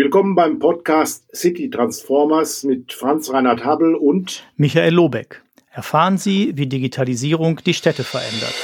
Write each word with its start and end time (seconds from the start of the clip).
Willkommen 0.00 0.36
beim 0.36 0.60
Podcast 0.60 1.24
City 1.34 1.70
Transformers 1.70 2.62
mit 2.62 2.92
Franz 2.92 3.32
Reinhard 3.32 3.64
Habel 3.64 3.96
und 3.96 4.46
Michael 4.56 4.94
Lobeck. 4.94 5.42
Erfahren 5.72 6.18
Sie, 6.18 6.52
wie 6.56 6.68
Digitalisierung 6.68 7.58
die 7.66 7.74
Städte 7.74 8.04
verändert. 8.04 8.54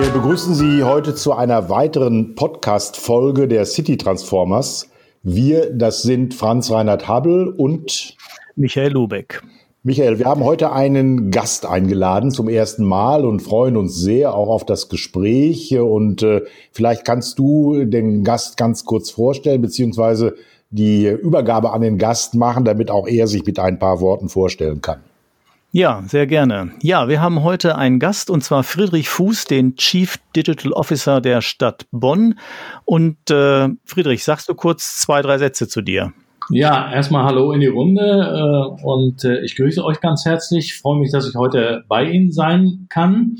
Wir 0.00 0.10
begrüßen 0.10 0.56
Sie 0.56 0.82
heute 0.82 1.14
zu 1.14 1.34
einer 1.34 1.68
weiteren 1.70 2.34
Podcast-Folge 2.34 3.46
der 3.46 3.66
City 3.66 3.96
Transformers. 3.96 4.90
Wir, 5.22 5.70
das 5.70 6.02
sind 6.02 6.34
Franz 6.34 6.72
Reinhard 6.72 7.06
Habel 7.06 7.50
und 7.50 8.16
Michael 8.56 8.94
Lobeck. 8.94 9.44
Michael, 9.86 10.18
wir 10.18 10.26
haben 10.26 10.42
heute 10.42 10.72
einen 10.72 11.30
Gast 11.30 11.64
eingeladen 11.64 12.32
zum 12.32 12.48
ersten 12.48 12.84
Mal 12.84 13.24
und 13.24 13.38
freuen 13.38 13.76
uns 13.76 13.94
sehr 13.94 14.34
auch 14.34 14.48
auf 14.48 14.66
das 14.66 14.88
Gespräch. 14.88 15.78
Und 15.78 16.24
äh, 16.24 16.42
vielleicht 16.72 17.04
kannst 17.04 17.38
du 17.38 17.84
den 17.84 18.24
Gast 18.24 18.56
ganz 18.56 18.84
kurz 18.84 19.10
vorstellen, 19.10 19.62
beziehungsweise 19.62 20.34
die 20.70 21.06
Übergabe 21.06 21.72
an 21.72 21.82
den 21.82 21.98
Gast 21.98 22.34
machen, 22.34 22.64
damit 22.64 22.90
auch 22.90 23.06
er 23.06 23.28
sich 23.28 23.46
mit 23.46 23.60
ein 23.60 23.78
paar 23.78 24.00
Worten 24.00 24.28
vorstellen 24.28 24.80
kann. 24.80 24.98
Ja, 25.70 26.02
sehr 26.08 26.26
gerne. 26.26 26.72
Ja, 26.82 27.06
wir 27.06 27.20
haben 27.20 27.44
heute 27.44 27.78
einen 27.78 28.00
Gast 28.00 28.28
und 28.28 28.42
zwar 28.42 28.64
Friedrich 28.64 29.08
Fuß, 29.08 29.44
den 29.44 29.76
Chief 29.76 30.18
Digital 30.34 30.72
Officer 30.72 31.20
der 31.20 31.42
Stadt 31.42 31.86
Bonn. 31.92 32.40
Und 32.86 33.30
äh, 33.30 33.68
Friedrich, 33.84 34.24
sagst 34.24 34.48
du 34.48 34.56
kurz 34.56 34.96
zwei, 34.96 35.22
drei 35.22 35.38
Sätze 35.38 35.68
zu 35.68 35.80
dir? 35.80 36.12
Ja, 36.50 36.92
erstmal 36.92 37.24
Hallo 37.24 37.50
in 37.50 37.60
die 37.60 37.66
Runde 37.66 38.02
äh, 38.02 38.84
und 38.84 39.24
äh, 39.24 39.40
ich 39.40 39.56
grüße 39.56 39.84
euch 39.84 40.00
ganz 40.00 40.24
herzlich. 40.24 40.66
Ich 40.66 40.76
freue 40.76 40.98
mich, 40.98 41.10
dass 41.10 41.28
ich 41.28 41.34
heute 41.34 41.84
bei 41.88 42.04
Ihnen 42.04 42.30
sein 42.30 42.86
kann 42.88 43.38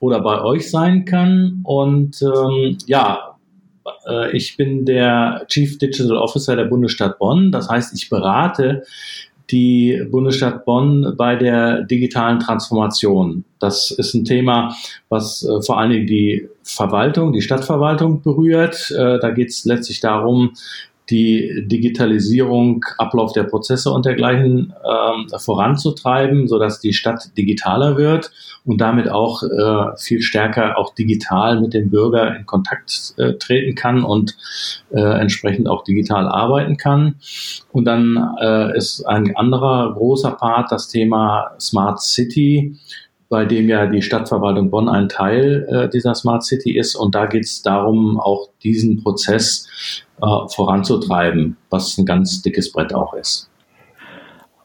oder 0.00 0.20
bei 0.20 0.40
euch 0.40 0.70
sein 0.70 1.04
kann. 1.04 1.60
Und 1.64 2.22
ähm, 2.22 2.78
ja, 2.86 3.36
äh, 4.06 4.34
ich 4.34 4.56
bin 4.56 4.86
der 4.86 5.44
Chief 5.48 5.76
Digital 5.76 6.16
Officer 6.16 6.56
der 6.56 6.64
Bundesstadt 6.64 7.18
Bonn. 7.18 7.52
Das 7.52 7.68
heißt, 7.68 7.94
ich 7.94 8.08
berate 8.08 8.82
die 9.50 10.02
Bundesstadt 10.10 10.64
Bonn 10.64 11.14
bei 11.16 11.36
der 11.36 11.82
digitalen 11.82 12.38
Transformation. 12.38 13.44
Das 13.58 13.90
ist 13.90 14.14
ein 14.14 14.24
Thema, 14.24 14.74
was 15.08 15.42
äh, 15.42 15.62
vor 15.62 15.78
allen 15.78 15.90
Dingen 15.90 16.06
die 16.06 16.48
Verwaltung, 16.62 17.32
die 17.32 17.40
Stadtverwaltung 17.40 18.22
berührt. 18.22 18.90
Äh, 18.90 19.18
da 19.18 19.30
geht 19.30 19.48
es 19.48 19.64
letztlich 19.64 20.00
darum, 20.00 20.52
die 21.10 21.64
Digitalisierung, 21.66 22.84
Ablauf 22.98 23.32
der 23.32 23.44
Prozesse 23.44 23.90
und 23.90 24.04
dergleichen 24.04 24.74
ähm, 24.84 25.26
voranzutreiben, 25.38 26.48
so 26.48 26.58
dass 26.58 26.80
die 26.80 26.92
Stadt 26.92 27.36
digitaler 27.36 27.96
wird 27.96 28.30
und 28.64 28.80
damit 28.80 29.08
auch 29.08 29.42
äh, 29.42 29.96
viel 29.96 30.20
stärker 30.20 30.76
auch 30.76 30.94
digital 30.94 31.60
mit 31.60 31.72
dem 31.72 31.90
Bürger 31.90 32.36
in 32.36 32.44
Kontakt 32.44 33.14
äh, 33.16 33.34
treten 33.34 33.74
kann 33.74 34.04
und 34.04 34.36
äh, 34.90 35.00
entsprechend 35.00 35.68
auch 35.68 35.84
digital 35.84 36.28
arbeiten 36.28 36.76
kann. 36.76 37.16
Und 37.72 37.86
dann 37.86 38.34
äh, 38.40 38.76
ist 38.76 39.04
ein 39.04 39.34
anderer 39.36 39.94
großer 39.94 40.32
Part 40.32 40.70
das 40.70 40.88
Thema 40.88 41.52
Smart 41.58 42.02
City 42.02 42.76
bei 43.28 43.44
dem 43.44 43.68
ja 43.68 43.86
die 43.86 44.02
Stadtverwaltung 44.02 44.70
Bonn 44.70 44.88
ein 44.88 45.08
Teil 45.08 45.66
äh, 45.70 45.88
dieser 45.88 46.14
Smart 46.14 46.44
City 46.44 46.76
ist. 46.76 46.94
Und 46.94 47.14
da 47.14 47.26
geht 47.26 47.44
es 47.44 47.62
darum, 47.62 48.18
auch 48.18 48.48
diesen 48.62 49.02
Prozess 49.02 49.66
äh, 50.22 50.48
voranzutreiben, 50.54 51.56
was 51.70 51.98
ein 51.98 52.06
ganz 52.06 52.42
dickes 52.42 52.72
Brett 52.72 52.94
auch 52.94 53.14
ist. 53.14 53.50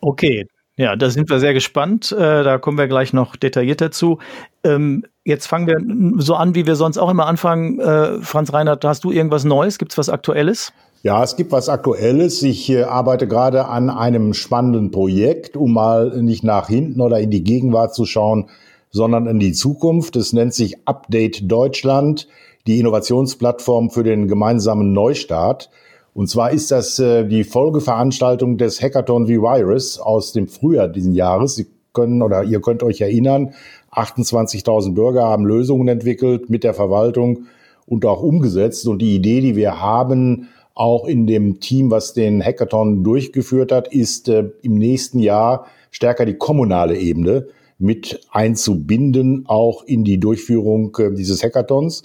Okay, 0.02 0.46
ja, 0.76 0.96
da 0.96 1.10
sind 1.10 1.30
wir 1.30 1.40
sehr 1.40 1.54
gespannt. 1.54 2.12
Äh, 2.12 2.44
da 2.44 2.58
kommen 2.58 2.78
wir 2.78 2.88
gleich 2.88 3.14
noch 3.14 3.36
detaillierter 3.36 3.92
zu. 3.92 4.18
Ähm, 4.64 5.06
jetzt 5.24 5.46
fangen 5.46 5.68
wir 5.68 6.22
so 6.22 6.36
an, 6.36 6.56
wie 6.56 6.66
wir 6.66 6.76
sonst 6.76 6.98
auch 6.98 7.12
immer 7.12 7.28
anfangen. 7.28 7.80
Äh, 7.80 8.20
Franz 8.22 8.52
Reinhardt, 8.52 8.84
hast 8.84 9.04
du 9.04 9.12
irgendwas 9.12 9.44
Neues? 9.44 9.78
Gibt 9.78 9.92
es 9.92 9.98
was 9.98 10.10
Aktuelles? 10.10 10.74
Ja, 11.06 11.22
es 11.22 11.36
gibt 11.36 11.52
was 11.52 11.68
Aktuelles. 11.68 12.42
Ich 12.44 12.70
äh, 12.70 12.84
arbeite 12.84 13.28
gerade 13.28 13.66
an 13.66 13.90
einem 13.90 14.34
spannenden 14.34 14.92
Projekt, 14.92 15.58
um 15.58 15.74
mal 15.74 16.22
nicht 16.24 16.46
nach 16.46 16.70
hinten 16.70 17.02
oder 17.02 17.20
in 17.20 17.30
die 17.30 17.44
Gegenwart 17.44 17.94
zu 17.94 18.06
schauen, 18.06 18.50
sondern 18.90 19.28
in 19.28 19.38
die 19.38 19.52
Zukunft. 19.52 20.16
Es 20.16 20.32
nennt 20.32 20.54
sich 20.54 20.88
Update 20.88 21.52
Deutschland 21.52 22.30
die 22.68 22.80
Innovationsplattform 22.80 23.90
für 23.90 24.06
den 24.06 24.30
gemeinsamen 24.30 24.94
Neustart. 24.94 25.70
Und 26.14 26.30
zwar 26.30 26.52
ist 26.52 26.72
das 26.72 27.00
äh, 27.00 27.28
die 27.28 27.44
Folgeveranstaltung 27.44 28.58
des 28.58 28.82
Hackathon 28.82 29.28
V-Virus 29.28 30.00
aus 30.00 30.32
dem 30.32 30.48
Frühjahr 30.48 30.88
diesen 30.88 31.14
Jahres. 31.14 31.56
Sie 31.56 31.68
können 31.92 32.22
oder 32.22 32.46
ihr 32.46 32.62
könnt 32.62 32.82
euch 32.82 33.02
erinnern, 33.02 33.56
28.000 33.92 34.94
Bürger 34.94 35.24
haben 35.24 35.46
Lösungen 35.46 35.90
entwickelt 35.90 36.50
mit 36.50 36.64
der 36.64 36.74
Verwaltung 36.74 37.48
und 37.86 38.06
auch 38.06 38.24
umgesetzt. 38.24 38.88
Und 38.88 39.00
die 39.00 39.16
Idee, 39.16 39.42
die 39.42 39.58
wir 39.58 39.82
haben, 39.82 40.48
auch 40.76 41.06
in 41.06 41.28
dem 41.28 41.60
Team, 41.60 41.92
was 41.92 42.14
den 42.14 42.44
Hackathon 42.44 43.04
durchgeführt 43.04 43.72
hat, 43.72 43.94
ist 43.94 44.30
äh, 44.30 44.46
im 44.62 44.76
nächsten 44.76 45.20
Jahr 45.20 45.68
stärker 45.92 46.26
die 46.26 46.34
kommunale 46.34 46.98
Ebene 46.98 47.48
mit 47.78 48.22
einzubinden, 48.32 49.46
auch 49.48 49.84
in 49.84 50.04
die 50.04 50.20
Durchführung 50.20 50.96
äh, 50.98 51.12
dieses 51.12 51.44
Hackathons. 51.44 52.04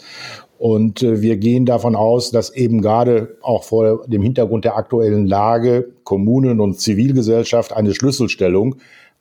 Und 0.59 1.03
äh, 1.03 1.23
wir 1.23 1.37
gehen 1.37 1.67
davon 1.67 1.95
aus, 1.97 2.31
dass 2.31 2.51
eben 2.51 2.83
gerade 2.83 3.37
auch 3.43 3.65
vor 3.65 4.07
dem 4.07 4.23
Hintergrund 4.23 4.65
der 4.65 4.77
aktuellen 4.77 5.27
Lage 5.27 5.89
Kommunen 6.05 6.61
und 6.61 6.81
Zivilgesellschaft 6.81 7.73
eine 7.73 7.95
Schlüsselstellung 7.95 8.77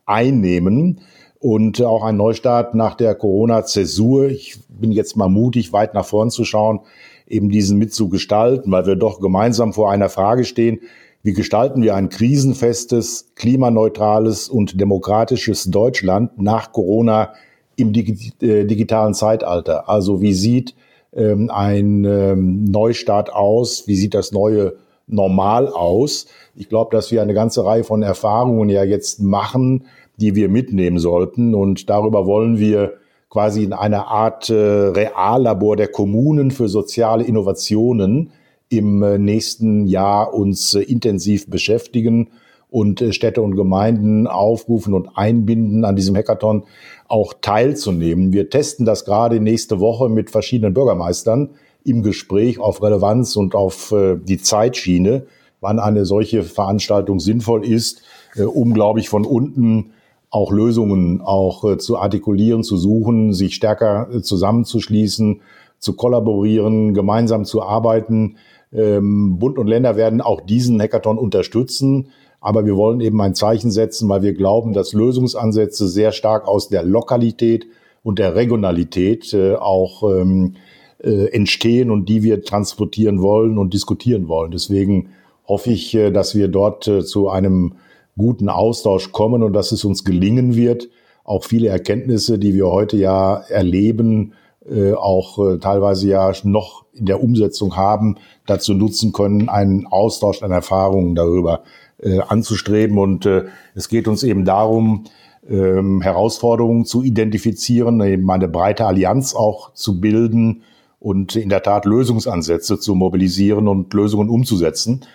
einnehmen 0.05 1.01
und 1.39 1.81
auch 1.83 2.03
ein 2.03 2.17
Neustart 2.17 2.73
nach 2.73 2.95
der 2.95 3.13
Corona-Zäsur. 3.13 4.29
Ich 4.29 4.57
bin 4.67 4.91
jetzt 4.91 5.15
mal 5.15 5.29
mutig, 5.29 5.71
weit 5.73 5.93
nach 5.93 6.05
vorn 6.05 6.31
zu 6.31 6.43
schauen, 6.43 6.79
eben 7.27 7.49
diesen 7.49 7.77
mitzugestalten, 7.77 8.71
weil 8.71 8.85
wir 8.85 8.95
doch 8.95 9.19
gemeinsam 9.19 9.73
vor 9.73 9.91
einer 9.91 10.09
Frage 10.09 10.45
stehen. 10.45 10.79
Wie 11.23 11.33
gestalten 11.33 11.81
wir 11.81 11.95
ein 11.95 12.09
krisenfestes, 12.09 13.31
klimaneutrales 13.35 14.49
und 14.49 14.79
demokratisches 14.79 15.65
Deutschland 15.65 16.39
nach 16.41 16.71
Corona 16.71 17.33
im 17.75 17.93
äh, 17.93 18.65
digitalen 18.65 19.13
Zeitalter? 19.13 19.89
Also 19.89 20.21
wie 20.21 20.33
sieht 20.33 20.75
ähm, 21.13 21.49
ein 21.51 22.05
ähm, 22.05 22.63
Neustart 22.65 23.33
aus? 23.33 23.87
Wie 23.87 23.95
sieht 23.95 24.13
das 24.13 24.31
neue 24.31 24.75
Normal 25.07 25.67
aus? 25.67 26.27
Ich 26.55 26.69
glaube, 26.69 26.95
dass 26.95 27.11
wir 27.11 27.21
eine 27.21 27.33
ganze 27.33 27.65
Reihe 27.65 27.83
von 27.83 28.03
Erfahrungen 28.03 28.69
ja 28.69 28.83
jetzt 28.83 29.21
machen, 29.21 29.85
die 30.17 30.35
wir 30.35 30.49
mitnehmen 30.49 30.99
sollten. 30.99 31.55
Und 31.55 31.89
darüber 31.89 32.25
wollen 32.25 32.59
wir 32.59 32.93
quasi 33.29 33.63
in 33.63 33.73
einer 33.73 34.07
Art 34.07 34.49
äh, 34.49 34.53
Reallabor 34.53 35.75
der 35.75 35.89
Kommunen 35.89 36.51
für 36.51 36.69
soziale 36.69 37.23
Innovationen 37.23 38.31
im 38.69 39.03
äh, 39.03 39.17
nächsten 39.17 39.85
Jahr 39.85 40.33
uns 40.33 40.73
äh, 40.73 40.81
intensiv 40.81 41.49
beschäftigen 41.49 42.29
und 42.69 43.01
äh, 43.01 43.13
Städte 43.13 43.41
und 43.41 43.55
Gemeinden 43.55 44.27
aufrufen 44.27 44.93
und 44.93 45.09
einbinden, 45.15 45.85
an 45.85 45.95
diesem 45.95 46.15
Hackathon 46.15 46.63
auch 47.07 47.33
teilzunehmen. 47.41 48.33
Wir 48.33 48.49
testen 48.49 48.85
das 48.85 49.05
gerade 49.05 49.39
nächste 49.39 49.79
Woche 49.79 50.09
mit 50.09 50.29
verschiedenen 50.29 50.73
Bürgermeistern 50.73 51.51
im 51.83 52.03
Gespräch 52.03 52.59
auf 52.59 52.83
Relevanz 52.83 53.35
und 53.35 53.55
auf 53.55 53.91
äh, 53.91 54.17
die 54.17 54.37
Zeitschiene, 54.37 55.25
wann 55.61 55.79
eine 55.79 56.05
solche 56.05 56.43
Veranstaltung 56.43 57.19
sinnvoll 57.19 57.65
ist, 57.65 58.01
äh, 58.35 58.43
um, 58.43 58.73
glaube 58.73 58.99
ich, 58.99 59.09
von 59.09 59.25
unten 59.25 59.91
auch 60.29 60.51
Lösungen 60.51 61.21
auch 61.21 61.77
zu 61.77 61.97
artikulieren, 61.97 62.63
zu 62.63 62.77
suchen, 62.77 63.33
sich 63.33 63.55
stärker 63.55 64.09
zusammenzuschließen, 64.21 65.41
zu 65.79 65.93
kollaborieren, 65.95 66.93
gemeinsam 66.93 67.45
zu 67.45 67.61
arbeiten. 67.61 68.37
Ähm, 68.73 69.39
Bund 69.39 69.57
und 69.57 69.67
Länder 69.67 69.95
werden 69.95 70.21
auch 70.21 70.41
diesen 70.41 70.81
Hackathon 70.81 71.17
unterstützen. 71.17 72.09
Aber 72.39 72.65
wir 72.65 72.75
wollen 72.75 73.01
eben 73.01 73.19
ein 73.21 73.35
Zeichen 73.35 73.71
setzen, 73.71 74.09
weil 74.09 74.21
wir 74.21 74.33
glauben, 74.33 74.73
dass 74.73 74.93
Lösungsansätze 74.93 75.87
sehr 75.87 76.11
stark 76.11 76.47
aus 76.47 76.69
der 76.69 76.83
Lokalität 76.83 77.65
und 78.03 78.19
der 78.19 78.35
Regionalität 78.35 79.33
äh, 79.33 79.55
auch 79.55 80.03
ähm, 80.03 80.55
äh, 80.99 81.25
entstehen 81.31 81.91
und 81.91 82.07
die 82.09 82.23
wir 82.23 82.43
transportieren 82.43 83.21
wollen 83.21 83.57
und 83.57 83.73
diskutieren 83.73 84.27
wollen. 84.27 84.51
Deswegen 84.51 85.09
hoffe 85.47 85.71
ich, 85.71 85.93
äh, 85.95 86.11
dass 86.11 86.35
wir 86.35 86.47
dort 86.47 86.87
äh, 86.87 87.03
zu 87.03 87.29
einem 87.29 87.73
guten 88.17 88.49
Austausch 88.49 89.11
kommen 89.11 89.43
und 89.43 89.53
dass 89.53 89.71
es 89.71 89.85
uns 89.85 90.03
gelingen 90.03 90.55
wird, 90.55 90.89
auch 91.23 91.43
viele 91.43 91.67
Erkenntnisse, 91.67 92.39
die 92.39 92.53
wir 92.53 92.67
heute 92.67 92.97
ja 92.97 93.35
erleben, 93.49 94.33
äh, 94.69 94.93
auch 94.93 95.39
äh, 95.39 95.59
teilweise 95.59 96.07
ja 96.07 96.31
noch 96.43 96.85
in 96.93 97.05
der 97.05 97.21
Umsetzung 97.21 97.75
haben, 97.75 98.15
dazu 98.45 98.73
nutzen 98.73 99.13
können, 99.13 99.49
einen 99.49 99.87
Austausch 99.87 100.41
an 100.41 100.51
Erfahrungen 100.51 101.15
darüber 101.15 101.63
äh, 102.01 102.19
anzustreben. 102.19 102.97
Und 102.97 103.29
es 103.75 103.87
geht 103.87 104.07
uns 104.07 104.23
eben 104.23 104.45
darum, 104.45 105.05
ähm, 105.49 106.01
Herausforderungen 106.01 106.85
zu 106.85 107.03
identifizieren, 107.03 108.01
eben 108.01 108.29
eine 108.29 108.47
breite 108.47 108.85
Allianz 108.85 109.35
auch 109.35 109.73
zu 109.73 110.01
bilden 110.01 110.63
und 110.99 111.35
in 111.35 111.49
der 111.49 111.63
Tat 111.63 111.85
Lösungsansätze 111.85 112.79
zu 112.79 112.95
mobilisieren 112.95 113.67
und 113.67 113.93
Lösungen 113.93 114.29
umzusetzen 114.29 115.05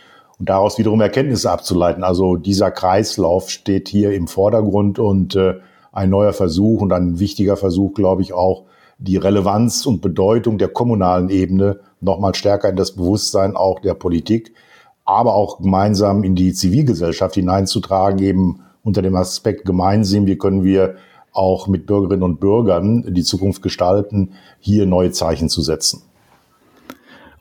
und 0.43 0.49
daraus 0.49 0.77
wiederum 0.77 1.01
Erkenntnisse 1.01 1.53
abzuleiten. 1.53 2.03
Also 2.03 2.35
dieser 2.35 2.73
Kreislauf 2.73 3.49
steht 3.49 3.87
hier 3.87 4.11
im 4.11 4.27
Vordergrund 4.27 4.99
und 4.99 5.37
äh, 5.37 5.61
ein 5.93 6.11
neuer 6.11 6.33
Versuch 6.33 6.81
und 6.81 6.93
ein 6.93 7.21
wichtiger 7.21 7.57
Versuch, 7.57 7.95
glaube 7.95 8.23
ich, 8.23 8.33
auch 8.33 8.65
die 8.99 9.19
Relevanz 9.19 9.87
und 9.87 10.01
Bedeutung 10.03 10.59
der 10.59 10.67
kommunalen 10.67 11.29
Ebene 11.29 11.79
nochmal 12.01 12.35
stärker 12.35 12.69
in 12.71 12.75
das 12.75 12.97
Bewusstsein 12.97 13.55
auch 13.55 13.79
der 13.79 13.95
Politik, 13.95 14.53
aber 15.05 15.37
auch 15.37 15.59
gemeinsam 15.59 16.25
in 16.25 16.35
die 16.35 16.53
Zivilgesellschaft 16.53 17.37
hineinzutragen, 17.37 18.19
eben 18.19 18.65
unter 18.83 19.01
dem 19.01 19.15
Aspekt 19.15 19.65
Gemeinsinn, 19.65 20.27
wie 20.27 20.39
können 20.39 20.65
wir 20.65 20.97
auch 21.33 21.69
mit 21.69 21.87
Bürgerinnen 21.87 22.25
und 22.25 22.41
Bürgern 22.41 23.15
die 23.15 23.23
Zukunft 23.23 23.63
gestalten, 23.63 24.33
hier 24.59 24.87
neue 24.87 25.13
Zeichen 25.13 25.49
zu 25.49 25.63
setzen. 25.63 26.03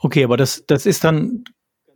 Okay, 0.02 0.24
aber 0.24 0.38
das, 0.38 0.64
das 0.68 0.86
ist 0.86 1.04
dann 1.04 1.46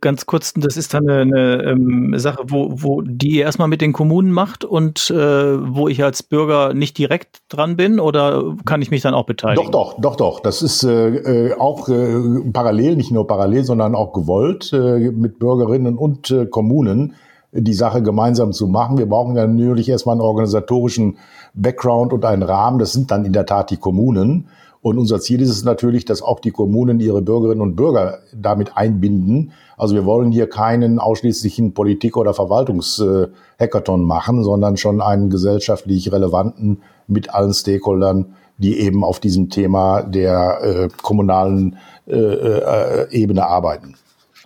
ganz 0.06 0.24
kurz, 0.24 0.52
das 0.54 0.76
ist 0.76 0.94
dann 0.94 1.10
eine, 1.10 1.22
eine 1.22 1.62
ähm, 1.64 2.14
Sache, 2.16 2.44
wo, 2.46 2.68
wo 2.70 3.02
die 3.02 3.38
erstmal 3.38 3.66
mit 3.66 3.80
den 3.80 3.92
Kommunen 3.92 4.30
macht 4.30 4.64
und 4.64 5.10
äh, 5.10 5.16
wo 5.16 5.88
ich 5.88 6.04
als 6.04 6.22
Bürger 6.22 6.74
nicht 6.74 6.96
direkt 6.96 7.40
dran 7.48 7.76
bin 7.76 7.98
oder 7.98 8.54
kann 8.64 8.82
ich 8.82 8.92
mich 8.92 9.02
dann 9.02 9.14
auch 9.14 9.26
beteiligen? 9.26 9.72
Doch, 9.72 9.94
doch, 9.94 10.00
doch, 10.00 10.14
doch. 10.14 10.40
Das 10.40 10.62
ist 10.62 10.84
äh, 10.84 11.48
äh 11.48 11.54
auch 11.58 11.88
äh, 11.88 12.20
parallel, 12.52 12.94
nicht 12.94 13.10
nur 13.10 13.26
parallel, 13.26 13.64
sondern 13.64 13.96
auch 13.96 14.12
gewollt 14.12 14.72
äh, 14.72 15.10
mit 15.10 15.40
Bürgerinnen 15.40 15.98
und 15.98 16.30
äh, 16.30 16.46
Kommunen 16.46 17.14
die 17.50 17.74
Sache 17.74 18.00
gemeinsam 18.00 18.52
zu 18.52 18.68
machen. 18.68 18.98
Wir 18.98 19.08
brauchen 19.08 19.34
ja 19.34 19.44
natürlich 19.44 19.88
erstmal 19.88 20.12
einen 20.12 20.20
organisatorischen 20.20 21.18
Background 21.54 22.12
und 22.12 22.24
einen 22.24 22.44
Rahmen. 22.44 22.78
Das 22.78 22.92
sind 22.92 23.10
dann 23.10 23.24
in 23.24 23.32
der 23.32 23.46
Tat 23.46 23.70
die 23.70 23.76
Kommunen. 23.76 24.48
Und 24.86 24.98
unser 24.98 25.18
Ziel 25.18 25.42
ist 25.42 25.50
es 25.50 25.64
natürlich, 25.64 26.04
dass 26.04 26.22
auch 26.22 26.38
die 26.38 26.52
Kommunen 26.52 27.00
ihre 27.00 27.20
Bürgerinnen 27.20 27.60
und 27.60 27.74
Bürger 27.74 28.20
damit 28.32 28.76
einbinden. 28.76 29.50
Also 29.76 29.96
wir 29.96 30.04
wollen 30.04 30.30
hier 30.30 30.48
keinen 30.48 31.00
ausschließlichen 31.00 31.74
Politik- 31.74 32.16
oder 32.16 32.34
Verwaltungshackathon 32.34 34.04
machen, 34.04 34.44
sondern 34.44 34.76
schon 34.76 35.00
einen 35.00 35.28
gesellschaftlich 35.28 36.12
relevanten 36.12 36.82
mit 37.08 37.34
allen 37.34 37.52
Stakeholdern, 37.52 38.36
die 38.58 38.78
eben 38.78 39.02
auf 39.02 39.18
diesem 39.18 39.50
Thema 39.50 40.02
der 40.02 40.60
äh, 40.62 40.88
kommunalen 41.02 41.78
äh, 42.06 42.14
äh, 42.14 43.10
Ebene 43.10 43.44
arbeiten. 43.44 43.96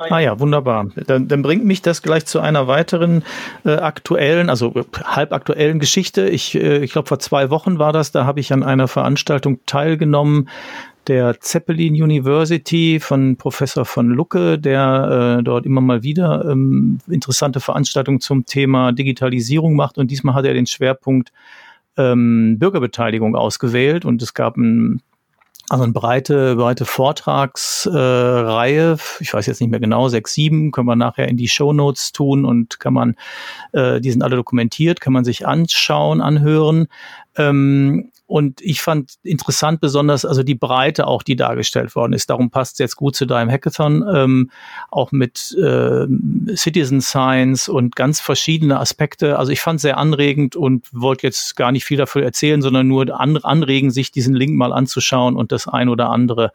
Ah 0.09 0.19
ja, 0.19 0.41
wunderbar. 0.41 0.87
Dann, 1.07 1.29
dann 1.29 1.43
bringt 1.43 1.65
mich 1.65 1.83
das 1.83 2.03
gleich 2.03 2.25
zu 2.25 2.41
einer 2.41 2.67
weiteren 2.67 3.23
äh, 3.65 3.73
aktuellen, 3.73 4.49
also 4.49 4.75
äh, 4.75 4.85
halbaktuellen 5.05 5.79
Geschichte. 5.79 6.29
Ich, 6.29 6.55
äh, 6.55 6.79
ich 6.79 6.93
glaube, 6.93 7.09
vor 7.09 7.19
zwei 7.19 7.51
Wochen 7.51 7.79
war 7.79 7.93
das, 7.93 8.11
da 8.13 8.25
habe 8.25 8.41
ich 8.41 8.53
an 8.53 8.63
einer 8.63 8.89
Veranstaltung 8.89 9.61
teilgenommen 9.67 10.49
der 11.07 11.41
Zeppelin 11.41 11.95
University 11.95 13.01
von 13.01 13.37
Professor 13.37 13.85
von 13.85 14.11
Lucke, 14.11 14.59
der 14.59 15.39
äh, 15.39 15.43
dort 15.43 15.67
immer 15.67 15.81
mal 15.81 16.03
wieder 16.03 16.45
ähm, 16.49 16.99
interessante 17.09 17.61
Veranstaltungen 17.61 18.21
zum 18.21 18.47
Thema 18.47 18.93
Digitalisierung 18.93 19.75
macht. 19.75 19.99
Und 19.99 20.11
diesmal 20.11 20.35
hat 20.35 20.45
er 20.45 20.55
den 20.55 20.67
Schwerpunkt 20.67 21.33
ähm, 21.97 22.59
Bürgerbeteiligung 22.59 23.35
ausgewählt 23.35 24.05
und 24.05 24.23
es 24.23 24.35
gab 24.35 24.57
ein 24.57 25.03
also 25.71 25.85
eine 25.85 25.93
breite, 25.93 26.57
breite 26.57 26.85
Vortragsreihe, 26.85 28.95
äh, 28.95 28.97
ich 29.21 29.33
weiß 29.33 29.47
jetzt 29.47 29.61
nicht 29.61 29.71
mehr 29.71 29.79
genau, 29.79 30.09
sechs, 30.09 30.35
sieben, 30.35 30.73
können 30.73 30.89
wir 30.89 30.97
nachher 30.97 31.29
in 31.29 31.37
die 31.37 31.47
Show 31.47 31.73
Notes 31.73 32.11
tun 32.11 32.45
und 32.45 32.81
kann 32.81 32.93
man, 32.93 33.15
äh, 33.73 34.01
die 34.01 34.11
sind 34.11 34.23
alle 34.23 34.35
dokumentiert, 34.35 35.01
kann 35.01 35.13
man 35.13 35.25
sich 35.25 35.47
anschauen, 35.47 36.21
anhören. 36.21 36.89
Ähm, 37.41 38.11
und 38.27 38.61
ich 38.61 38.81
fand 38.81 39.15
interessant 39.25 39.81
besonders, 39.81 40.25
also 40.25 40.45
die 40.45 40.55
Breite 40.55 41.09
auch, 41.09 41.25
die 41.25 41.35
dargestellt 41.35 41.97
worden 41.97 42.13
ist. 42.13 42.31
Darum 42.31 42.51
passt 42.51 42.75
es 42.75 42.79
jetzt 42.79 42.97
gut 42.97 43.17
zu 43.17 43.27
deinem 43.27 43.51
Hackathon, 43.51 44.05
ähm, 44.15 44.51
auch 44.91 45.11
mit 45.11 45.57
äh, 45.61 46.07
Citizen 46.55 47.01
Science 47.01 47.69
und 47.69 47.97
ganz 47.97 48.21
verschiedene 48.21 48.79
Aspekte. 48.79 49.37
Also 49.37 49.51
ich 49.51 49.61
fand 49.61 49.79
es 49.79 49.83
sehr 49.83 49.99
anregend 49.99 50.55
und 50.55 50.87
wollte 50.93 51.27
jetzt 51.27 51.57
gar 51.57 51.73
nicht 51.73 51.85
viel 51.85 51.99
dafür 51.99 52.23
erzählen, 52.23 52.63
sondern 52.63 52.87
nur 52.87 53.21
an, 53.21 53.37
anregen, 53.39 53.91
sich 53.91 54.13
diesen 54.13 54.37
Link 54.37 54.57
mal 54.57 54.73
anzuschauen 54.73 55.35
und 55.35 55.51
das 55.51 55.67
ein 55.67 55.89
oder 55.89 56.11
andere 56.11 56.53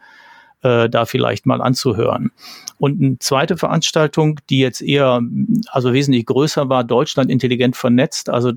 äh, 0.61 0.89
da 0.89 1.05
vielleicht 1.05 1.45
mal 1.45 1.61
anzuhören. 1.61 2.31
Und 2.77 3.01
eine 3.01 3.19
zweite 3.19 3.57
Veranstaltung, 3.57 4.39
die 4.49 4.59
jetzt 4.59 4.81
eher, 4.81 5.21
also 5.67 5.91
wesentlich 5.91 6.25
größer 6.25 6.69
war, 6.69 6.83
Deutschland 6.85 7.29
intelligent 7.29 7.75
vernetzt, 7.75 8.29
also 8.29 8.53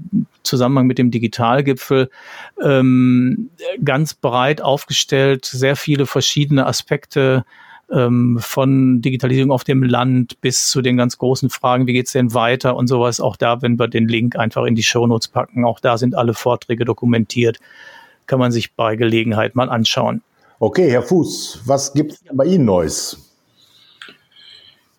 Zusammenhang 0.48 0.86
mit 0.86 0.98
dem 0.98 1.10
Digitalgipfel, 1.10 2.10
ähm, 2.62 3.50
ganz 3.84 4.14
breit 4.14 4.60
aufgestellt, 4.60 5.44
sehr 5.44 5.76
viele 5.76 6.06
verschiedene 6.06 6.66
Aspekte 6.66 7.44
ähm, 7.90 8.38
von 8.40 9.00
Digitalisierung 9.00 9.50
auf 9.50 9.64
dem 9.64 9.82
Land 9.82 10.40
bis 10.40 10.68
zu 10.68 10.82
den 10.82 10.96
ganz 10.96 11.18
großen 11.18 11.50
Fragen, 11.50 11.86
wie 11.86 11.92
geht's 11.92 12.12
denn 12.12 12.34
weiter 12.34 12.76
und 12.76 12.86
sowas. 12.86 13.20
Auch 13.20 13.36
da, 13.36 13.62
wenn 13.62 13.78
wir 13.78 13.88
den 13.88 14.08
Link 14.08 14.36
einfach 14.36 14.64
in 14.64 14.74
die 14.74 14.82
Shownotes 14.82 15.28
packen, 15.28 15.64
auch 15.64 15.80
da 15.80 15.98
sind 15.98 16.14
alle 16.14 16.34
Vorträge 16.34 16.84
dokumentiert, 16.84 17.58
kann 18.26 18.38
man 18.38 18.52
sich 18.52 18.74
bei 18.74 18.96
Gelegenheit 18.96 19.54
mal 19.54 19.70
anschauen. 19.70 20.22
Okay, 20.60 20.90
Herr 20.90 21.02
Fuß, 21.02 21.62
was 21.66 21.92
gibt 21.92 22.12
es 22.12 22.20
bei 22.32 22.44
Ihnen 22.44 22.64
Neues? 22.64 23.27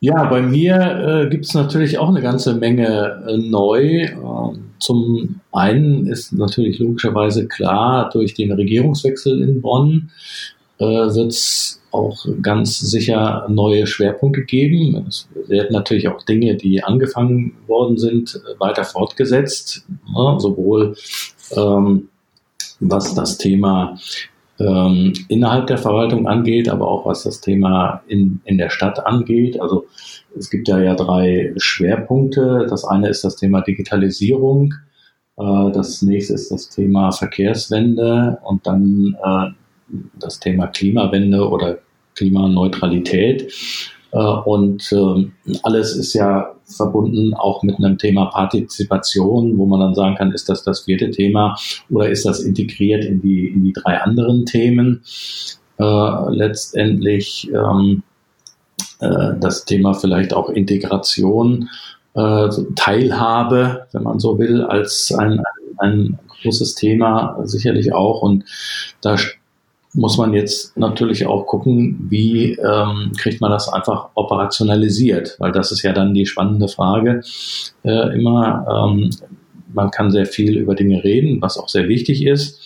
Ja, 0.02 0.30
bei 0.30 0.42
mir 0.42 0.76
äh, 1.26 1.30
gibt 1.30 1.46
es 1.46 1.54
natürlich 1.54 1.98
auch 1.98 2.08
eine 2.08 2.22
ganze 2.22 2.56
Menge 2.56 3.26
äh, 3.28 3.38
neu. 3.38 4.04
Äh, 4.04 4.58
zum 4.80 5.42
einen 5.52 6.08
ist 6.08 6.32
natürlich 6.32 6.80
logischerweise 6.80 7.48
klar, 7.48 8.10
durch 8.10 8.34
den 8.34 8.54
Regierungswechsel 8.54 9.42
in 9.42 9.62
Bonn 9.62 10.12
äh, 10.78 10.86
wird 10.86 11.32
es 11.32 11.82
auch 11.92 12.26
ganz 12.42 12.80
sicher 12.80 13.46
neue 13.50 13.88
Schwerpunkte 13.88 14.44
geben. 14.44 15.06
Es 15.08 15.28
werden 15.48 15.74
natürlich 15.74 16.08
auch 16.08 16.24
Dinge, 16.24 16.56
die 16.56 16.82
angefangen 16.82 17.58
worden 17.68 17.98
sind, 17.98 18.36
äh, 18.36 18.58
weiter 18.60 18.86
fortgesetzt, 18.86 19.86
ne? 20.06 20.38
sowohl 20.40 20.96
ähm, 21.52 22.08
was 22.80 23.14
das 23.16 23.38
Thema 23.38 23.98
ähm, 24.60 25.14
innerhalb 25.28 25.68
der 25.68 25.78
Verwaltung 25.78 26.28
angeht, 26.28 26.70
aber 26.70 26.88
auch 26.88 27.06
was 27.06 27.24
das 27.24 27.42
Thema 27.42 28.04
in, 28.08 28.42
in 28.46 28.58
der 28.58 28.70
Stadt 28.70 29.06
angeht. 29.06 29.60
Also 29.62 29.88
es 30.38 30.50
gibt 30.50 30.68
ja, 30.68 30.80
ja 30.80 30.96
drei 30.96 31.54
Schwerpunkte. 31.58 32.68
Das 32.70 32.86
eine 32.86 33.10
ist 33.10 33.24
das 33.24 33.36
Thema 33.36 33.62
Digitalisierung, 33.62 34.74
äh, 35.38 35.72
das 35.72 36.02
nächste 36.02 36.34
ist 36.34 36.52
das 36.52 36.70
Thema 36.70 37.12
Verkehrswende 37.12 38.40
und 38.44 38.68
dann 38.68 39.18
äh, 39.24 39.52
das 40.20 40.40
Thema 40.40 40.68
Klimawende 40.68 41.50
oder 41.50 41.80
Klimaneutralität. 42.16 43.52
Äh, 44.12 44.18
und 44.18 44.92
ähm, 44.92 45.34
alles 45.64 45.96
ist 45.96 46.14
ja 46.14 46.56
verbunden 46.66 47.34
auch 47.34 47.64
mit 47.64 47.78
einem 47.78 47.98
Thema 47.98 48.26
Partizipation, 48.26 49.58
wo 49.58 49.66
man 49.66 49.80
dann 49.80 49.96
sagen 49.96 50.16
kann, 50.16 50.32
ist 50.32 50.50
das 50.50 50.64
das 50.64 50.82
vierte 50.82 51.10
Thema 51.12 51.56
oder 51.90 52.10
ist 52.10 52.26
das 52.26 52.40
integriert 52.42 53.04
in 53.04 53.22
die, 53.22 53.48
in 53.48 53.64
die 53.64 53.74
drei 53.74 54.00
anderen 54.00 54.46
Themen? 54.46 55.04
Äh, 55.78 56.30
letztendlich 56.30 57.50
ähm, 57.54 58.04
äh, 59.00 59.34
das 59.40 59.66
Thema 59.66 59.94
vielleicht 59.94 60.34
auch 60.34 60.50
Integration, 60.50 61.70
Teilhabe, 62.76 63.88
wenn 63.94 64.04
man 64.04 64.20
so 64.20 64.40
will, 64.40 64.64
als 64.64 65.14
ein, 65.14 65.42
ein 65.78 66.20
großes 66.42 66.76
Thema 66.76 67.40
sicherlich 67.44 67.94
auch. 67.94 68.22
Und 68.24 68.46
da 69.02 69.16
muss 69.94 70.18
man 70.18 70.34
jetzt 70.34 70.78
natürlich 70.78 71.26
auch 71.26 71.48
gucken, 71.48 72.06
wie 72.10 72.54
ähm, 72.54 73.12
kriegt 73.18 73.42
man 73.42 73.52
das 73.52 73.68
einfach 73.70 74.10
operationalisiert, 74.14 75.36
weil 75.40 75.52
das 75.52 75.72
ist 75.72 75.82
ja 75.82 75.94
dann 75.94 76.14
die 76.14 76.26
spannende 76.26 76.68
Frage 76.68 77.22
äh, 77.84 78.16
immer. 78.16 78.66
Ähm, 78.70 79.10
man 79.74 79.92
kann 79.92 80.12
sehr 80.12 80.26
viel 80.26 80.58
über 80.58 80.76
Dinge 80.76 81.04
reden, 81.04 81.42
was 81.42 81.58
auch 81.58 81.70
sehr 81.70 81.88
wichtig 81.88 82.26
ist, 82.26 82.60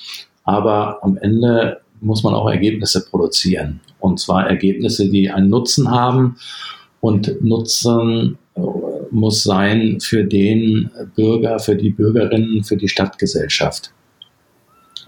aber 0.44 1.04
am 1.04 1.18
Ende 1.18 1.82
muss 2.02 2.24
man 2.24 2.34
auch 2.34 2.50
Ergebnisse 2.50 3.06
produzieren. 3.06 3.80
Und 4.00 4.20
zwar 4.20 4.48
Ergebnisse, 4.48 5.10
die 5.10 5.30
einen 5.30 5.50
Nutzen 5.50 5.90
haben. 5.90 6.36
Und 7.00 7.42
Nutzen 7.42 8.38
äh, 8.56 8.62
muss 9.12 9.44
sein 9.44 10.00
für 10.02 10.24
den 10.26 10.92
Bürger, 11.16 11.60
für 11.60 11.76
die 11.76 11.90
Bürgerinnen, 11.90 12.64
für 12.64 12.78
die 12.78 12.90
Stadtgesellschaft. 12.90 13.94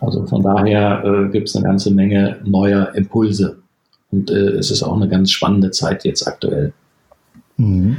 Also 0.01 0.25
von 0.25 0.43
daher 0.43 1.03
äh, 1.03 1.29
gibt 1.31 1.49
es 1.49 1.55
eine 1.55 1.65
ganze 1.65 1.93
Menge 1.93 2.37
neuer 2.43 2.93
Impulse. 2.95 3.57
Und 4.11 4.29
äh, 4.29 4.51
es 4.57 4.71
ist 4.71 4.83
auch 4.83 4.95
eine 4.95 5.07
ganz 5.07 5.31
spannende 5.31 5.71
Zeit 5.71 6.03
jetzt 6.03 6.27
aktuell. 6.27 6.73
Mhm. 7.57 7.97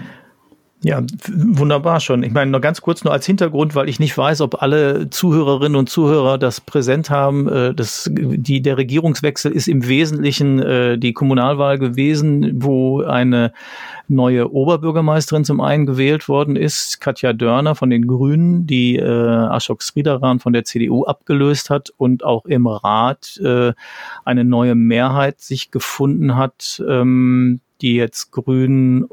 Ja, 0.83 1.03
wunderbar 1.29 2.01
schon. 2.01 2.23
Ich 2.23 2.33
meine, 2.33 2.51
noch 2.51 2.61
ganz 2.61 2.83
kurz 2.83 3.03
nur 3.03 3.13
als 3.13 3.25
Hintergrund, 3.25 3.75
weil 3.75 3.89
ich 3.89 3.99
nicht 3.99 4.17
weiß, 4.17 4.43
ob 4.43 4.63
alle 4.63 5.09
Zuhörerinnen 5.09 5.75
und 5.75 5.89
Zuhörer 5.89 6.37
das 6.37 6.61
präsent 6.61 7.09
haben. 7.09 7.49
Äh, 7.49 7.75
das, 7.75 8.11
die, 8.13 8.61
der 8.61 8.77
Regierungswechsel 8.77 9.53
ist 9.53 9.69
im 9.69 9.89
Wesentlichen 9.89 10.61
äh, 10.61 10.99
die 10.99 11.15
Kommunalwahl 11.15 11.79
gewesen, 11.79 12.63
wo 12.63 13.01
eine 13.03 13.53
neue 14.07 14.53
Oberbürgermeisterin 14.53 15.45
zum 15.45 15.63
einen 15.63 15.87
gewählt 15.87 16.29
worden 16.29 16.57
ist, 16.57 17.01
Katja 17.01 17.33
Dörner 17.33 17.75
von 17.75 17.89
den 17.89 18.07
Grünen, 18.07 18.67
die 18.67 18.97
äh, 18.97 19.03
Ashok 19.03 19.83
Sridaran 19.83 20.41
von 20.41 20.53
der 20.53 20.65
CDU 20.65 21.05
abgelöst 21.05 21.71
hat 21.71 21.91
und 21.97 22.23
auch 22.23 22.45
im 22.45 22.67
Rat 22.67 23.41
äh, 23.43 23.73
eine 24.25 24.45
neue 24.45 24.75
Mehrheit 24.75 25.41
sich 25.41 25.71
gefunden 25.71 26.37
hat, 26.37 26.83
ähm, 26.87 27.61
die 27.81 27.97
jetzt 27.97 28.31
Grünen 28.31 29.07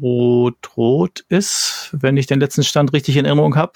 rot-rot 0.00 1.24
ist, 1.28 1.90
wenn 1.92 2.16
ich 2.16 2.26
den 2.26 2.40
letzten 2.40 2.62
Stand 2.62 2.92
richtig 2.92 3.16
in 3.16 3.26
Erinnerung 3.26 3.56
habe. 3.56 3.72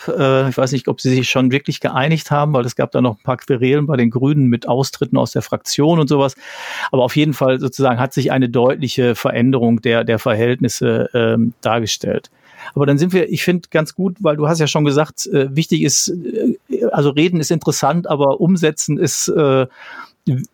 Äh, 0.47 0.49
ich 0.49 0.57
weiß 0.57 0.73
nicht, 0.73 0.89
ob 0.89 1.01
sie 1.01 1.15
sich 1.15 1.29
schon 1.29 1.53
wirklich 1.53 1.81
geeinigt 1.81 2.31
haben, 2.31 2.53
weil 2.55 2.65
es 2.65 2.75
gab 2.75 2.91
da 2.93 3.03
noch 3.03 3.19
ein 3.19 3.23
paar 3.23 3.37
Querelen 3.37 3.87
bei 3.87 3.97
den 3.97 4.11
Grünen 4.11 4.47
mit 4.47 4.67
Austritten 4.67 5.19
aus 5.19 5.33
der 5.33 5.43
Fraktion 5.43 6.01
und 6.01 6.09
sowas. 6.09 6.35
Aber 6.91 7.05
auf 7.05 7.17
jeden 7.17 7.35
Fall 7.35 7.61
sozusagen 7.61 8.01
hat 8.01 8.15
sich 8.15 8.33
eine 8.33 8.49
deutliche 8.49 9.15
Veränderung 9.15 9.83
der, 9.83 10.05
der 10.05 10.19
Verhältnisse 10.19 11.11
ähm, 11.13 11.53
dargestellt. 11.61 12.31
Aber 12.75 12.87
dann 12.87 12.99
sind 12.99 13.13
wir, 13.13 13.31
ich 13.31 13.45
finde 13.45 13.69
ganz 13.71 13.95
gut, 13.95 14.17
weil 14.21 14.37
du 14.37 14.49
hast 14.49 14.59
ja 14.59 14.67
schon 14.67 14.85
gesagt, 14.85 15.27
äh, 15.27 15.55
wichtig 15.55 15.83
ist, 15.83 16.09
äh, 16.09 16.85
also 16.93 17.11
reden 17.11 17.41
ist 17.41 17.51
interessant, 17.51 18.09
aber 18.09 18.41
umsetzen 18.41 18.99
ist 18.99 19.29
äh, 19.29 19.67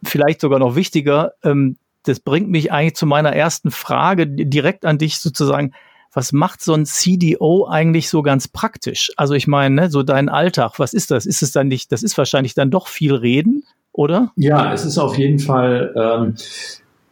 vielleicht 0.02 0.40
sogar 0.40 0.58
noch 0.58 0.74
wichtiger. 0.74 1.32
Ähm, 1.44 1.76
das 2.04 2.20
bringt 2.20 2.50
mich 2.50 2.72
eigentlich 2.72 2.96
zu 2.96 3.06
meiner 3.06 3.32
ersten 3.32 3.70
Frage 3.70 4.26
direkt 4.26 4.84
an 4.84 4.98
dich 4.98 5.18
sozusagen. 5.18 5.72
Was 6.14 6.32
macht 6.32 6.62
so 6.62 6.74
ein 6.74 6.84
CDO 6.84 7.66
eigentlich 7.66 8.10
so 8.10 8.22
ganz 8.22 8.46
praktisch? 8.46 9.10
Also 9.16 9.34
ich 9.34 9.46
meine, 9.46 9.74
ne, 9.74 9.90
so 9.90 10.02
dein 10.02 10.28
Alltag, 10.28 10.78
was 10.78 10.92
ist 10.92 11.10
das? 11.10 11.24
Ist 11.24 11.42
es 11.42 11.52
dann 11.52 11.68
nicht, 11.68 11.90
das 11.90 12.02
ist 12.02 12.18
wahrscheinlich 12.18 12.54
dann 12.54 12.70
doch 12.70 12.88
viel 12.88 13.14
Reden, 13.14 13.64
oder? 13.92 14.30
Ja, 14.36 14.72
es 14.74 14.84
ist 14.84 14.98
auf 14.98 15.16
jeden 15.16 15.38
Fall 15.38 15.94
ähm, 15.96 16.34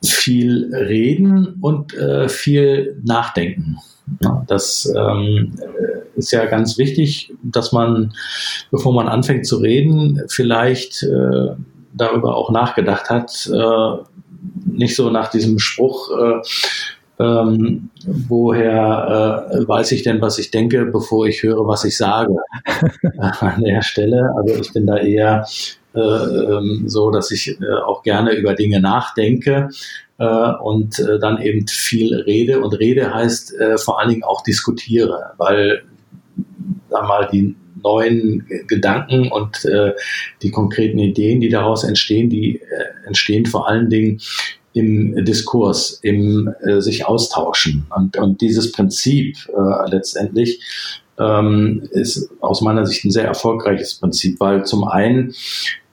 viel 0.04 0.74
Reden 0.74 1.56
und 1.60 1.94
äh, 1.94 2.28
viel 2.28 3.00
Nachdenken. 3.02 3.78
Das 4.46 4.92
ähm, 4.96 5.54
ist 6.16 6.32
ja 6.32 6.44
ganz 6.46 6.78
wichtig, 6.78 7.32
dass 7.42 7.72
man, 7.72 8.12
bevor 8.70 8.92
man 8.92 9.08
anfängt 9.08 9.46
zu 9.46 9.58
reden, 9.58 10.22
vielleicht 10.28 11.02
äh, 11.04 11.54
darüber 11.92 12.36
auch 12.36 12.50
nachgedacht 12.50 13.08
hat, 13.08 13.50
äh, 13.52 13.96
nicht 14.66 14.96
so 14.96 15.10
nach 15.10 15.30
diesem 15.30 15.58
Spruch, 15.58 16.10
äh, 16.10 16.40
ähm, 17.20 17.90
woher 18.06 19.50
äh, 19.52 19.68
weiß 19.68 19.92
ich 19.92 20.02
denn, 20.02 20.22
was 20.22 20.38
ich 20.38 20.50
denke, 20.50 20.86
bevor 20.86 21.26
ich 21.26 21.42
höre, 21.42 21.66
was 21.66 21.84
ich 21.84 21.96
sage 21.96 22.34
an 23.18 23.62
der 23.62 23.82
Stelle. 23.82 24.30
Also 24.36 24.54
ich 24.60 24.72
bin 24.72 24.86
da 24.86 24.96
eher 24.96 25.46
äh, 25.94 26.00
ähm, 26.00 26.84
so, 26.86 27.10
dass 27.10 27.30
ich 27.30 27.60
äh, 27.60 27.74
auch 27.84 28.02
gerne 28.02 28.32
über 28.32 28.54
Dinge 28.54 28.80
nachdenke 28.80 29.68
äh, 30.18 30.52
und 30.62 30.98
äh, 30.98 31.18
dann 31.18 31.42
eben 31.42 31.66
viel 31.68 32.14
rede. 32.14 32.60
Und 32.60 32.78
Rede 32.78 33.12
heißt 33.12 33.58
äh, 33.58 33.76
vor 33.76 34.00
allen 34.00 34.08
Dingen 34.08 34.24
auch 34.24 34.42
diskutiere, 34.42 35.32
weil 35.36 35.82
sag 36.88 37.06
mal, 37.06 37.28
die 37.30 37.54
neuen 37.82 38.46
Gedanken 38.66 39.30
und 39.30 39.64
äh, 39.64 39.92
die 40.42 40.50
konkreten 40.50 40.98
Ideen, 40.98 41.40
die 41.40 41.48
daraus 41.48 41.84
entstehen, 41.84 42.30
die 42.30 42.56
äh, 42.56 43.06
entstehen 43.06 43.46
vor 43.46 43.68
allen 43.68 43.90
Dingen 43.90 44.20
im 44.72 45.24
Diskurs, 45.24 45.98
im 46.02 46.52
äh, 46.62 46.80
sich 46.80 47.06
austauschen. 47.06 47.86
Und, 47.94 48.16
und 48.16 48.40
dieses 48.40 48.72
Prinzip 48.72 49.36
äh, 49.48 49.90
letztendlich 49.90 50.60
ähm, 51.20 51.82
ist 51.90 52.30
aus 52.40 52.62
meiner 52.62 52.86
Sicht 52.86 53.04
ein 53.04 53.10
sehr 53.10 53.26
erfolgreiches 53.26 53.94
Prinzip, 53.94 54.40
weil 54.40 54.64
zum 54.64 54.84
einen 54.84 55.34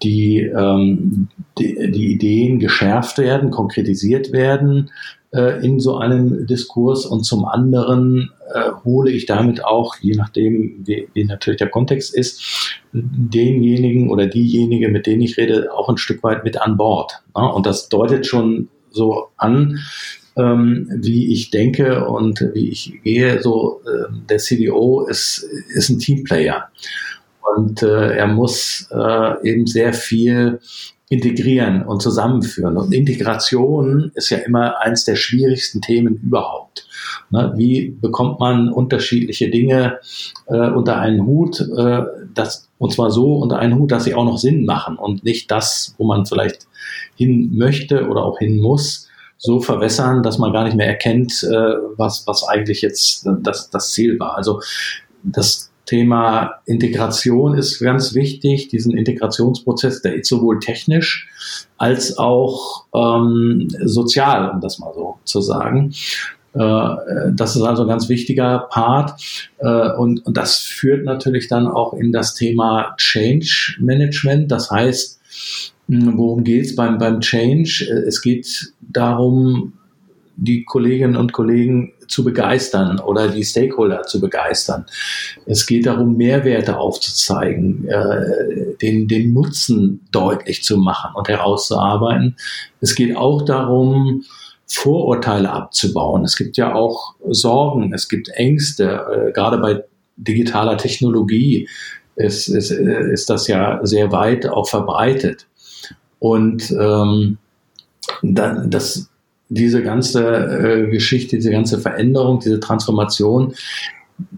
die, 0.03 0.39
ähm, 0.39 1.27
die, 1.57 1.91
die 1.91 2.13
Ideen 2.13 2.60
geschärft 2.60 3.17
werden, 3.17 3.51
konkretisiert 3.51 4.31
werden, 4.31 4.91
äh, 5.34 5.63
in 5.65 5.79
so 5.79 5.98
einem 5.98 6.48
Diskurs 6.48 7.05
und 7.05 7.24
zum 7.24 7.46
anderen 7.46 8.31
äh, 8.53 8.72
hole 8.86 9.12
ich 9.12 9.25
damit 9.25 9.65
auch, 9.65 9.96
je 10.00 10.15
nachdem, 10.15 10.84
wie, 10.86 11.10
wie 11.13 11.25
natürlich 11.25 11.57
der 11.57 11.69
Kontext 11.69 12.15
ist, 12.15 12.79
denjenigen 12.93 14.10
oder 14.10 14.27
diejenige, 14.27 14.88
mit 14.88 15.05
denen 15.05 15.22
ich 15.22 15.38
rede, 15.38 15.74
auch 15.74 15.89
ein 15.89 15.98
Stück 15.98 16.24
weit 16.24 16.43
mit 16.43 16.62
an 16.62 16.77
Bord. 16.77 17.24
Ne? 17.36 17.51
Und 17.51 17.65
das 17.65 17.89
deutet 17.89 18.25
schon 18.25 18.69
so 18.89 19.27
an, 19.36 19.79
ähm, 20.38 20.89
wie 20.96 21.32
ich 21.32 21.50
denke 21.51 22.06
und 22.06 22.41
wie 22.53 22.70
ich 22.70 23.00
gehe. 23.03 23.41
So, 23.41 23.82
äh, 23.86 24.12
der 24.29 24.38
CDO 24.38 25.06
ist, 25.08 25.46
ist 25.74 25.89
ein 25.89 26.00
Teamplayer. 26.00 26.70
Und 27.56 27.82
äh, 27.82 28.17
er 28.17 28.27
muss 28.27 28.88
äh, 28.91 29.50
eben 29.50 29.67
sehr 29.67 29.94
viel 29.94 30.60
integrieren 31.10 31.84
und 31.84 32.01
zusammenführen. 32.01 32.77
Und 32.77 32.94
Integration 32.94 34.12
ist 34.15 34.29
ja 34.29 34.39
immer 34.39 34.82
eins 34.82 35.06
der 35.06 35.15
schwierigsten 35.15 35.82
Themen 35.82 36.15
überhaupt. 36.17 36.86
Ne, 37.29 37.53
wie 37.56 37.89
bekommt 37.89 38.39
man 38.39 38.72
unterschiedliche 38.72 39.50
Dinge 39.50 40.00
äh, 40.48 40.70
unter 40.70 41.00
einen 41.00 41.25
Hut, 41.25 41.60
äh, 41.60 42.03
das, 42.34 42.70
und 42.77 42.91
zwar 42.91 43.10
so 43.12 43.36
unter 43.36 43.60
einen 43.60 43.77
Hut, 43.77 43.91
dass 43.91 44.03
sie 44.03 44.13
auch 44.13 44.25
noch 44.25 44.38
Sinn 44.38 44.65
machen 44.65 44.98
und 44.98 45.24
nicht 45.24 45.50
das, 45.50 45.96
wo 45.98 46.06
man 46.06 46.25
vielleicht 46.25 46.67
hin 47.15 47.51
möchte 47.56 48.08
oder 48.08 48.24
auch 48.24 48.39
hin 48.39 48.60
muss, 48.60 49.06
so 49.38 49.60
verwässern, 49.60 50.24
dass 50.24 50.38
man 50.38 50.51
gar 50.51 50.63
nicht 50.63 50.75
mehr 50.75 50.88
erkennt, 50.88 51.44
äh, 51.44 51.74
was, 51.98 52.25
was 52.27 52.48
eigentlich 52.48 52.82
jetzt 52.82 53.27
das, 53.41 53.70
das 53.70 53.91
Ziel 53.91 54.20
war. 54.20 54.36
Also 54.36 54.62
das 55.24 55.72
Thema 55.86 56.56
Integration 56.65 57.58
ist 57.58 57.79
ganz 57.79 58.13
wichtig, 58.13 58.67
diesen 58.67 58.96
Integrationsprozess, 58.96 60.01
der 60.01 60.15
ist 60.15 60.27
sowohl 60.27 60.60
technisch 60.60 61.29
als 61.77 62.17
auch 62.17 62.86
ähm, 62.94 63.70
sozial, 63.86 64.51
um 64.51 64.62
das 64.62 64.79
mal 64.79 64.94
so 64.94 65.17
zu 65.24 65.41
sagen. 65.41 65.94
Äh, 66.53 66.96
das 67.32 67.56
ist 67.56 67.62
also 67.62 67.84
ein 67.84 67.88
ganz 67.88 68.10
wichtiger 68.10 68.67
Part 68.70 69.13
äh, 69.60 69.91
und, 69.94 70.22
das 70.25 70.58
führt 70.58 71.06
natürlich 71.06 71.48
dann 71.48 71.67
auch 71.67 71.94
in 71.94 72.12
das 72.12 72.34
Thema 72.36 72.94
Change 72.98 73.77
Management. 73.79 74.51
Das 74.51 74.70
heißt, 74.70 75.22
worum 75.88 76.44
geht 76.44 76.65
es 76.65 76.75
beim, 76.75 76.98
beim 76.98 77.20
Change? 77.22 77.88
Äh, 77.89 78.08
es 78.08 78.22
geht 78.22 78.74
darum, 78.82 79.74
die 80.36 80.63
Kolleginnen 80.65 81.15
und 81.15 81.34
Kollegen 81.34 81.94
zu 82.08 82.24
begeistern 82.24 83.00
oder 83.00 83.27
die 83.27 83.44
Stakeholder 83.44 84.03
zu 84.03 84.22
begeistern. 84.22 84.86
Es 85.46 85.65
geht 85.65 85.88
darum, 85.88 86.15
Mehrwerte 86.15 86.77
aufzuzeigen, 86.77 87.88
äh, 87.88 88.75
den, 88.82 89.08
den 89.08 89.34
Nutzen 89.34 90.01
deutlich 90.12 90.63
zu 90.63 90.77
machen 90.77 91.12
und 91.15 91.27
herauszuarbeiten. 91.27 92.38
Es 92.82 92.96
geht 92.96 93.15
auch 93.15 93.41
darum, 93.44 94.24
Vorurteile 94.70 95.50
abzubauen. 95.51 96.25
Es 96.25 96.36
gibt 96.36 96.58
ja 96.58 96.75
auch 96.75 97.15
Sorgen, 97.29 97.94
es 97.94 98.10
gibt 98.10 98.29
Ängste, 98.29 99.06
äh, 99.29 99.32
gerade 99.32 99.58
bei 99.58 99.84
digitaler 100.17 100.77
Technologie 100.77 101.70
ist, 102.15 102.48
ist, 102.48 102.72
ist 102.72 103.29
das 103.29 103.48
ja 103.48 103.79
sehr 103.84 104.12
weit 104.12 104.48
auch 104.48 104.67
verbreitet. 104.67 105.48
Und 106.19 106.71
ähm, 106.71 107.38
dann, 108.21 108.69
das, 108.69 109.09
diese 109.50 109.83
ganze 109.83 110.24
äh, 110.25 110.89
Geschichte, 110.89 111.38
diese 111.38 111.51
ganze 111.51 111.79
Veränderung, 111.79 112.39
diese 112.39 112.59
Transformation, 112.59 113.53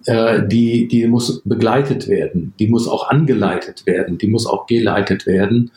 äh, 0.05 0.45
die, 0.48 0.88
die 0.88 1.07
muss 1.07 1.41
begleitet 1.45 2.07
werden, 2.07 2.53
die 2.59 2.67
muss 2.67 2.88
auch 2.88 3.09
angeleitet 3.09 3.86
werden, 3.86 4.17
die 4.17 4.27
muss 4.27 4.45
auch 4.45 4.67
geleitet 4.67 5.25
werden. 5.25 5.71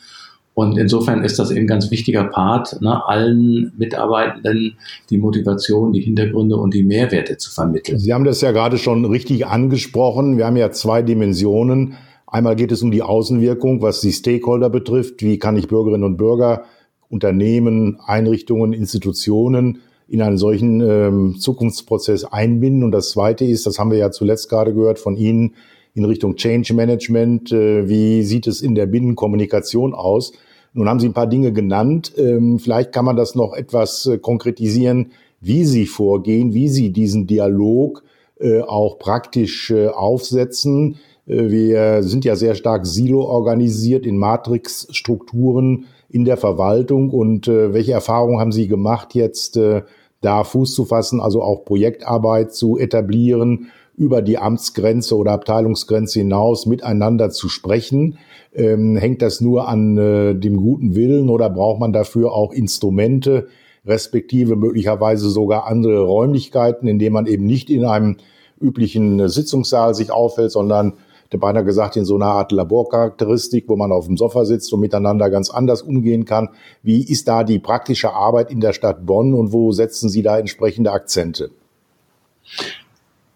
Und 0.55 0.77
insofern 0.77 1.23
ist 1.23 1.39
das 1.39 1.49
eben 1.49 1.61
ein 1.61 1.67
ganz 1.67 1.89
wichtiger 1.89 2.25
Part, 2.25 2.79
ne, 2.81 3.03
allen 3.07 3.73
Mitarbeitenden 3.77 4.77
die 5.09 5.17
Motivation, 5.17 5.93
die 5.93 6.01
Hintergründe 6.01 6.57
und 6.57 6.75
die 6.75 6.83
Mehrwerte 6.83 7.37
zu 7.37 7.49
vermitteln. 7.49 7.97
Sie 7.97 8.13
haben 8.13 8.23
das 8.23 8.41
ja 8.41 8.51
gerade 8.51 8.77
schon 8.77 9.05
richtig 9.05 9.47
angesprochen. 9.47 10.37
Wir 10.37 10.45
haben 10.45 10.57
ja 10.57 10.71
zwei 10.71 11.01
Dimensionen. 11.01 11.95
Einmal 12.33 12.55
geht 12.55 12.71
es 12.71 12.81
um 12.81 12.89
die 12.89 13.03
Außenwirkung, 13.03 13.83
was 13.83 14.01
die 14.01 14.11
Stakeholder 14.11 14.71
betrifft. 14.71 15.21
Wie 15.21 15.37
kann 15.37 15.55
ich 15.55 15.67
Bürgerinnen 15.67 16.03
und 16.03 16.17
Bürger 16.17 16.63
Unternehmen, 17.07 17.99
Einrichtungen, 18.03 18.73
Institutionen 18.73 19.81
in 20.07 20.19
einen 20.19 20.39
solchen 20.39 20.81
ähm, 20.81 21.35
Zukunftsprozess 21.37 22.25
einbinden. 22.25 22.83
Und 22.83 22.91
das 22.91 23.11
Zweite 23.11 23.45
ist, 23.45 23.67
das 23.67 23.77
haben 23.77 23.91
wir 23.91 23.99
ja 23.99 24.09
zuletzt 24.09 24.49
gerade 24.49 24.73
gehört 24.73 24.97
von 24.97 25.15
Ihnen, 25.15 25.53
in 25.93 26.05
Richtung 26.05 26.35
Change 26.35 26.73
Management. 26.73 27.51
Äh, 27.51 27.87
wie 27.87 28.23
sieht 28.23 28.47
es 28.47 28.63
in 28.63 28.73
der 28.73 28.87
Binnenkommunikation 28.87 29.93
aus? 29.93 30.33
Nun 30.73 30.89
haben 30.89 30.99
Sie 30.99 31.09
ein 31.09 31.13
paar 31.13 31.27
Dinge 31.27 31.53
genannt. 31.53 32.13
Ähm, 32.17 32.57
vielleicht 32.57 32.93
kann 32.93 33.05
man 33.05 33.15
das 33.15 33.35
noch 33.35 33.53
etwas 33.53 34.07
äh, 34.07 34.17
konkretisieren, 34.17 35.11
wie 35.39 35.65
Sie 35.65 35.85
vorgehen, 35.85 36.55
wie 36.55 36.67
Sie 36.67 36.91
diesen 36.91 37.27
Dialog 37.27 38.01
äh, 38.39 38.61
auch 38.61 38.97
praktisch 38.97 39.69
äh, 39.69 39.89
aufsetzen. 39.89 40.95
Äh, 41.27 41.49
wir 41.49 42.03
sind 42.03 42.25
ja 42.25 42.35
sehr 42.35 42.55
stark 42.55 42.85
silo 42.85 43.21
organisiert 43.23 44.05
in 44.05 44.17
Matrixstrukturen 44.17 45.85
in 46.09 46.25
der 46.25 46.37
Verwaltung 46.37 47.09
und 47.09 47.47
äh, 47.47 47.73
welche 47.73 47.93
Erfahrungen 47.93 48.39
haben 48.39 48.51
Sie 48.51 48.67
gemacht, 48.67 49.15
jetzt 49.15 49.57
äh, 49.57 49.81
da 50.21 50.43
Fuß 50.43 50.73
zu 50.73 50.85
fassen, 50.85 51.19
also 51.19 51.41
auch 51.41 51.65
Projektarbeit 51.65 52.53
zu 52.53 52.77
etablieren, 52.77 53.67
über 53.95 54.21
die 54.21 54.37
Amtsgrenze 54.37 55.15
oder 55.15 55.33
Abteilungsgrenze 55.33 56.19
hinaus 56.19 56.65
miteinander 56.65 57.29
zu 57.29 57.49
sprechen? 57.49 58.17
Ähm, 58.53 58.95
hängt 58.95 59.21
das 59.21 59.41
nur 59.41 59.67
an 59.67 59.97
äh, 59.97 60.35
dem 60.35 60.57
guten 60.57 60.95
Willen 60.95 61.29
oder 61.29 61.49
braucht 61.49 61.79
man 61.79 61.93
dafür 61.93 62.33
auch 62.33 62.51
Instrumente, 62.53 63.47
respektive 63.85 64.55
möglicherweise 64.55 65.29
sogar 65.29 65.67
andere 65.67 66.01
Räumlichkeiten, 66.01 66.87
in 66.87 66.99
denen 66.99 67.13
man 67.13 67.27
eben 67.27 67.45
nicht 67.45 67.69
in 67.69 67.85
einem 67.85 68.17
üblichen 68.61 69.27
Sitzungssaal 69.27 69.93
sich 69.93 70.11
aufhält, 70.11 70.51
sondern 70.51 70.93
hätte 71.33 71.39
beinahe 71.39 71.63
gesagt, 71.63 71.95
in 71.95 72.05
so 72.05 72.15
einer 72.15 72.27
Art 72.27 72.51
Laborcharakteristik, 72.51 73.65
wo 73.67 73.75
man 73.75 73.91
auf 73.91 74.05
dem 74.05 74.17
Sofa 74.17 74.45
sitzt 74.45 74.71
und 74.71 74.81
miteinander 74.81 75.31
ganz 75.31 75.49
anders 75.49 75.81
umgehen 75.81 76.25
kann. 76.25 76.49
Wie 76.83 77.03
ist 77.03 77.27
da 77.27 77.43
die 77.43 77.57
praktische 77.57 78.13
Arbeit 78.13 78.51
in 78.51 78.61
der 78.61 78.73
Stadt 78.73 79.05
Bonn 79.05 79.33
und 79.33 79.51
wo 79.51 79.71
setzen 79.71 80.09
Sie 80.09 80.21
da 80.21 80.37
entsprechende 80.37 80.91
Akzente? 80.91 81.49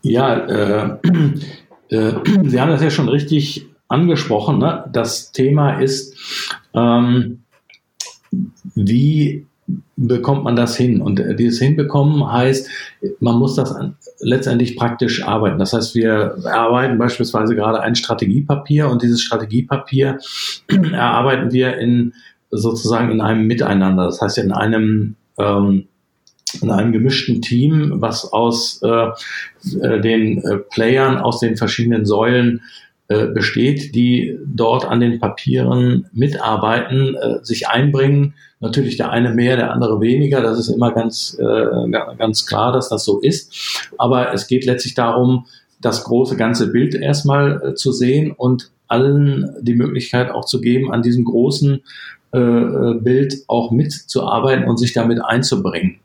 Ja, 0.03 0.35
äh, 0.35 0.97
äh, 1.89 2.13
Sie 2.43 2.61
haben 2.61 2.69
das 2.69 2.83
ja 2.83 2.91
schon 2.91 3.09
richtig 3.09 3.65
angesprochen. 3.87 4.59
Ne? 4.59 4.87
Das 4.93 5.31
Thema 5.31 5.79
ist, 5.79 6.15
ähm, 6.75 7.39
wie 8.75 9.46
bekommt 9.95 10.43
man 10.43 10.55
das 10.55 10.77
hin? 10.77 11.01
Und 11.01 11.19
äh, 11.19 11.35
dieses 11.35 11.59
Hinbekommen 11.59 12.31
heißt, 12.31 12.69
man 13.19 13.35
muss 13.35 13.55
das 13.55 13.75
letztendlich 14.19 14.75
praktisch 14.75 15.23
arbeiten. 15.23 15.59
Das 15.59 15.73
heißt, 15.73 15.95
wir 15.95 16.37
erarbeiten 16.43 16.97
beispielsweise 16.97 17.55
gerade 17.55 17.81
ein 17.81 17.95
Strategiepapier 17.95 18.89
und 18.89 19.01
dieses 19.01 19.21
Strategiepapier 19.21 20.19
erarbeiten 20.67 21.51
wir 21.51 21.77
in 21.77 22.13
sozusagen 22.49 23.11
in 23.11 23.21
einem 23.21 23.45
Miteinander. 23.45 24.05
Das 24.05 24.21
heißt, 24.21 24.37
in 24.37 24.51
einem 24.51 25.15
ähm, 25.37 25.87
in 26.61 26.71
einem 26.71 26.93
gemischten 26.93 27.41
Team, 27.41 27.95
was 27.95 28.31
aus 28.31 28.81
äh, 28.81 29.07
äh 29.81 29.99
den 29.99 30.37
äh, 30.43 30.57
Playern 30.57 31.17
aus 31.17 31.39
den 31.39 31.57
verschiedenen 31.57 32.05
Säulen 32.05 32.61
äh, 33.09 33.27
besteht, 33.27 33.95
die 33.95 34.37
dort 34.45 34.85
an 34.85 34.99
den 34.99 35.19
Papieren 35.19 36.07
mitarbeiten, 36.11 37.15
äh, 37.15 37.39
sich 37.41 37.69
einbringen. 37.69 38.33
Natürlich 38.59 38.97
der 38.97 39.11
eine 39.11 39.33
mehr, 39.33 39.55
der 39.55 39.71
andere 39.71 40.01
weniger. 40.01 40.41
Das 40.41 40.59
ist 40.59 40.67
immer 40.67 40.91
ganz, 40.91 41.37
äh, 41.39 41.89
ganz 42.17 42.45
klar, 42.45 42.73
dass 42.73 42.89
das 42.89 43.05
so 43.05 43.19
ist. 43.19 43.89
Aber 43.97 44.33
es 44.33 44.47
geht 44.47 44.65
letztlich 44.65 44.93
darum, 44.93 45.45
das 45.79 46.03
große 46.03 46.35
ganze 46.35 46.71
Bild 46.71 46.95
erstmal 46.95 47.61
äh, 47.63 47.73
zu 47.75 47.91
sehen 47.91 48.31
und 48.31 48.71
allen 48.87 49.55
die 49.61 49.75
Möglichkeit 49.75 50.31
auch 50.31 50.45
zu 50.45 50.59
geben, 50.59 50.91
an 50.91 51.01
diesem 51.01 51.23
großen 51.23 51.81
äh, 52.31 52.93
Bild 52.99 53.35
auch 53.47 53.71
mitzuarbeiten 53.71 54.65
und 54.65 54.77
sich 54.77 54.93
damit 54.93 55.23
einzubringen. 55.23 55.99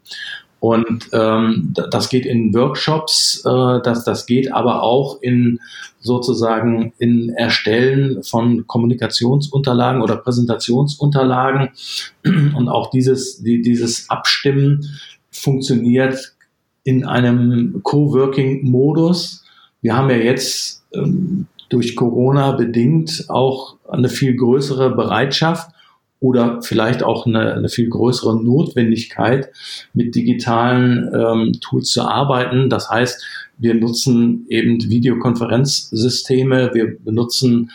Und 0.62 1.08
ähm, 1.12 1.74
das 1.90 2.08
geht 2.08 2.24
in 2.24 2.54
Workshops, 2.54 3.42
äh, 3.44 3.80
das, 3.82 4.04
das 4.04 4.26
geht 4.26 4.52
aber 4.52 4.84
auch 4.84 5.20
in 5.20 5.58
sozusagen 5.98 6.92
in 6.98 7.30
Erstellen 7.30 8.22
von 8.22 8.64
Kommunikationsunterlagen 8.68 10.02
oder 10.02 10.14
Präsentationsunterlagen. 10.18 11.70
Und 12.24 12.68
auch 12.68 12.90
dieses, 12.90 13.42
die, 13.42 13.60
dieses 13.60 14.08
Abstimmen 14.08 14.88
funktioniert 15.32 16.36
in 16.84 17.06
einem 17.06 17.80
Coworking-Modus. 17.82 19.44
Wir 19.80 19.96
haben 19.96 20.10
ja 20.10 20.16
jetzt 20.16 20.84
ähm, 20.94 21.46
durch 21.70 21.96
Corona 21.96 22.52
bedingt 22.52 23.24
auch 23.26 23.78
eine 23.88 24.08
viel 24.08 24.36
größere 24.36 24.94
Bereitschaft 24.94 25.72
oder 26.22 26.62
vielleicht 26.62 27.02
auch 27.02 27.26
eine, 27.26 27.54
eine 27.54 27.68
viel 27.68 27.88
größere 27.88 28.42
Notwendigkeit, 28.42 29.50
mit 29.92 30.14
digitalen 30.14 31.10
ähm, 31.12 31.52
Tools 31.60 31.90
zu 31.90 32.02
arbeiten. 32.02 32.70
Das 32.70 32.88
heißt, 32.88 33.26
wir 33.58 33.74
nutzen 33.74 34.46
eben 34.48 34.80
Videokonferenzsysteme, 34.88 36.70
wir 36.74 36.96
benutzen 36.96 37.72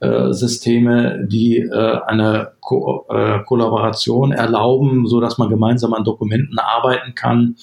äh, 0.00 0.32
Systeme, 0.32 1.26
die 1.30 1.58
äh, 1.58 1.98
eine 2.06 2.52
Ko 2.60 3.04
äh, 3.10 3.40
Kollaboration 3.44 4.32
erlauben, 4.32 5.06
so 5.06 5.20
dass 5.20 5.36
man 5.36 5.50
gemeinsam 5.50 5.92
an 5.92 6.04
Dokumenten 6.04 6.58
arbeiten 6.58 7.14
kann, 7.14 7.56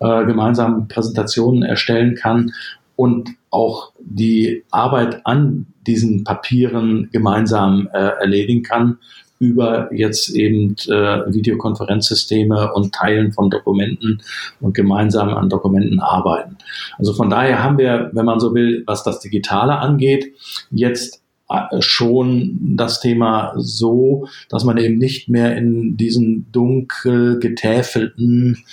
äh, 0.00 0.26
gemeinsam 0.26 0.88
Präsentationen 0.88 1.62
erstellen 1.62 2.16
kann 2.16 2.50
und 2.96 3.30
auch 3.50 3.92
die 4.00 4.64
Arbeit 4.72 5.24
an 5.24 5.66
diesen 5.86 6.24
Papieren 6.24 7.08
gemeinsam 7.12 7.88
äh, 7.92 7.98
erledigen 7.98 8.64
kann 8.64 8.98
über 9.38 9.92
jetzt 9.92 10.30
eben 10.30 10.76
äh, 10.86 11.32
Videokonferenzsysteme 11.32 12.72
und 12.72 12.94
Teilen 12.94 13.32
von 13.32 13.50
Dokumenten 13.50 14.22
und 14.60 14.74
gemeinsam 14.74 15.30
an 15.30 15.48
Dokumenten 15.48 16.00
arbeiten. 16.00 16.56
Also 16.98 17.12
von 17.12 17.30
daher 17.30 17.62
haben 17.62 17.78
wir, 17.78 18.10
wenn 18.12 18.24
man 18.24 18.40
so 18.40 18.54
will, 18.54 18.82
was 18.86 19.04
das 19.04 19.20
Digitale 19.20 19.78
angeht, 19.78 20.32
jetzt 20.70 21.22
äh, 21.48 21.80
schon 21.80 22.76
das 22.76 23.00
Thema 23.00 23.52
so, 23.56 24.28
dass 24.48 24.64
man 24.64 24.78
eben 24.78 24.98
nicht 24.98 25.28
mehr 25.28 25.56
in 25.56 25.96
diesen 25.96 26.50
dunkel 26.50 27.38
getäfelten 27.38 28.64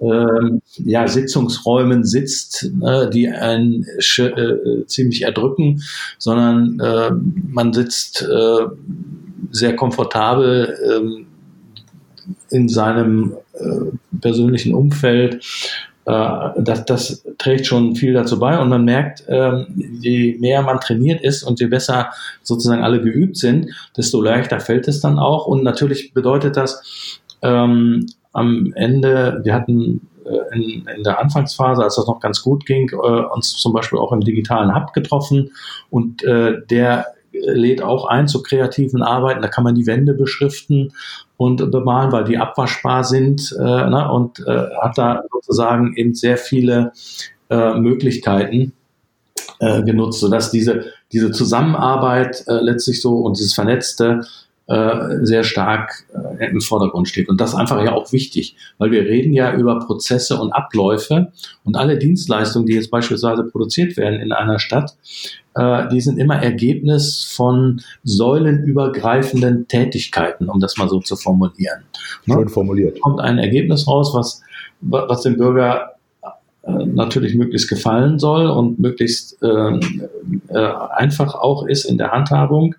ähm, 0.00 0.62
ja, 0.76 1.06
Sitzungsräumen 1.08 2.04
sitzt, 2.04 2.70
äh, 2.82 3.10
die 3.10 3.28
einen 3.28 3.84
äh, 3.84 4.86
ziemlich 4.86 5.22
erdrücken, 5.22 5.82
sondern 6.18 6.80
äh, 6.80 7.10
man 7.48 7.72
sitzt 7.72 8.22
äh, 8.22 8.66
sehr 9.50 9.76
komfortabel 9.76 10.76
ähm, 10.90 11.26
in 12.50 12.68
seinem 12.68 13.34
äh, 13.54 13.96
persönlichen 14.20 14.74
Umfeld. 14.74 15.44
Äh, 16.06 16.50
das, 16.58 16.84
das 16.84 17.24
trägt 17.38 17.66
schon 17.66 17.96
viel 17.96 18.12
dazu 18.12 18.38
bei 18.38 18.58
und 18.58 18.68
man 18.68 18.84
merkt, 18.84 19.24
ähm, 19.28 19.66
je 20.00 20.36
mehr 20.38 20.62
man 20.62 20.80
trainiert 20.80 21.22
ist 21.22 21.42
und 21.42 21.60
je 21.60 21.66
besser 21.66 22.10
sozusagen 22.42 22.82
alle 22.82 23.00
geübt 23.00 23.36
sind, 23.36 23.70
desto 23.96 24.20
leichter 24.20 24.60
fällt 24.60 24.88
es 24.88 25.00
dann 25.00 25.18
auch. 25.18 25.46
Und 25.46 25.62
natürlich 25.62 26.12
bedeutet 26.12 26.56
das 26.56 27.20
ähm, 27.42 28.06
am 28.32 28.72
Ende, 28.74 29.40
wir 29.44 29.54
hatten 29.54 30.08
äh, 30.24 30.56
in, 30.56 30.86
in, 30.96 31.02
der 31.02 31.18
Anfangsphase, 31.20 31.82
als 31.82 31.96
das 31.96 32.06
noch 32.06 32.20
ganz 32.20 32.42
gut 32.42 32.66
ging, 32.66 32.90
äh, 32.90 32.96
uns 32.96 33.56
zum 33.56 33.72
Beispiel 33.72 33.98
auch 33.98 34.12
im 34.12 34.20
digitalen 34.20 34.74
Hub 34.74 34.92
getroffen 34.92 35.52
und 35.90 36.22
äh, 36.24 36.60
der 36.68 37.06
lädt 37.44 37.82
auch 37.82 38.06
ein 38.06 38.28
zu 38.28 38.42
kreativen 38.42 39.02
Arbeiten. 39.02 39.42
Da 39.42 39.48
kann 39.48 39.64
man 39.64 39.74
die 39.74 39.86
Wände 39.86 40.14
beschriften 40.14 40.92
und 41.36 41.70
bemalen, 41.70 42.12
weil 42.12 42.24
die 42.24 42.38
abwaschbar 42.38 43.04
sind 43.04 43.54
äh, 43.58 43.62
ne, 43.62 44.10
und 44.12 44.40
äh, 44.40 44.68
hat 44.80 44.98
da 44.98 45.22
sozusagen 45.32 45.94
eben 45.96 46.14
sehr 46.14 46.36
viele 46.36 46.92
äh, 47.48 47.74
Möglichkeiten 47.74 48.72
äh, 49.58 49.82
genutzt, 49.82 50.20
sodass 50.20 50.50
diese, 50.50 50.86
diese 51.12 51.30
Zusammenarbeit 51.32 52.44
äh, 52.46 52.60
letztlich 52.60 53.00
so 53.00 53.16
und 53.18 53.38
dieses 53.38 53.54
Vernetzte 53.54 54.22
äh, 54.70 55.26
sehr 55.26 55.42
stark 55.42 56.06
äh, 56.38 56.46
im 56.46 56.60
Vordergrund 56.60 57.08
steht. 57.08 57.28
Und 57.28 57.40
das 57.40 57.50
ist 57.50 57.56
einfach 57.56 57.82
ja 57.84 57.92
auch 57.92 58.12
wichtig, 58.12 58.54
weil 58.78 58.92
wir 58.92 59.02
reden 59.02 59.32
ja 59.32 59.52
über 59.52 59.80
Prozesse 59.80 60.40
und 60.40 60.52
Abläufe 60.52 61.32
und 61.64 61.76
alle 61.76 61.98
Dienstleistungen, 61.98 62.66
die 62.66 62.74
jetzt 62.74 62.88
beispielsweise 62.88 63.42
produziert 63.42 63.96
werden 63.96 64.20
in 64.20 64.30
einer 64.30 64.60
Stadt, 64.60 64.96
äh, 65.56 65.88
die 65.88 66.00
sind 66.00 66.20
immer 66.20 66.40
Ergebnis 66.40 67.32
von 67.36 67.80
säulenübergreifenden 68.04 69.66
Tätigkeiten, 69.66 70.48
um 70.48 70.60
das 70.60 70.76
mal 70.76 70.88
so 70.88 71.00
zu 71.00 71.16
formulieren. 71.16 71.82
Ne? 72.26 72.34
Schön 72.34 72.48
formuliert. 72.48 73.00
Kommt 73.00 73.18
ein 73.18 73.38
Ergebnis 73.38 73.88
raus, 73.88 74.12
was, 74.14 74.40
was 74.82 75.22
dem 75.22 75.36
Bürger 75.36 75.96
natürlich 76.62 77.34
möglichst 77.34 77.68
gefallen 77.68 78.18
soll 78.18 78.46
und 78.46 78.78
möglichst 78.78 79.42
äh, 79.42 79.80
äh, 80.48 80.72
einfach 80.94 81.34
auch 81.34 81.66
ist 81.66 81.84
in 81.84 81.98
der 81.98 82.12
Handhabung. 82.12 82.74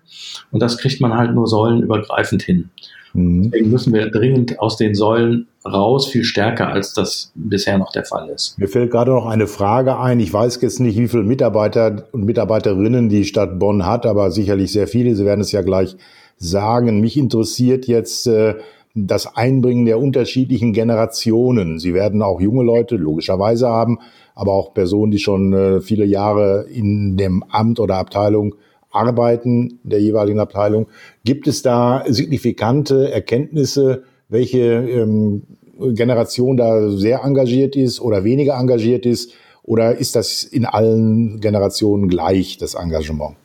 Und 0.50 0.60
das 0.60 0.78
kriegt 0.78 1.00
man 1.00 1.14
halt 1.14 1.34
nur 1.34 1.48
säulenübergreifend 1.48 2.42
hin. 2.42 2.70
Mhm. 3.14 3.50
Deswegen 3.50 3.70
müssen 3.70 3.92
wir 3.92 4.10
dringend 4.10 4.60
aus 4.60 4.76
den 4.76 4.94
Säulen 4.94 5.48
raus, 5.64 6.06
viel 6.06 6.24
stärker, 6.24 6.68
als 6.68 6.94
das 6.94 7.32
bisher 7.34 7.78
noch 7.78 7.92
der 7.92 8.04
Fall 8.04 8.28
ist. 8.30 8.58
Mir 8.58 8.68
fällt 8.68 8.90
gerade 8.90 9.10
noch 9.10 9.26
eine 9.26 9.46
Frage 9.46 9.98
ein. 9.98 10.20
Ich 10.20 10.32
weiß 10.32 10.60
jetzt 10.62 10.80
nicht, 10.80 10.98
wie 10.98 11.08
viele 11.08 11.22
Mitarbeiter 11.22 12.08
und 12.12 12.24
Mitarbeiterinnen 12.24 13.08
die 13.08 13.24
Stadt 13.24 13.58
Bonn 13.58 13.86
hat, 13.86 14.06
aber 14.06 14.30
sicherlich 14.30 14.72
sehr 14.72 14.86
viele. 14.86 15.14
Sie 15.14 15.24
werden 15.24 15.40
es 15.40 15.52
ja 15.52 15.62
gleich 15.62 15.96
sagen. 16.38 17.00
Mich 17.00 17.16
interessiert 17.16 17.86
jetzt, 17.86 18.26
äh, 18.26 18.54
das 18.94 19.36
Einbringen 19.36 19.86
der 19.86 19.98
unterschiedlichen 19.98 20.72
Generationen. 20.72 21.78
Sie 21.78 21.94
werden 21.94 22.22
auch 22.22 22.40
junge 22.40 22.62
Leute 22.62 22.96
logischerweise 22.96 23.68
haben, 23.68 23.98
aber 24.34 24.52
auch 24.52 24.74
Personen, 24.74 25.10
die 25.10 25.18
schon 25.18 25.52
äh, 25.52 25.80
viele 25.80 26.04
Jahre 26.04 26.66
in 26.70 27.16
dem 27.16 27.42
Amt 27.48 27.80
oder 27.80 27.96
Abteilung 27.96 28.54
arbeiten, 28.90 29.80
der 29.82 30.00
jeweiligen 30.00 30.40
Abteilung. 30.40 30.86
Gibt 31.24 31.46
es 31.46 31.62
da 31.62 32.04
signifikante 32.06 33.10
Erkenntnisse, 33.10 34.02
welche 34.28 34.60
ähm, 34.60 35.42
Generation 35.78 36.56
da 36.56 36.90
sehr 36.90 37.22
engagiert 37.24 37.76
ist 37.76 38.00
oder 38.00 38.24
weniger 38.24 38.58
engagiert 38.58 39.06
ist? 39.06 39.32
Oder 39.62 39.96
ist 39.96 40.16
das 40.16 40.42
in 40.42 40.66
allen 40.66 41.40
Generationen 41.40 42.08
gleich, 42.08 42.58
das 42.58 42.74
Engagement? 42.74 43.36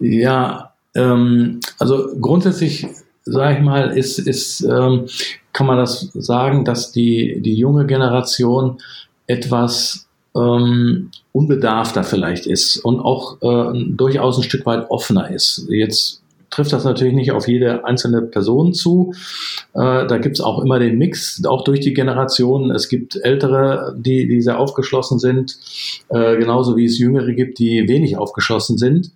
Ja, 0.00 0.72
ähm, 0.94 1.60
also 1.78 2.08
grundsätzlich 2.20 2.86
sage 3.24 3.58
ich 3.58 3.62
mal, 3.62 3.96
ist, 3.96 4.18
ist 4.18 4.62
ähm, 4.62 5.06
kann 5.52 5.66
man 5.66 5.78
das 5.78 6.10
sagen, 6.14 6.64
dass 6.64 6.92
die, 6.92 7.40
die 7.40 7.54
junge 7.54 7.86
Generation 7.86 8.78
etwas 9.26 10.08
ähm, 10.34 11.10
unbedarfter 11.32 12.04
vielleicht 12.04 12.46
ist 12.46 12.78
und 12.78 13.00
auch 13.00 13.40
äh, 13.42 13.84
durchaus 13.88 14.38
ein 14.38 14.42
Stück 14.42 14.66
weit 14.66 14.90
offener 14.90 15.30
ist. 15.30 15.66
Jetzt 15.68 16.22
trifft 16.52 16.72
das 16.72 16.84
natürlich 16.84 17.14
nicht 17.14 17.32
auf 17.32 17.48
jede 17.48 17.84
einzelne 17.84 18.22
Person 18.22 18.74
zu. 18.74 19.14
Äh, 19.72 20.06
da 20.06 20.18
gibt's 20.18 20.40
auch 20.40 20.62
immer 20.62 20.78
den 20.78 20.98
Mix, 20.98 21.42
auch 21.46 21.64
durch 21.64 21.80
die 21.80 21.94
Generationen. 21.94 22.70
Es 22.70 22.88
gibt 22.88 23.16
Ältere, 23.16 23.94
die, 23.98 24.28
die 24.28 24.42
sehr 24.42 24.60
aufgeschlossen 24.60 25.18
sind, 25.18 25.56
äh, 26.08 26.36
genauso 26.36 26.76
wie 26.76 26.84
es 26.84 26.98
Jüngere 26.98 27.32
gibt, 27.32 27.58
die 27.58 27.88
wenig 27.88 28.16
aufgeschlossen 28.16 28.76
sind. 28.78 29.10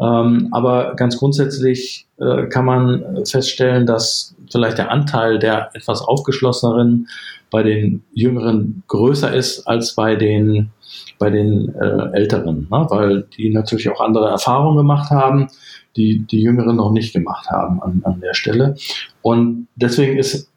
Ähm, 0.00 0.48
aber 0.52 0.94
ganz 0.94 1.18
grundsätzlich 1.18 2.06
äh, 2.18 2.46
kann 2.46 2.64
man 2.64 3.24
feststellen, 3.26 3.86
dass 3.86 4.34
vielleicht 4.50 4.78
der 4.78 4.90
Anteil 4.90 5.38
der 5.38 5.70
etwas 5.74 6.02
aufgeschlosseneren 6.02 7.08
bei 7.50 7.62
den 7.62 8.04
Jüngeren 8.12 8.82
größer 8.88 9.34
ist 9.34 9.66
als 9.66 9.94
bei 9.94 10.16
den 10.16 10.70
bei 11.18 11.30
den 11.30 11.74
äh, 11.74 12.10
Älteren, 12.12 12.68
ne? 12.70 12.86
weil 12.90 13.22
die 13.36 13.50
natürlich 13.50 13.90
auch 13.90 14.00
andere 14.00 14.28
Erfahrungen 14.28 14.76
gemacht 14.76 15.10
haben, 15.10 15.48
die 15.96 16.20
die 16.20 16.42
Jüngeren 16.42 16.76
noch 16.76 16.92
nicht 16.92 17.12
gemacht 17.12 17.50
haben 17.50 17.82
an, 17.82 18.02
an 18.04 18.20
der 18.20 18.34
Stelle. 18.34 18.76
Und 19.20 19.66
deswegen 19.74 20.16
ist 20.16 20.50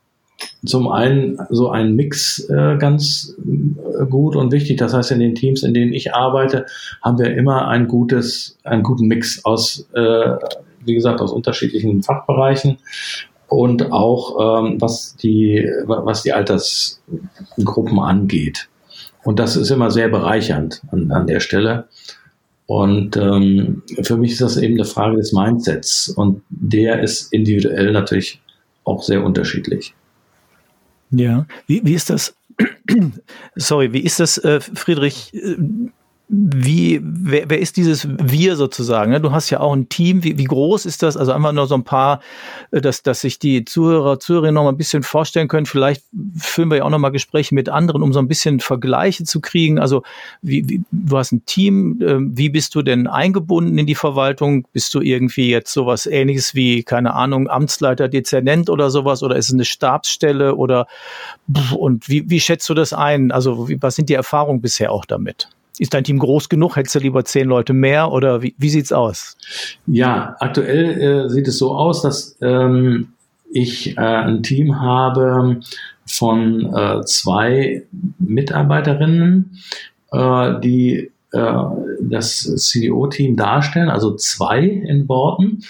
zum 0.65 0.89
einen 0.89 1.39
so 1.49 1.69
ein 1.69 1.95
Mix 1.95 2.39
äh, 2.49 2.77
ganz 2.77 3.35
äh, 3.39 4.05
gut 4.05 4.35
und 4.35 4.51
wichtig. 4.51 4.77
Das 4.77 4.93
heißt, 4.93 5.11
in 5.11 5.19
den 5.19 5.35
Teams, 5.35 5.63
in 5.63 5.73
denen 5.73 5.93
ich 5.93 6.13
arbeite, 6.13 6.65
haben 7.01 7.17
wir 7.17 7.35
immer 7.35 7.67
ein 7.67 7.87
gutes, 7.87 8.57
einen 8.63 8.83
guten 8.83 9.07
Mix 9.07 9.43
aus, 9.43 9.87
äh, 9.93 10.35
wie 10.85 10.93
gesagt, 10.93 11.19
aus 11.19 11.31
unterschiedlichen 11.31 12.03
Fachbereichen 12.03 12.77
und 13.47 13.91
auch 13.91 14.63
ähm, 14.63 14.79
was 14.79 15.15
die 15.15 15.67
was 15.85 16.23
die 16.23 16.33
Altersgruppen 16.33 17.99
angeht. 17.99 18.69
Und 19.23 19.39
das 19.39 19.55
ist 19.55 19.71
immer 19.71 19.91
sehr 19.91 20.09
bereichernd 20.09 20.81
an, 20.91 21.11
an 21.11 21.27
der 21.27 21.39
Stelle. 21.39 21.87
Und 22.65 23.17
ähm, 23.17 23.83
für 24.01 24.15
mich 24.15 24.31
ist 24.31 24.41
das 24.41 24.57
eben 24.57 24.75
eine 24.75 24.85
Frage 24.85 25.17
des 25.17 25.33
Mindsets. 25.33 26.09
Und 26.09 26.41
der 26.49 27.01
ist 27.03 27.33
individuell 27.33 27.91
natürlich 27.91 28.41
auch 28.83 29.03
sehr 29.03 29.23
unterschiedlich. 29.23 29.93
Ja, 31.11 31.45
wie, 31.67 31.81
wie 31.83 31.93
ist 31.93 32.09
das? 32.09 32.35
Sorry, 33.55 33.93
wie 33.93 34.01
ist 34.01 34.19
das, 34.19 34.37
äh, 34.37 34.59
Friedrich? 34.61 35.33
Wie, 36.33 37.01
wer, 37.03 37.49
wer 37.49 37.59
ist 37.59 37.75
dieses 37.75 38.07
Wir 38.07 38.55
sozusagen? 38.55 39.11
Ne? 39.11 39.19
Du 39.19 39.33
hast 39.33 39.49
ja 39.49 39.59
auch 39.59 39.73
ein 39.73 39.89
Team. 39.89 40.23
Wie, 40.23 40.37
wie 40.37 40.45
groß 40.45 40.85
ist 40.85 41.03
das? 41.03 41.17
Also 41.17 41.33
einfach 41.33 41.51
nur 41.51 41.67
so 41.67 41.75
ein 41.75 41.83
paar, 41.83 42.21
äh, 42.71 42.79
dass, 42.79 43.03
dass 43.03 43.19
sich 43.19 43.37
die 43.37 43.65
Zuhörer, 43.65 44.17
Zuhörerinnen 44.17 44.55
noch 44.55 44.63
mal 44.63 44.69
ein 44.69 44.77
bisschen 44.77 45.03
vorstellen 45.03 45.49
können. 45.49 45.65
Vielleicht 45.65 46.05
führen 46.37 46.71
wir 46.71 46.77
ja 46.77 46.83
auch 46.85 46.89
noch 46.89 46.99
mal 46.99 47.09
Gespräche 47.09 47.53
mit 47.53 47.67
anderen, 47.67 48.01
um 48.01 48.13
so 48.13 48.19
ein 48.19 48.29
bisschen 48.29 48.61
Vergleiche 48.61 49.25
zu 49.25 49.41
kriegen. 49.41 49.77
Also 49.77 50.03
wie, 50.41 50.69
wie, 50.69 50.81
du 50.93 51.17
hast 51.17 51.33
ein 51.33 51.45
Team. 51.45 51.99
Ähm, 52.01 52.31
wie 52.33 52.47
bist 52.47 52.75
du 52.75 52.81
denn 52.81 53.07
eingebunden 53.07 53.77
in 53.77 53.85
die 53.85 53.95
Verwaltung? 53.95 54.65
Bist 54.71 54.95
du 54.95 55.01
irgendwie 55.01 55.49
jetzt 55.49 55.73
sowas 55.73 56.05
ähnliches 56.05 56.55
wie, 56.55 56.83
keine 56.83 57.13
Ahnung, 57.13 57.49
Amtsleiter, 57.49 58.07
Dezernent 58.07 58.69
oder 58.69 58.89
sowas? 58.89 59.21
Oder 59.21 59.35
ist 59.35 59.49
es 59.49 59.53
eine 59.53 59.65
Stabsstelle? 59.65 60.55
Oder, 60.55 60.87
und 61.75 62.07
wie, 62.07 62.29
wie 62.29 62.39
schätzt 62.39 62.69
du 62.69 62.73
das 62.73 62.93
ein? 62.93 63.33
Also 63.33 63.67
wie, 63.67 63.81
was 63.81 63.95
sind 63.95 64.07
die 64.07 64.13
Erfahrungen 64.13 64.61
bisher 64.61 64.93
auch 64.93 65.03
damit? 65.03 65.49
Ist 65.79 65.93
dein 65.93 66.03
Team 66.03 66.19
groß 66.19 66.49
genug? 66.49 66.75
Hättest 66.75 66.95
du 66.95 66.99
lieber 66.99 67.23
zehn 67.25 67.47
Leute 67.47 67.73
mehr 67.73 68.11
oder 68.11 68.41
wie, 68.41 68.55
wie 68.57 68.69
sieht's 68.69 68.91
aus? 68.91 69.37
Ja, 69.87 70.35
aktuell 70.39 71.01
äh, 71.25 71.29
sieht 71.29 71.47
es 71.47 71.57
so 71.57 71.71
aus, 71.73 72.01
dass 72.01 72.37
ähm, 72.41 73.13
ich 73.51 73.97
äh, 73.97 74.01
ein 74.01 74.43
Team 74.43 74.79
habe 74.79 75.59
von 76.05 76.73
äh, 76.73 77.01
zwei 77.05 77.83
Mitarbeiterinnen, 78.19 79.57
äh, 80.11 80.59
die 80.59 81.11
äh, 81.31 81.53
das 82.01 82.53
CDO-Team 82.55 83.37
darstellen, 83.37 83.89
also 83.89 84.15
zwei 84.15 84.63
in 84.63 85.07
Worten, 85.07 85.63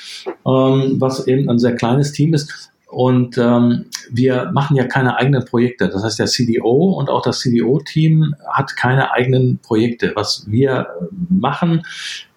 ähm, 0.46 0.96
was 1.00 1.28
eben 1.28 1.50
ein 1.50 1.60
sehr 1.60 1.76
kleines 1.76 2.12
Team 2.14 2.34
ist. 2.34 2.71
Und 2.92 3.38
ähm, 3.38 3.86
wir 4.10 4.52
machen 4.54 4.76
ja 4.76 4.86
keine 4.86 5.16
eigenen 5.16 5.46
Projekte. 5.46 5.88
Das 5.88 6.04
heißt, 6.04 6.20
der 6.20 6.26
CDO 6.26 6.94
und 7.00 7.10
auch 7.10 7.22
das 7.22 7.40
CDO-Team 7.40 8.36
hat 8.52 8.76
keine 8.76 9.12
eigenen 9.12 9.60
Projekte. 9.60 10.12
Was 10.16 10.46
wir 10.48 10.88
machen, 11.30 11.84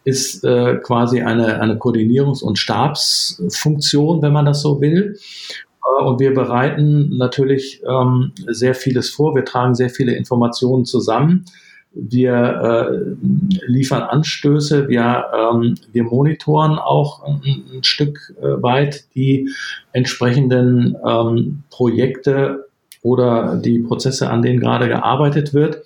ist 0.04 0.44
äh, 0.44 0.76
quasi 0.76 1.22
eine, 1.22 1.60
eine 1.60 1.76
Koordinierungs- 1.76 2.42
und 2.42 2.58
Stabsfunktion, 2.58 4.22
wenn 4.22 4.32
man 4.32 4.44
das 4.44 4.62
so 4.62 4.80
will. 4.80 5.18
Äh, 5.84 6.04
und 6.04 6.20
wir 6.20 6.32
bereiten 6.32 7.16
natürlich 7.16 7.82
ähm, 7.88 8.32
sehr 8.46 8.76
vieles 8.76 9.10
vor. 9.10 9.34
Wir 9.34 9.44
tragen 9.44 9.74
sehr 9.74 9.90
viele 9.90 10.14
Informationen 10.14 10.84
zusammen 10.84 11.46
wir 11.94 12.34
äh, 12.90 13.66
liefern 13.66 14.02
Anstöße, 14.02 14.88
wir, 14.88 15.26
ähm, 15.32 15.76
wir 15.92 16.04
monitoren 16.04 16.78
auch 16.78 17.22
ein, 17.22 17.40
ein 17.72 17.84
Stück 17.84 18.34
äh, 18.40 18.62
weit 18.62 19.04
die 19.14 19.48
entsprechenden 19.92 20.96
ähm, 21.06 21.62
Projekte 21.70 22.68
oder 23.02 23.56
die 23.56 23.78
Prozesse, 23.78 24.30
an 24.30 24.42
denen 24.42 24.60
gerade 24.60 24.88
gearbeitet 24.88 25.54
wird. 25.54 25.84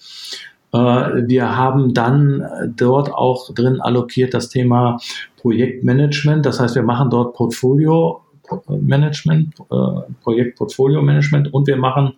Äh, 0.72 0.78
wir 0.78 1.56
haben 1.56 1.94
dann 1.94 2.72
dort 2.76 3.12
auch 3.12 3.52
drin 3.54 3.80
allokiert 3.80 4.34
das 4.34 4.48
Thema 4.48 4.98
Projektmanagement. 5.36 6.46
Das 6.46 6.60
heißt, 6.60 6.74
wir 6.74 6.82
machen 6.82 7.10
dort 7.10 7.34
Portfolio 7.34 8.22
Management, 8.68 9.54
äh, 9.70 10.12
Projekt 10.22 10.58
Portfolio 10.58 11.02
Management 11.02 11.52
und 11.52 11.66
wir 11.66 11.76
machen 11.76 12.14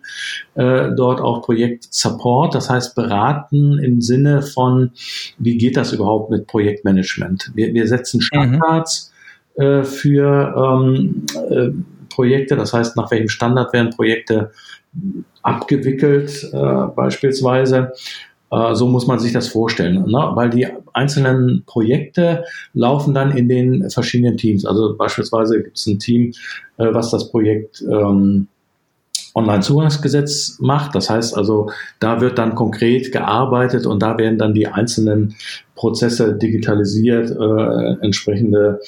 äh, 0.55 0.89
dort 0.95 1.21
auch 1.21 1.43
Projekt 1.43 1.87
Support, 1.91 2.55
das 2.55 2.69
heißt 2.69 2.95
beraten 2.95 3.79
im 3.79 4.01
Sinne 4.01 4.41
von, 4.41 4.91
wie 5.37 5.57
geht 5.57 5.77
das 5.77 5.93
überhaupt 5.93 6.31
mit 6.31 6.47
Projektmanagement? 6.47 7.51
Wir, 7.55 7.73
wir 7.73 7.87
setzen 7.87 8.17
mhm. 8.17 8.21
Standards 8.21 9.13
mhm. 9.57 9.63
äh, 9.63 9.83
für 9.83 10.55
ähm, 10.57 11.25
äh, 11.49 11.69
Projekte, 12.09 12.55
das 12.55 12.73
heißt, 12.73 12.97
nach 12.97 13.09
welchem 13.11 13.29
Standard 13.29 13.73
werden 13.73 13.91
Projekte 13.91 14.51
abgewickelt 15.41 16.49
äh, 16.51 16.87
beispielsweise. 16.95 17.93
Äh, 18.51 18.75
so 18.75 18.87
muss 18.87 19.07
man 19.07 19.19
sich 19.19 19.31
das 19.31 19.47
vorstellen, 19.47 20.03
ne? 20.05 20.31
weil 20.33 20.49
die 20.49 20.67
einzelnen 20.93 21.63
Projekte 21.65 22.43
laufen 22.73 23.13
dann 23.13 23.35
in 23.35 23.47
den 23.47 23.89
verschiedenen 23.89 24.37
Teams. 24.37 24.65
Also 24.65 24.95
beispielsweise 24.97 25.63
gibt 25.63 25.77
es 25.77 25.87
ein 25.87 25.99
Team, 25.99 26.33
äh, 26.77 26.93
was 26.93 27.11
das 27.11 27.31
Projekt 27.31 27.81
ähm, 27.89 28.47
Online-Zugangsgesetz 29.35 30.57
macht. 30.59 30.95
Das 30.95 31.09
heißt 31.09 31.37
also, 31.37 31.71
da 31.99 32.21
wird 32.21 32.37
dann 32.37 32.55
konkret 32.55 33.11
gearbeitet 33.11 33.85
und 33.85 34.01
da 34.01 34.17
werden 34.17 34.37
dann 34.37 34.53
die 34.53 34.67
einzelnen 34.67 35.35
Prozesse 35.75 36.35
digitalisiert, 36.35 37.31
äh, 37.31 38.05
entsprechende 38.05 38.81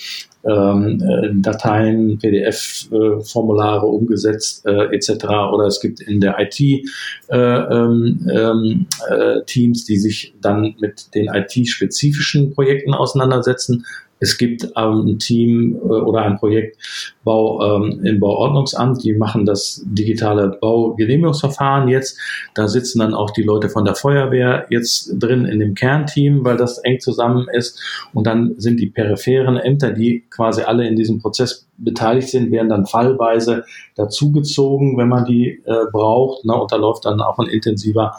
ähm, 0.45 1.01
äh, 1.01 1.29
Dateien, 1.41 2.17
PDF-Formulare 2.19 3.85
umgesetzt 3.85 4.65
äh, 4.65 4.93
etc. 4.93 5.25
Oder 5.53 5.67
es 5.67 5.79
gibt 5.79 6.01
in 6.01 6.19
der 6.19 6.37
IT 6.39 6.59
äh, 6.59 7.37
ähm, 7.37 8.29
ähm, 8.31 8.85
äh, 9.09 9.41
Teams, 9.45 9.85
die 9.85 9.97
sich 9.97 10.35
dann 10.41 10.75
mit 10.79 11.15
den 11.15 11.29
IT-spezifischen 11.33 12.53
Projekten 12.53 12.93
auseinandersetzen. 12.93 13.85
Es 14.23 14.37
gibt 14.37 14.63
ähm, 14.77 15.05
ein 15.05 15.19
Team 15.19 15.75
äh, 15.75 15.87
oder 15.87 16.21
ein 16.21 16.37
Projekt 16.37 16.77
Bau 17.25 17.61
ähm, 17.61 18.05
im 18.05 18.21
Bauordnungsamt, 18.21 19.03
die 19.03 19.13
machen 19.13 19.45
das 19.45 19.81
digitale 19.85 20.57
Baugenehmigungsverfahren 20.61 21.89
jetzt. 21.89 22.17
Da 22.53 22.69
sitzen 22.69 22.99
dann 22.99 23.13
auch 23.13 23.31
die 23.31 23.43
Leute 23.43 23.67
von 23.67 23.83
der 23.83 23.95
Feuerwehr 23.95 24.65
jetzt 24.69 25.13
drin 25.19 25.43
in 25.45 25.59
dem 25.59 25.75
Kernteam, 25.75 26.45
weil 26.45 26.55
das 26.55 26.77
eng 26.79 27.01
zusammen 27.01 27.47
ist. 27.51 27.81
Und 28.13 28.25
dann 28.25 28.55
sind 28.57 28.79
die 28.79 28.87
peripheren 28.87 29.57
Ämter, 29.57 29.91
die 29.91 30.23
quasi 30.29 30.61
alle 30.61 30.87
in 30.87 30.95
diesem 30.95 31.19
Prozess 31.19 31.67
beteiligt 31.77 32.29
sind, 32.29 32.49
werden 32.49 32.69
dann 32.69 32.85
fallweise 32.85 33.65
dazugezogen, 33.95 34.97
wenn 34.97 35.09
man 35.09 35.25
die 35.25 35.61
äh, 35.65 35.85
braucht. 35.91 36.45
Ne? 36.45 36.53
Und 36.55 36.71
da 36.71 36.77
läuft 36.77 37.03
dann 37.03 37.19
auch 37.19 37.39
ein 37.39 37.47
intensiver 37.47 38.15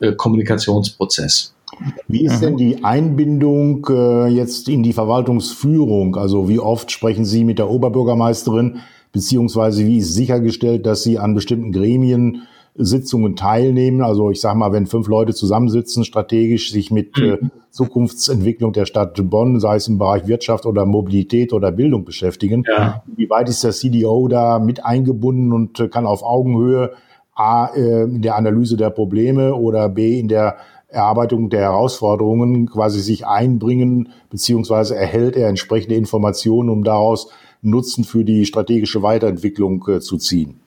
äh, 0.00 0.12
Kommunikationsprozess. 0.12 1.54
Wie 2.08 2.24
ist 2.24 2.40
denn 2.40 2.54
mhm. 2.54 2.58
die 2.58 2.84
Einbindung 2.84 3.86
äh, 3.88 4.28
jetzt 4.28 4.68
in 4.68 4.82
die 4.82 4.92
Verwaltungsführung? 4.92 6.16
Also 6.16 6.48
wie 6.48 6.58
oft 6.58 6.90
sprechen 6.90 7.24
Sie 7.24 7.44
mit 7.44 7.58
der 7.58 7.70
Oberbürgermeisterin, 7.70 8.78
beziehungsweise 9.12 9.86
wie 9.86 9.98
ist 9.98 10.14
sichergestellt, 10.14 10.86
dass 10.86 11.02
Sie 11.02 11.18
an 11.18 11.34
bestimmten 11.34 11.72
Gremien 11.72 12.42
Sitzungen 12.74 13.36
teilnehmen? 13.36 14.02
Also 14.02 14.30
ich 14.30 14.40
sage 14.40 14.58
mal, 14.58 14.72
wenn 14.72 14.86
fünf 14.86 15.08
Leute 15.08 15.34
zusammensitzen, 15.34 16.04
strategisch 16.04 16.70
sich 16.70 16.90
mit 16.90 17.18
äh, 17.18 17.38
mhm. 17.40 17.50
Zukunftsentwicklung 17.70 18.72
der 18.72 18.86
Stadt 18.86 19.20
Bonn, 19.30 19.60
sei 19.60 19.76
es 19.76 19.88
im 19.88 19.98
Bereich 19.98 20.26
Wirtschaft 20.26 20.66
oder 20.66 20.86
Mobilität 20.86 21.52
oder 21.52 21.72
Bildung 21.72 22.04
beschäftigen, 22.04 22.64
ja. 22.66 23.02
wie 23.16 23.30
weit 23.30 23.48
ist 23.48 23.64
der 23.64 23.72
CDO 23.72 24.28
da 24.28 24.58
mit 24.58 24.84
eingebunden 24.84 25.52
und 25.52 25.80
äh, 25.80 25.88
kann 25.88 26.06
auf 26.06 26.22
Augenhöhe 26.22 26.92
A 27.34 27.70
äh, 27.74 28.04
in 28.04 28.22
der 28.22 28.36
Analyse 28.36 28.76
der 28.76 28.90
Probleme 28.90 29.54
oder 29.54 29.88
B 29.88 30.18
in 30.18 30.28
der 30.28 30.56
Erarbeitung 30.90 31.50
der 31.50 31.60
Herausforderungen 31.60 32.68
quasi 32.68 33.00
sich 33.00 33.26
einbringen, 33.26 34.10
beziehungsweise 34.30 34.96
erhält 34.96 35.36
er 35.36 35.48
entsprechende 35.48 35.94
Informationen, 35.94 36.68
um 36.68 36.84
daraus 36.84 37.30
Nutzen 37.62 38.04
für 38.04 38.24
die 38.24 38.46
strategische 38.46 39.02
Weiterentwicklung 39.02 39.84
äh, 39.88 40.00
zu 40.00 40.16
ziehen? 40.16 40.60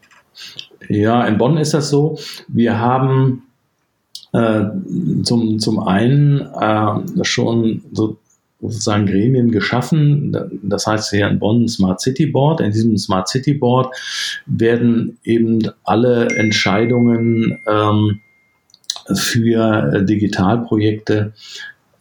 Ja, 0.90 1.26
in 1.26 1.38
Bonn 1.38 1.58
ist 1.58 1.74
das 1.74 1.90
so. 1.90 2.18
Wir 2.48 2.80
haben 2.80 3.44
äh, 4.32 4.66
zum, 5.24 5.60
zum 5.60 5.80
einen 5.80 6.42
äh, 6.42 7.24
schon 7.24 7.84
so 7.92 8.18
sozusagen 8.64 9.06
Gremien 9.06 9.52
geschaffen. 9.52 10.60
Das 10.64 10.88
heißt 10.88 11.10
hier 11.10 11.28
in 11.28 11.40
Bonn 11.40 11.68
Smart 11.68 12.00
City 12.00 12.28
Board. 12.28 12.62
In 12.62 12.72
diesem 12.72 12.98
Smart 12.98 13.28
City 13.28 13.54
Board 13.54 13.94
werden 14.46 15.18
eben 15.24 15.60
alle 15.84 16.28
Entscheidungen 16.38 17.60
ähm, 17.68 18.22
für 19.14 19.94
äh, 19.94 20.06
Digitalprojekte 20.06 21.34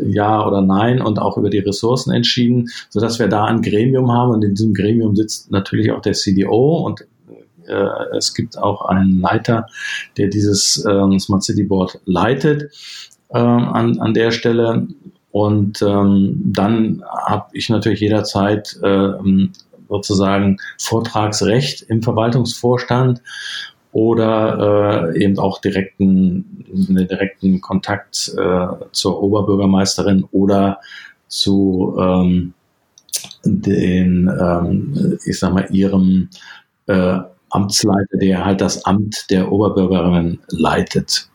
ja 0.00 0.46
oder 0.46 0.62
nein 0.62 1.00
und 1.00 1.18
auch 1.18 1.36
über 1.36 1.50
die 1.50 1.58
Ressourcen 1.58 2.12
entschieden, 2.12 2.68
sodass 2.90 3.18
wir 3.18 3.28
da 3.28 3.44
ein 3.44 3.62
Gremium 3.62 4.12
haben 4.12 4.32
und 4.32 4.44
in 4.44 4.54
diesem 4.54 4.74
Gremium 4.74 5.16
sitzt 5.16 5.50
natürlich 5.50 5.90
auch 5.90 6.00
der 6.00 6.12
CDO 6.12 6.78
und 6.84 7.06
äh, 7.66 8.16
es 8.16 8.34
gibt 8.34 8.58
auch 8.58 8.82
einen 8.86 9.20
Leiter, 9.20 9.66
der 10.16 10.28
dieses 10.28 10.84
ähm, 10.88 11.18
Smart 11.18 11.42
City 11.42 11.64
Board 11.64 12.00
leitet 12.04 12.72
äh, 13.30 13.38
an, 13.38 13.98
an 14.00 14.14
der 14.14 14.30
Stelle. 14.30 14.86
Und 15.30 15.82
ähm, 15.82 16.40
dann 16.46 17.02
habe 17.26 17.48
ich 17.52 17.68
natürlich 17.68 18.00
jederzeit 18.00 18.78
äh, 18.82 19.12
sozusagen 19.88 20.56
Vortragsrecht 20.78 21.82
im 21.82 22.02
Verwaltungsvorstand 22.02 23.20
oder 23.92 25.12
äh, 25.14 25.24
eben 25.24 25.38
auch 25.38 25.60
direkten, 25.60 26.64
einen 26.88 27.08
direkten 27.08 27.60
Kontakt 27.60 28.32
äh, 28.36 28.66
zur 28.92 29.22
Oberbürgermeisterin 29.22 30.24
oder 30.32 30.80
zu 31.28 31.96
ähm, 31.98 32.54
den, 33.44 34.30
ähm, 34.40 35.18
ich 35.24 35.38
sag 35.38 35.54
mal, 35.54 35.66
ihrem 35.70 36.28
äh, 36.86 37.18
Amtsleiter, 37.50 38.18
der 38.18 38.44
halt 38.44 38.60
das 38.60 38.84
Amt 38.84 39.26
der 39.30 39.50
Oberbürgerin 39.50 40.40
leitet. 40.48 41.30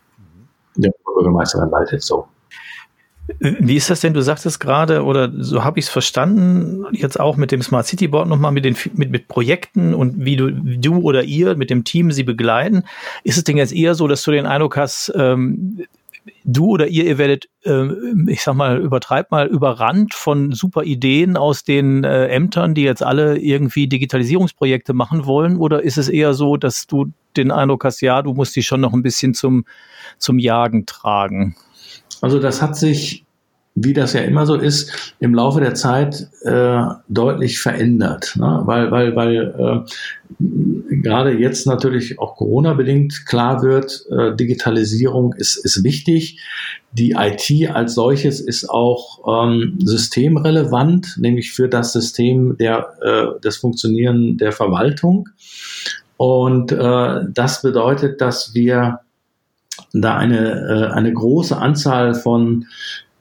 Der 0.75 0.91
Oberbürgermeisterin 1.03 1.69
leitet 1.69 2.03
so. 2.03 2.27
Wie 3.39 3.75
ist 3.75 3.89
das 3.89 4.01
denn? 4.01 4.13
Du 4.13 4.21
sagtest 4.21 4.59
gerade, 4.59 5.03
oder 5.03 5.31
so 5.37 5.63
habe 5.63 5.79
ich 5.79 5.85
es 5.85 5.91
verstanden, 5.91 6.85
jetzt 6.91 7.19
auch 7.19 7.37
mit 7.37 7.51
dem 7.51 7.61
Smart 7.61 7.87
City 7.87 8.07
Board 8.07 8.27
nochmal 8.27 8.51
mit 8.51 8.65
den 8.65 8.75
mit, 8.93 9.11
mit 9.11 9.27
Projekten 9.27 9.93
und 9.93 10.25
wie 10.25 10.35
du, 10.35 10.51
wie 10.63 10.77
du 10.77 10.99
oder 11.01 11.23
ihr 11.23 11.55
mit 11.55 11.69
dem 11.69 11.83
Team 11.83 12.11
sie 12.11 12.23
begleiten. 12.23 12.83
Ist 13.23 13.37
es 13.37 13.43
denn 13.43 13.57
jetzt 13.57 13.73
eher 13.73 13.95
so, 13.95 14.07
dass 14.07 14.23
du 14.23 14.31
den 14.31 14.45
Eindruck 14.45 14.77
hast, 14.77 15.11
ähm, 15.15 15.79
du 16.43 16.67
oder 16.67 16.87
ihr, 16.87 17.05
ihr 17.05 17.17
werdet, 17.17 17.49
äh, 17.63 17.87
ich 18.27 18.41
sag 18.41 18.55
mal, 18.55 18.77
übertreibt 18.77 19.31
mal, 19.31 19.47
überrannt 19.47 20.13
von 20.13 20.51
super 20.51 20.83
Ideen 20.83 21.37
aus 21.37 21.63
den 21.63 22.03
äh, 22.03 22.27
Ämtern, 22.27 22.73
die 22.73 22.83
jetzt 22.83 23.03
alle 23.03 23.37
irgendwie 23.37 23.87
Digitalisierungsprojekte 23.87 24.93
machen 24.93 25.25
wollen? 25.25 25.57
Oder 25.57 25.83
ist 25.83 25.97
es 25.97 26.09
eher 26.09 26.33
so, 26.33 26.57
dass 26.57 26.87
du 26.87 27.11
den 27.37 27.51
Eindruck 27.51 27.85
hast, 27.85 28.01
ja, 28.01 28.21
du 28.21 28.33
musst 28.33 28.55
die 28.55 28.63
schon 28.63 28.81
noch 28.81 28.93
ein 28.93 29.03
bisschen 29.03 29.33
zum, 29.33 29.65
zum 30.17 30.39
Jagen 30.39 30.85
tragen? 30.85 31.55
Also 32.21 32.39
das 32.39 32.61
hat 32.61 32.77
sich 32.77 33.25
wie 33.75 33.93
das 33.93 34.13
ja 34.13 34.21
immer 34.21 34.45
so 34.45 34.55
ist, 34.55 35.15
im 35.19 35.33
Laufe 35.33 35.61
der 35.61 35.73
Zeit 35.75 36.27
äh, 36.41 36.81
deutlich 37.07 37.59
verändert. 37.59 38.33
Ne? 38.35 38.61
Weil, 38.65 38.91
weil, 38.91 39.15
weil 39.15 39.85
äh, 40.37 40.95
gerade 41.01 41.31
jetzt 41.31 41.65
natürlich 41.67 42.19
auch 42.19 42.35
Corona-bedingt 42.35 43.25
klar 43.25 43.63
wird, 43.63 44.05
äh, 44.11 44.35
Digitalisierung 44.35 45.33
ist, 45.33 45.55
ist 45.55 45.83
wichtig. 45.85 46.39
Die 46.91 47.11
IT 47.11 47.69
als 47.69 47.95
solches 47.95 48.41
ist 48.41 48.69
auch 48.69 49.45
ähm, 49.45 49.77
systemrelevant, 49.79 51.17
nämlich 51.17 51.53
für 51.53 51.69
das 51.69 51.93
System 51.93 52.57
der, 52.57 52.89
äh, 53.01 53.39
des 53.39 53.55
Funktionieren 53.55 54.37
der 54.37 54.51
Verwaltung. 54.51 55.29
Und 56.17 56.73
äh, 56.73 57.21
das 57.33 57.61
bedeutet, 57.61 58.19
dass 58.19 58.53
wir 58.53 58.99
da 59.93 60.17
eine, 60.17 60.89
äh, 60.91 60.93
eine 60.93 61.13
große 61.13 61.57
Anzahl 61.57 62.13
von 62.13 62.65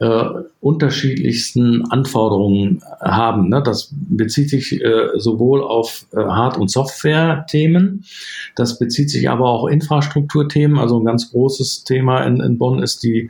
äh, 0.01 0.25
unterschiedlichsten 0.61 1.85
Anforderungen 1.91 2.83
haben. 3.01 3.51
Ne? 3.51 3.63
Das 3.63 3.91
bezieht 3.93 4.49
sich 4.49 4.81
äh, 4.83 5.09
sowohl 5.17 5.63
auf 5.63 6.07
äh, 6.13 6.17
Hard- 6.17 6.57
und 6.57 6.71
Software-Themen, 6.71 8.05
das 8.57 8.79
bezieht 8.79 9.11
sich 9.11 9.29
aber 9.29 9.51
auch 9.51 9.67
Infrastrukturthemen. 9.69 10.79
Also 10.79 10.99
ein 10.99 11.05
ganz 11.05 11.31
großes 11.31 11.85
Thema 11.85 12.23
in, 12.23 12.41
in 12.41 12.57
Bonn 12.57 12.83
ist 12.83 13.03
die 13.03 13.29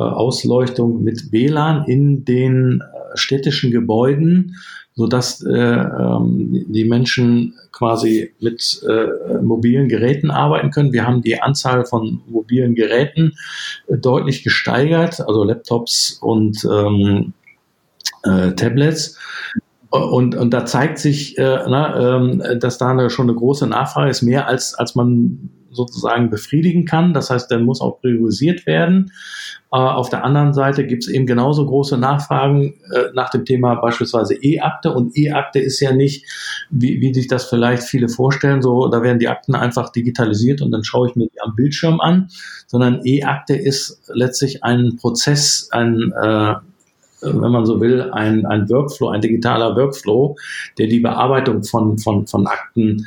Ausleuchtung 0.00 1.02
mit 1.02 1.32
WLAN 1.32 1.84
in 1.86 2.24
den 2.24 2.80
äh, 2.80 3.16
städtischen 3.16 3.70
Gebäuden 3.70 4.54
so 4.94 5.06
dass 5.06 5.42
äh, 5.42 5.50
ähm, 5.50 6.66
die 6.68 6.84
Menschen 6.84 7.54
quasi 7.72 8.34
mit 8.40 8.82
äh, 8.86 9.40
mobilen 9.42 9.88
Geräten 9.88 10.30
arbeiten 10.30 10.70
können. 10.70 10.92
Wir 10.92 11.06
haben 11.06 11.22
die 11.22 11.40
Anzahl 11.40 11.86
von 11.86 12.20
mobilen 12.26 12.74
Geräten 12.74 13.32
äh, 13.88 13.96
deutlich 13.96 14.44
gesteigert, 14.44 15.20
also 15.20 15.44
Laptops 15.44 16.18
und 16.20 16.66
ähm, 16.70 17.32
äh, 18.24 18.52
Tablets. 18.52 19.18
Und, 19.88 20.34
und 20.34 20.52
da 20.52 20.64
zeigt 20.64 20.98
sich, 20.98 21.36
äh, 21.38 21.58
na, 21.68 22.16
ähm, 22.16 22.42
dass 22.60 22.78
da 22.78 22.90
eine, 22.90 23.10
schon 23.10 23.28
eine 23.28 23.36
große 23.36 23.66
Nachfrage 23.66 24.10
ist, 24.10 24.22
mehr 24.22 24.46
als, 24.46 24.74
als 24.74 24.94
man 24.94 25.50
sozusagen 25.72 26.30
befriedigen 26.30 26.84
kann. 26.84 27.14
Das 27.14 27.30
heißt, 27.30 27.50
der 27.50 27.58
muss 27.58 27.80
auch 27.80 28.00
priorisiert 28.00 28.66
werden. 28.66 29.12
Äh, 29.72 29.76
auf 29.76 30.10
der 30.10 30.24
anderen 30.24 30.52
Seite 30.52 30.86
gibt 30.86 31.04
es 31.04 31.08
eben 31.08 31.26
genauso 31.26 31.66
große 31.66 31.96
Nachfragen 31.96 32.74
äh, 32.92 33.10
nach 33.14 33.30
dem 33.30 33.44
Thema 33.44 33.74
beispielsweise 33.76 34.34
E-Akte. 34.34 34.92
Und 34.92 35.16
E-Akte 35.16 35.58
ist 35.58 35.80
ja 35.80 35.92
nicht, 35.92 36.26
wie, 36.70 37.00
wie 37.00 37.12
sich 37.12 37.26
das 37.26 37.46
vielleicht 37.46 37.82
viele 37.82 38.08
vorstellen, 38.08 38.62
so 38.62 38.88
da 38.88 39.02
werden 39.02 39.18
die 39.18 39.28
Akten 39.28 39.54
einfach 39.54 39.90
digitalisiert 39.90 40.62
und 40.62 40.70
dann 40.70 40.84
schaue 40.84 41.08
ich 41.08 41.16
mir 41.16 41.26
die 41.26 41.40
am 41.40 41.56
Bildschirm 41.56 42.00
an, 42.00 42.28
sondern 42.66 43.00
E-Akte 43.04 43.54
ist 43.56 44.00
letztlich 44.12 44.62
ein 44.62 44.96
Prozess, 44.96 45.68
ein 45.72 46.12
äh, 46.20 46.54
wenn 47.22 47.52
man 47.52 47.66
so 47.66 47.80
will, 47.80 48.10
ein, 48.10 48.46
ein 48.46 48.68
Workflow, 48.68 49.08
ein 49.08 49.20
digitaler 49.20 49.76
Workflow, 49.76 50.36
der 50.78 50.88
die 50.88 51.00
Bearbeitung 51.00 51.62
von, 51.62 51.98
von, 51.98 52.26
von 52.26 52.46
Akten 52.46 53.06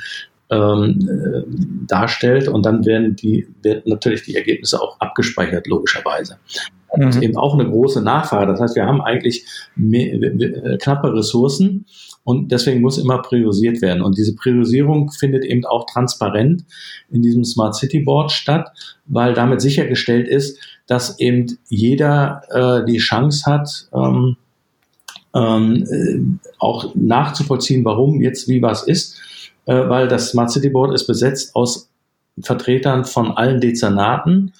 ähm, 0.49 1.09
äh, 1.09 1.87
darstellt 1.87 2.47
und 2.47 2.65
dann 2.65 2.85
werden 2.85 3.15
die 3.15 3.47
werden 3.63 3.83
natürlich 3.85 4.23
die 4.23 4.35
Ergebnisse 4.35 4.81
auch 4.81 4.99
abgespeichert 4.99 5.67
logischerweise. 5.67 6.37
Das 6.97 7.15
ist 7.15 7.17
mhm. 7.17 7.23
eben 7.23 7.37
auch 7.37 7.53
eine 7.53 7.69
große 7.69 8.01
Nachfrage. 8.01 8.51
Das 8.51 8.61
heißt, 8.61 8.75
wir 8.75 8.85
haben 8.85 9.01
eigentlich 9.01 9.45
mehr, 9.75 10.13
äh, 10.13 10.77
knappe 10.77 11.13
Ressourcen 11.13 11.85
und 12.23 12.51
deswegen 12.51 12.81
muss 12.81 12.97
immer 12.97 13.21
priorisiert 13.21 13.81
werden. 13.81 14.01
Und 14.01 14.17
diese 14.17 14.35
Priorisierung 14.35 15.11
findet 15.11 15.43
eben 15.43 15.65
auch 15.65 15.85
transparent 15.87 16.63
in 17.09 17.21
diesem 17.21 17.43
Smart 17.43 17.75
City 17.75 17.99
Board 17.99 18.31
statt, 18.31 18.71
weil 19.05 19.33
damit 19.33 19.61
sichergestellt 19.61 20.27
ist, 20.27 20.59
dass 20.87 21.19
eben 21.19 21.57
jeder 21.67 22.41
äh, 22.49 22.85
die 22.85 22.97
Chance 22.97 23.45
hat, 23.45 23.89
ähm, 23.93 24.37
ähm, 25.33 25.85
äh, 25.91 26.49
auch 26.59 26.95
nachzuvollziehen, 26.95 27.83
warum 27.83 28.21
jetzt 28.21 28.47
wie 28.47 28.61
was 28.61 28.83
ist 28.83 29.21
äh, 29.65 29.89
weil 29.89 30.07
das 30.07 30.29
Smart 30.29 30.51
City 30.51 30.69
Board 30.69 30.93
ist 30.93 31.07
besetzt 31.07 31.55
aus 31.55 31.89
Vertretern 32.39 33.05
von 33.05 33.31
allen 33.31 33.61
Dezernaten. 33.61 34.53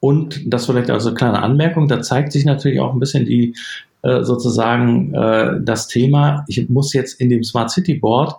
Und 0.00 0.40
das 0.46 0.66
vielleicht 0.66 0.90
also 0.90 1.08
eine 1.08 1.16
kleine 1.16 1.42
Anmerkung, 1.42 1.88
da 1.88 2.00
zeigt 2.00 2.32
sich 2.32 2.44
natürlich 2.44 2.80
auch 2.80 2.92
ein 2.92 3.00
bisschen 3.00 3.26
die 3.26 3.54
äh, 4.02 4.24
sozusagen 4.24 5.14
äh, 5.14 5.60
das 5.60 5.86
Thema, 5.86 6.44
ich 6.48 6.68
muss 6.70 6.94
jetzt 6.94 7.20
in 7.20 7.28
dem 7.28 7.44
Smart 7.44 7.70
City 7.70 7.94
Board 7.94 8.34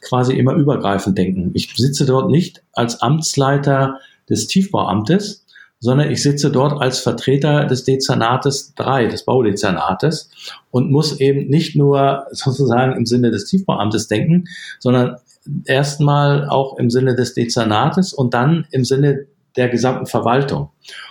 quasi 0.00 0.34
immer 0.34 0.54
übergreifend 0.54 1.16
denken. 1.16 1.52
Ich 1.54 1.72
sitze 1.76 2.06
dort 2.06 2.30
nicht 2.30 2.62
als 2.72 3.00
Amtsleiter 3.02 4.00
des 4.28 4.48
Tiefbauamtes, 4.48 5.45
sondern 5.78 6.10
ich 6.10 6.22
sitze 6.22 6.50
dort 6.50 6.80
als 6.80 6.98
Vertreter 6.98 7.66
des 7.66 7.84
Dezernates 7.84 8.74
3, 8.76 9.06
des 9.06 9.24
Baudezernates 9.24 10.30
und 10.70 10.90
muss 10.90 11.20
eben 11.20 11.48
nicht 11.48 11.76
nur 11.76 12.26
sozusagen 12.30 12.96
im 12.96 13.06
Sinne 13.06 13.30
des 13.30 13.46
Tiefbauamtes 13.46 14.08
denken, 14.08 14.44
sondern 14.78 15.16
erstmal 15.64 16.48
auch 16.48 16.78
im 16.78 16.90
Sinne 16.90 17.14
des 17.14 17.34
Dezernates 17.34 18.12
und 18.12 18.34
dann 18.34 18.66
im 18.70 18.84
Sinne 18.84 19.26
der 19.56 19.68
gesamten 19.68 20.06
Verwaltung. 20.06 20.70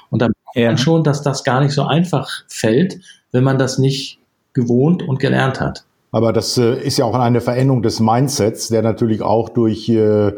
Und 0.09 0.21
da 0.21 0.27
merkt 0.27 0.55
ja. 0.55 0.67
man 0.67 0.77
schon, 0.77 1.03
dass 1.03 1.21
das 1.21 1.43
gar 1.43 1.61
nicht 1.61 1.73
so 1.73 1.83
einfach 1.83 2.29
fällt, 2.47 2.99
wenn 3.31 3.43
man 3.43 3.57
das 3.57 3.77
nicht 3.77 4.19
gewohnt 4.53 5.03
und 5.03 5.19
gelernt 5.19 5.59
hat. 5.59 5.85
Aber 6.11 6.31
das 6.31 6.57
äh, 6.57 6.75
ist 6.81 6.97
ja 6.97 7.05
auch 7.05 7.15
eine 7.15 7.41
Veränderung 7.41 7.81
des 7.81 7.99
Mindsets, 7.99 8.69
der 8.69 8.81
natürlich 8.81 9.21
auch 9.21 9.49
durch 9.49 9.89
äh, 9.89 10.31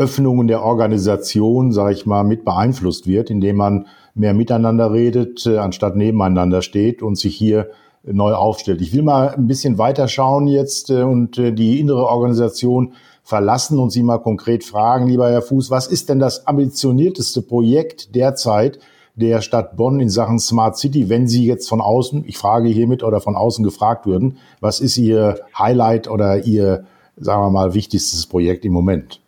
Öffnungen 0.00 0.48
der 0.48 0.62
Organisation, 0.62 1.72
sage 1.72 1.92
ich 1.92 2.06
mal, 2.06 2.24
mit 2.24 2.44
beeinflusst 2.44 3.06
wird, 3.06 3.28
indem 3.28 3.56
man 3.56 3.86
mehr 4.14 4.32
miteinander 4.32 4.92
redet, 4.92 5.46
äh, 5.46 5.58
anstatt 5.58 5.94
nebeneinander 5.94 6.62
steht 6.62 7.02
und 7.02 7.18
sich 7.18 7.36
hier 7.36 7.68
neu 8.02 8.32
aufstellt. 8.32 8.80
Ich 8.80 8.94
will 8.94 9.02
mal 9.02 9.28
ein 9.28 9.46
bisschen 9.46 9.76
weiter 9.76 10.08
schauen 10.08 10.46
jetzt 10.46 10.88
äh, 10.88 11.02
und 11.02 11.36
äh, 11.36 11.52
die 11.52 11.80
innere 11.80 12.06
Organisation 12.06 12.94
verlassen 13.22 13.78
und 13.78 13.90
Sie 13.90 14.02
mal 14.02 14.18
konkret 14.18 14.64
fragen, 14.64 15.06
lieber 15.06 15.30
Herr 15.30 15.42
Fuß, 15.42 15.70
was 15.70 15.86
ist 15.86 16.08
denn 16.08 16.18
das 16.18 16.46
ambitionierteste 16.46 17.42
Projekt 17.42 18.14
derzeit 18.14 18.78
der 19.16 19.42
Stadt 19.42 19.76
Bonn 19.76 20.00
in 20.00 20.08
Sachen 20.08 20.38
Smart 20.38 20.78
City, 20.78 21.10
wenn 21.10 21.28
Sie 21.28 21.44
jetzt 21.44 21.68
von 21.68 21.82
außen, 21.82 22.24
ich 22.26 22.38
frage 22.38 22.68
hiermit 22.68 23.02
oder 23.02 23.20
von 23.20 23.36
außen 23.36 23.62
gefragt 23.62 24.06
würden, 24.06 24.38
was 24.60 24.80
ist 24.80 24.96
Ihr 24.96 25.40
Highlight 25.58 26.08
oder 26.08 26.46
Ihr, 26.46 26.84
sagen 27.18 27.42
wir 27.42 27.50
mal, 27.50 27.74
wichtigstes 27.74 28.24
Projekt 28.24 28.64
im 28.64 28.72
Moment? 28.72 29.20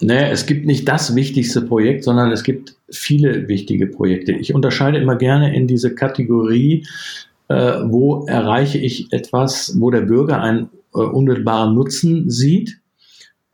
Naja, 0.00 0.28
es 0.28 0.46
gibt 0.46 0.66
nicht 0.66 0.88
das 0.88 1.14
wichtigste 1.14 1.62
Projekt, 1.62 2.04
sondern 2.04 2.30
es 2.30 2.42
gibt 2.42 2.76
viele 2.90 3.48
wichtige 3.48 3.86
Projekte. 3.86 4.32
Ich 4.32 4.54
unterscheide 4.54 4.98
immer 4.98 5.16
gerne 5.16 5.54
in 5.54 5.66
diese 5.66 5.94
Kategorie, 5.94 6.86
äh, 7.48 7.54
wo 7.54 8.26
erreiche 8.26 8.78
ich 8.78 9.12
etwas, 9.12 9.76
wo 9.78 9.90
der 9.90 10.02
Bürger 10.02 10.40
einen 10.40 10.70
äh, 10.94 10.98
unmittelbaren 10.98 11.74
Nutzen 11.74 12.30
sieht 12.30 12.78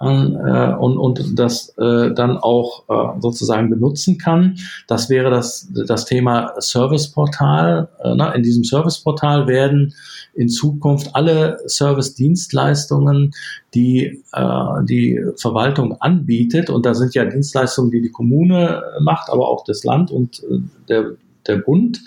äh, 0.00 0.74
und, 0.74 0.96
und 0.96 1.38
das 1.38 1.76
äh, 1.76 2.12
dann 2.14 2.38
auch 2.38 2.84
äh, 2.88 3.20
sozusagen 3.20 3.68
benutzen 3.68 4.16
kann. 4.16 4.56
Das 4.88 5.10
wäre 5.10 5.30
das, 5.30 5.68
das 5.86 6.06
Thema 6.06 6.54
Serviceportal. 6.58 7.88
Äh, 8.02 8.14
ne? 8.14 8.32
In 8.34 8.42
diesem 8.42 8.64
Serviceportal 8.64 9.46
werden 9.46 9.94
in 10.32 10.48
Zukunft 10.48 11.14
alle 11.14 11.58
Service-Dienstleistungen, 11.66 13.32
die 13.74 14.22
äh, 14.32 14.84
die 14.84 15.20
Verwaltung 15.36 16.00
anbietet, 16.00 16.70
und 16.70 16.86
da 16.86 16.94
sind 16.94 17.14
ja 17.14 17.24
Dienstleistungen, 17.24 17.90
die 17.90 18.00
die 18.00 18.10
Kommune 18.10 18.82
macht, 19.00 19.28
aber 19.28 19.48
auch 19.48 19.64
das 19.64 19.84
Land 19.84 20.10
und 20.10 20.42
äh, 20.44 20.60
der 20.88 21.12
der 21.46 21.57
Bund 21.57 22.00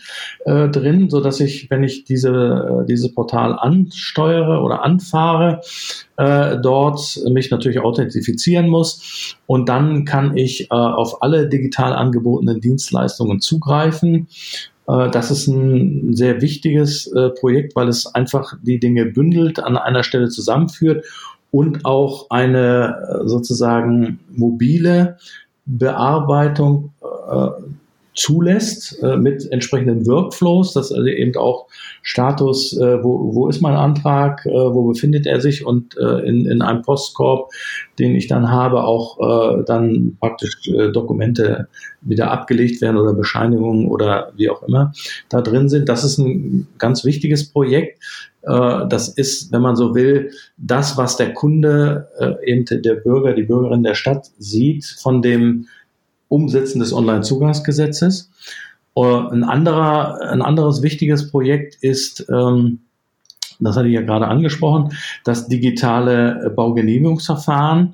äh, 0.45 0.69
drin, 0.69 1.09
so 1.09 1.21
dass 1.21 1.39
ich, 1.39 1.69
wenn 1.69 1.83
ich 1.83 2.03
diese, 2.03 2.83
äh, 2.83 2.85
diese 2.85 3.11
Portal 3.11 3.57
ansteuere 3.57 4.61
oder 4.61 4.83
anfahre, 4.83 5.61
äh, 6.17 6.57
dort 6.61 7.19
mich 7.29 7.51
natürlich 7.51 7.79
authentifizieren 7.79 8.69
muss 8.69 9.35
und 9.45 9.69
dann 9.69 10.05
kann 10.05 10.37
ich 10.37 10.69
äh, 10.71 10.75
auf 10.75 11.21
alle 11.21 11.47
digital 11.47 11.93
angebotenen 11.93 12.61
Dienstleistungen 12.61 13.39
zugreifen. 13.39 14.27
Äh, 14.87 15.09
das 15.09 15.31
ist 15.31 15.47
ein 15.47 16.13
sehr 16.13 16.41
wichtiges 16.41 17.07
äh, 17.07 17.29
Projekt, 17.29 17.75
weil 17.75 17.87
es 17.87 18.05
einfach 18.13 18.55
die 18.61 18.79
Dinge 18.79 19.05
bündelt, 19.05 19.59
an 19.59 19.77
einer 19.77 20.03
Stelle 20.03 20.29
zusammenführt 20.29 21.05
und 21.51 21.85
auch 21.85 22.29
eine 22.29 23.21
sozusagen 23.25 24.19
mobile 24.31 25.17
Bearbeitung 25.65 26.93
zulässt 28.15 29.01
äh, 29.01 29.17
mit 29.17 29.51
entsprechenden 29.51 30.05
Workflows, 30.05 30.73
dass 30.73 30.91
also 30.91 31.05
eben 31.07 31.35
auch 31.35 31.67
Status, 32.01 32.77
äh, 32.77 33.03
wo, 33.03 33.33
wo 33.33 33.47
ist 33.47 33.61
mein 33.61 33.75
Antrag, 33.75 34.45
äh, 34.45 34.51
wo 34.51 34.83
befindet 34.83 35.25
er 35.25 35.41
sich 35.41 35.65
und 35.65 35.97
äh, 35.97 36.19
in, 36.27 36.45
in 36.45 36.61
einem 36.61 36.81
Postkorb, 36.81 37.51
den 37.99 38.15
ich 38.15 38.27
dann 38.27 38.51
habe, 38.51 38.83
auch 38.83 39.19
äh, 39.59 39.63
dann 39.65 40.17
praktisch 40.19 40.67
äh, 40.67 40.91
Dokumente 40.91 41.67
wieder 42.01 42.31
abgelegt 42.31 42.81
werden 42.81 42.97
oder 42.97 43.13
Bescheinigungen 43.13 43.87
oder 43.87 44.31
wie 44.35 44.49
auch 44.49 44.63
immer 44.63 44.93
da 45.29 45.41
drin 45.41 45.69
sind. 45.69 45.89
Das 45.89 46.03
ist 46.03 46.17
ein 46.17 46.67
ganz 46.77 47.05
wichtiges 47.05 47.49
Projekt. 47.49 48.03
Äh, 48.43 48.87
das 48.89 49.07
ist, 49.07 49.51
wenn 49.51 49.61
man 49.61 49.75
so 49.75 49.95
will, 49.95 50.31
das, 50.57 50.97
was 50.97 51.17
der 51.17 51.33
Kunde, 51.33 52.09
äh, 52.19 52.51
eben 52.51 52.65
der 52.65 52.95
Bürger, 52.95 53.33
die 53.33 53.43
Bürgerin 53.43 53.83
der 53.83 53.95
Stadt 53.95 54.29
sieht 54.37 54.85
von 54.85 55.21
dem 55.21 55.67
Umsetzen 56.33 56.79
des 56.79 56.93
Onlinezugangsgesetzes. 56.93 58.31
Äh, 58.95 59.01
ein, 59.01 59.43
anderer, 59.43 60.19
ein 60.21 60.41
anderes 60.41 60.81
wichtiges 60.81 61.29
Projekt 61.29 61.77
ist, 61.81 62.25
ähm, 62.29 62.79
das 63.59 63.77
hatte 63.77 63.87
ich 63.87 63.93
ja 63.93 64.01
gerade 64.01 64.27
angesprochen, 64.27 64.89
das 65.23 65.47
digitale 65.47 66.51
Baugenehmigungsverfahren, 66.55 67.93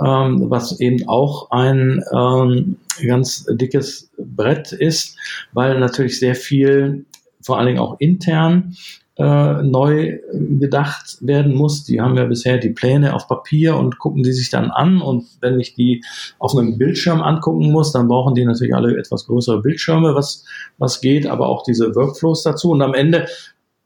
ähm, 0.00 0.50
was 0.50 0.80
eben 0.80 1.08
auch 1.08 1.50
ein 1.50 2.02
ähm, 2.12 2.76
ganz 3.04 3.46
dickes 3.50 4.10
Brett 4.16 4.72
ist, 4.72 5.16
weil 5.52 5.78
natürlich 5.80 6.18
sehr 6.18 6.34
viel, 6.34 7.04
vor 7.40 7.58
allen 7.58 7.66
Dingen 7.66 7.78
auch 7.80 7.96
intern, 7.98 8.76
äh, 9.18 9.62
neu 9.62 10.20
gedacht 10.32 11.18
werden 11.20 11.54
muss. 11.54 11.84
Die 11.84 12.00
haben 12.00 12.16
ja 12.16 12.24
bisher 12.24 12.58
die 12.58 12.70
Pläne 12.70 13.14
auf 13.14 13.28
Papier 13.28 13.76
und 13.76 13.98
gucken 13.98 14.22
die 14.22 14.32
sich 14.32 14.48
dann 14.48 14.70
an. 14.70 15.02
Und 15.02 15.26
wenn 15.40 15.60
ich 15.60 15.74
die 15.74 16.02
auf 16.38 16.56
einem 16.56 16.78
Bildschirm 16.78 17.20
angucken 17.20 17.70
muss, 17.70 17.92
dann 17.92 18.08
brauchen 18.08 18.34
die 18.34 18.44
natürlich 18.44 18.74
alle 18.74 18.96
etwas 18.96 19.26
größere 19.26 19.60
Bildschirme, 19.60 20.14
was, 20.14 20.44
was 20.78 21.00
geht, 21.00 21.26
aber 21.26 21.48
auch 21.48 21.62
diese 21.62 21.94
Workflows 21.94 22.42
dazu. 22.42 22.70
Und 22.70 22.80
am 22.80 22.94
Ende 22.94 23.26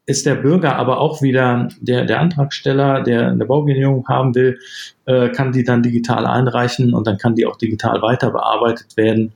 ist 0.07 0.25
der 0.25 0.37
Bürger 0.37 0.77
aber 0.77 1.01
auch 1.01 1.21
wieder 1.21 1.69
der, 1.81 2.05
der 2.05 2.21
Antragsteller, 2.21 3.03
der 3.03 3.29
eine 3.29 3.45
Baugenehmigung 3.45 4.07
haben 4.09 4.35
will, 4.37 4.59
äh, 5.05 5.31
kann 5.31 5.51
die 5.51 5.65
dann 5.65 5.83
digital 5.83 6.27
einreichen 6.27 6.95
und 6.95 7.09
dann 7.09 7.19
kann 7.19 7.35
die 7.35 7.45
auch 7.45 7.57
digital 7.57 8.01
weiter 8.03 8.31
bearbeitet 8.31 8.97
werden. 8.97 9.33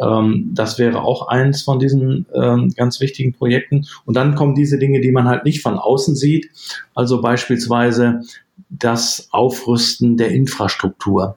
Ähm, 0.00 0.50
das 0.54 0.78
wäre 0.78 1.02
auch 1.02 1.28
eins 1.28 1.62
von 1.62 1.78
diesen 1.78 2.24
ähm, 2.34 2.72
ganz 2.74 3.00
wichtigen 3.00 3.34
Projekten. 3.34 3.86
Und 4.06 4.16
dann 4.16 4.34
kommen 4.34 4.54
diese 4.54 4.78
Dinge, 4.78 5.02
die 5.02 5.12
man 5.12 5.28
halt 5.28 5.44
nicht 5.44 5.60
von 5.60 5.78
außen 5.78 6.16
sieht, 6.16 6.50
also 6.94 7.20
beispielsweise 7.20 8.22
das 8.70 9.28
Aufrüsten 9.30 10.16
der 10.16 10.30
Infrastruktur. 10.30 11.36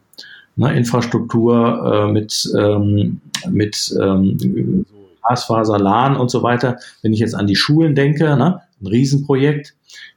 Ne, 0.56 0.76
Infrastruktur 0.76 2.08
äh, 2.08 2.12
mit, 2.12 2.50
ähm, 2.58 3.22
mit 3.50 3.94
ähm, 4.02 4.86
Glasfaser, 5.26 5.80
LAN 5.80 6.16
und 6.18 6.30
so 6.30 6.44
weiter. 6.44 6.78
Wenn 7.02 7.14
ich 7.14 7.20
jetzt 7.20 7.36
an 7.36 7.48
die 7.48 7.56
Schulen 7.56 7.96
denke, 7.96 8.36
ne, 8.36 8.62
ein 8.82 8.88
Riesenprojekt, 8.88 9.76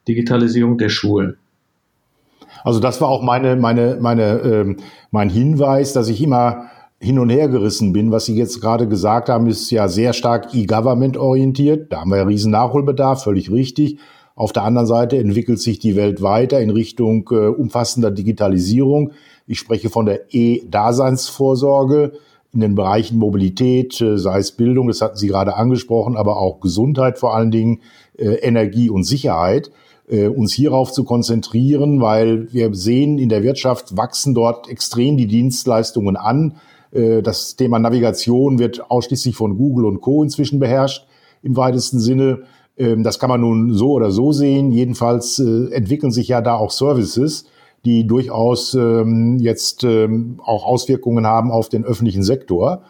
Digitalisierung 0.09 0.79
der 0.79 0.89
Schulen. 0.89 1.37
Also 2.63 2.81
das 2.81 3.01
war 3.01 3.09
auch 3.09 3.23
meine, 3.23 3.57
meine, 3.57 3.99
meine, 4.01 4.39
ähm, 4.41 4.77
mein 5.11 5.29
Hinweis, 5.29 5.93
dass 5.93 6.09
ich 6.09 6.23
immer 6.23 6.71
hin 6.99 7.19
und 7.19 7.29
her 7.29 7.49
gerissen 7.49 7.93
bin. 7.93 8.11
Was 8.11 8.25
Sie 8.25 8.37
jetzt 8.37 8.61
gerade 8.61 8.89
gesagt 8.89 9.29
haben, 9.29 9.47
ist 9.47 9.71
ja 9.71 9.89
sehr 9.89 10.15
stark 10.15 10.55
E-Government 10.55 11.17
orientiert. 11.19 11.93
Da 11.93 12.01
haben 12.01 12.11
wir 12.11 12.19
ja 12.19 12.25
riesen 12.25 12.51
Nachholbedarf, 12.51 13.25
völlig 13.25 13.51
richtig. 13.51 13.99
Auf 14.37 14.53
der 14.53 14.65
anderen 14.65 14.87
Seite 14.87 15.19
entwickelt 15.19 15.61
sich 15.61 15.79
die 15.79 15.95
Welt 15.95 16.23
weiter 16.23 16.61
in 16.61 16.71
Richtung 16.71 17.29
äh, 17.31 17.49
umfassender 17.49 18.11
Digitalisierung. 18.11 19.13
Ich 19.47 19.59
spreche 19.59 19.91
von 19.91 20.07
der 20.07 20.35
E-Daseinsvorsorge 20.35 22.13
in 22.55 22.61
den 22.61 22.75
Bereichen 22.75 23.19
Mobilität, 23.19 24.01
äh, 24.01 24.17
sei 24.17 24.39
es 24.39 24.53
Bildung, 24.53 24.89
das 24.89 25.01
hatten 25.01 25.17
Sie 25.17 25.27
gerade 25.27 25.57
angesprochen, 25.57 26.17
aber 26.17 26.39
auch 26.39 26.61
Gesundheit 26.61 27.19
vor 27.19 27.35
allen 27.35 27.51
Dingen, 27.51 27.81
äh, 28.17 28.35
Energie 28.37 28.89
und 28.91 29.03
Sicherheit, 29.05 29.71
äh, 30.09 30.29
uns 30.29 30.55
hierauf 30.55 30.93
zu 30.93 31.05
konzentrieren, 31.05 32.01
weil 32.01 32.53
wir 32.53 32.73
sehen, 32.75 33.19
in 33.19 33.29
der 33.29 33.43
Wirtschaft 33.43 33.97
wachsen 33.97 34.35
dort 34.35 34.69
extrem 34.69 35.17
die 35.17 35.27
Dienstleistungen 35.27 36.17
an. 36.17 36.57
Das 36.97 37.57
Thema 37.57 37.81
Navigation 37.81 38.61
wird 38.61 38.89
ausschließlich 38.89 39.35
von 39.35 39.59
Google 39.59 39.87
und 39.87 40.01
Co. 40.01 40.23
inzwischen 40.23 40.61
beherrscht, 40.61 41.09
im 41.43 41.57
weitesten 41.57 41.99
Sinne. 41.99 42.43
Ähm, 42.79 43.03
das 43.03 43.19
kann 43.19 43.31
man 43.31 43.41
nun 43.41 43.75
so 43.75 43.91
oder 43.95 44.13
so 44.13 44.31
sehen. 44.31 44.71
Jedenfalls 44.71 45.41
entwickeln 45.41 46.13
sich 46.13 46.29
ja 46.29 46.41
da 46.41 46.55
auch 46.55 46.71
Services, 46.71 47.47
die 47.85 48.07
durchaus 48.07 48.75
ähm, 48.75 49.39
jetzt 49.41 49.85
ähm, 49.85 50.41
auch 50.45 50.65
Auswirkungen 50.65 51.27
haben 51.27 51.51
auf 51.51 51.69
den 51.69 51.85
öffentlichen 51.85 52.23
Sektor, 52.23 52.83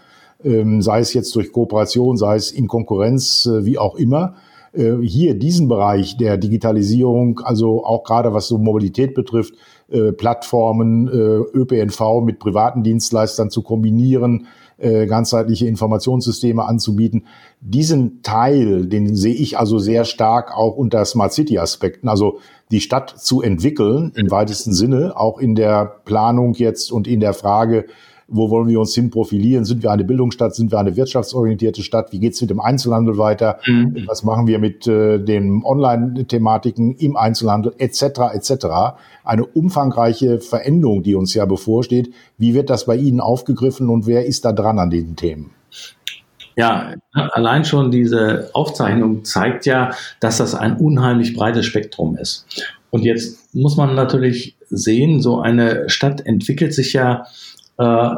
ähm, 0.43 0.83
sei 0.83 1.01
es 1.01 1.15
jetzt 1.15 1.35
durch 1.35 1.53
Kooperation, 1.53 2.17
sei 2.17 2.37
es 2.37 2.51
in 2.53 2.69
Konkurrenz, 2.69 3.47
äh, 3.47 3.65
wie 3.65 3.79
auch 3.79 3.97
immer. 3.97 4.35
Äh, 4.73 4.97
hier 5.03 5.35
diesen 5.35 5.69
Bereich 5.69 6.17
der 6.17 6.37
Digitalisierung, 6.37 7.41
also 7.41 7.85
auch 7.85 8.05
gerade 8.05 8.35
was 8.35 8.49
so 8.49 8.59
Mobilität 8.59 9.15
betrifft, 9.15 9.55
äh, 9.89 10.13
Plattformen, 10.13 11.09
äh, 11.09 11.59
ÖPNV 11.59 12.23
mit 12.25 12.39
privaten 12.39 12.83
Dienstleistern 12.83 13.51
zu 13.51 13.63
kombinieren, 13.63 14.47
äh, 14.77 15.07
ganzheitliche 15.07 15.67
Informationssysteme 15.67 16.65
anzubieten. 16.65 17.27
Diesen 17.61 18.23
Teil, 18.23 18.87
den 18.87 19.15
sehe 19.15 19.35
ich 19.35 19.59
also 19.59 19.79
sehr 19.79 20.05
stark 20.05 20.57
auch 20.57 20.77
unter 20.77 21.05
Smart 21.05 21.33
City 21.33 21.59
Aspekten, 21.59 22.09
also 22.09 22.39
die 22.70 22.81
Stadt 22.81 23.14
zu 23.16 23.42
entwickeln 23.42 24.12
im 24.16 24.31
weitesten 24.31 24.72
Sinne, 24.72 25.16
auch 25.16 25.38
in 25.38 25.55
der 25.55 25.85
Planung 26.05 26.55
jetzt 26.55 26.90
und 26.90 27.07
in 27.07 27.20
der 27.20 27.35
Frage, 27.35 27.87
wo 28.27 28.50
wollen 28.50 28.68
wir 28.68 28.81
uns 28.81 28.94
hin 28.94 29.11
profilieren? 29.11 29.64
Sind 29.64 29.83
wir 29.83 29.90
eine 29.90 30.05
Bildungsstadt? 30.05 30.55
Sind 30.55 30.72
wir 30.72 30.79
eine 30.79 30.96
wirtschaftsorientierte 30.96 31.83
Stadt? 31.83 32.12
Wie 32.12 32.18
geht's 32.18 32.40
mit 32.40 32.50
dem 32.50 32.61
Einzelhandel 32.61 33.18
weiter? 33.18 33.59
Mhm. 33.66 34.05
Was 34.07 34.24
machen 34.24 34.46
wir 34.46 34.59
mit 34.59 34.87
äh, 34.87 35.18
den 35.18 35.62
Online-Thematiken 35.62 36.96
im 36.96 37.16
Einzelhandel 37.16 37.74
etc. 37.79 38.03
etc. 38.33 38.66
Eine 39.24 39.44
umfangreiche 39.44 40.40
Veränderung, 40.40 41.03
die 41.03 41.14
uns 41.14 41.35
ja 41.35 41.44
bevorsteht. 41.44 42.12
Wie 42.38 42.55
wird 42.55 42.70
das 42.70 42.87
bei 42.87 42.96
Ihnen 42.96 43.20
aufgegriffen 43.20 43.88
und 43.90 44.07
wer 44.07 44.24
ist 44.24 44.44
da 44.44 44.53
dran 44.53 44.79
an 44.79 44.90
diesen 44.90 45.16
Themen? 45.16 45.50
Ja, 46.57 46.95
allein 47.12 47.64
schon 47.64 47.90
diese 47.90 48.51
Aufzeichnung 48.53 49.25
zeigt 49.25 49.67
ja, 49.67 49.93
dass 50.21 50.38
das 50.38 50.55
ein 50.55 50.77
unheimlich 50.77 51.35
breites 51.35 51.67
Spektrum 51.67 52.17
ist. 52.17 52.46
Und 52.90 53.02
jetzt 53.02 53.55
muss 53.55 53.77
man 53.77 53.94
natürlich 53.94 54.57
sehen, 54.71 55.21
so 55.21 55.40
eine 55.40 55.88
Stadt 55.88 56.25
entwickelt 56.27 56.73
sich 56.73 56.92
ja 56.92 57.27
äh, 57.79 58.11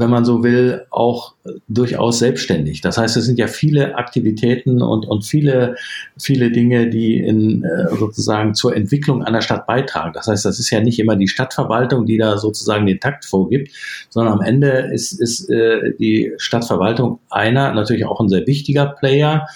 wenn 0.00 0.10
man 0.10 0.24
so 0.24 0.42
will, 0.42 0.86
auch 0.90 1.34
durchaus 1.68 2.18
selbstständig. 2.18 2.80
Das 2.80 2.98
heißt, 2.98 3.16
es 3.16 3.24
sind 3.24 3.38
ja 3.38 3.46
viele 3.46 3.96
Aktivitäten 3.96 4.82
und, 4.82 5.06
und 5.06 5.24
viele, 5.24 5.76
viele 6.18 6.50
Dinge, 6.50 6.90
die 6.90 7.18
in, 7.18 7.64
äh, 7.64 7.94
sozusagen 7.96 8.54
zur 8.54 8.76
Entwicklung 8.76 9.22
einer 9.22 9.42
Stadt 9.42 9.66
beitragen. 9.66 10.12
Das 10.12 10.26
heißt, 10.26 10.44
das 10.44 10.58
ist 10.58 10.70
ja 10.70 10.80
nicht 10.80 10.98
immer 10.98 11.16
die 11.16 11.28
Stadtverwaltung, 11.28 12.06
die 12.06 12.18
da 12.18 12.36
sozusagen 12.38 12.86
den 12.86 13.00
Takt 13.00 13.24
vorgibt, 13.24 13.72
sondern 14.10 14.34
am 14.34 14.40
Ende 14.42 14.90
ist, 14.92 15.12
ist 15.12 15.48
äh, 15.48 15.94
die 15.98 16.32
Stadtverwaltung 16.38 17.20
einer, 17.30 17.72
natürlich 17.72 18.04
auch 18.04 18.20
ein 18.20 18.28
sehr 18.28 18.46
wichtiger 18.46 18.86
Player, 18.86 19.46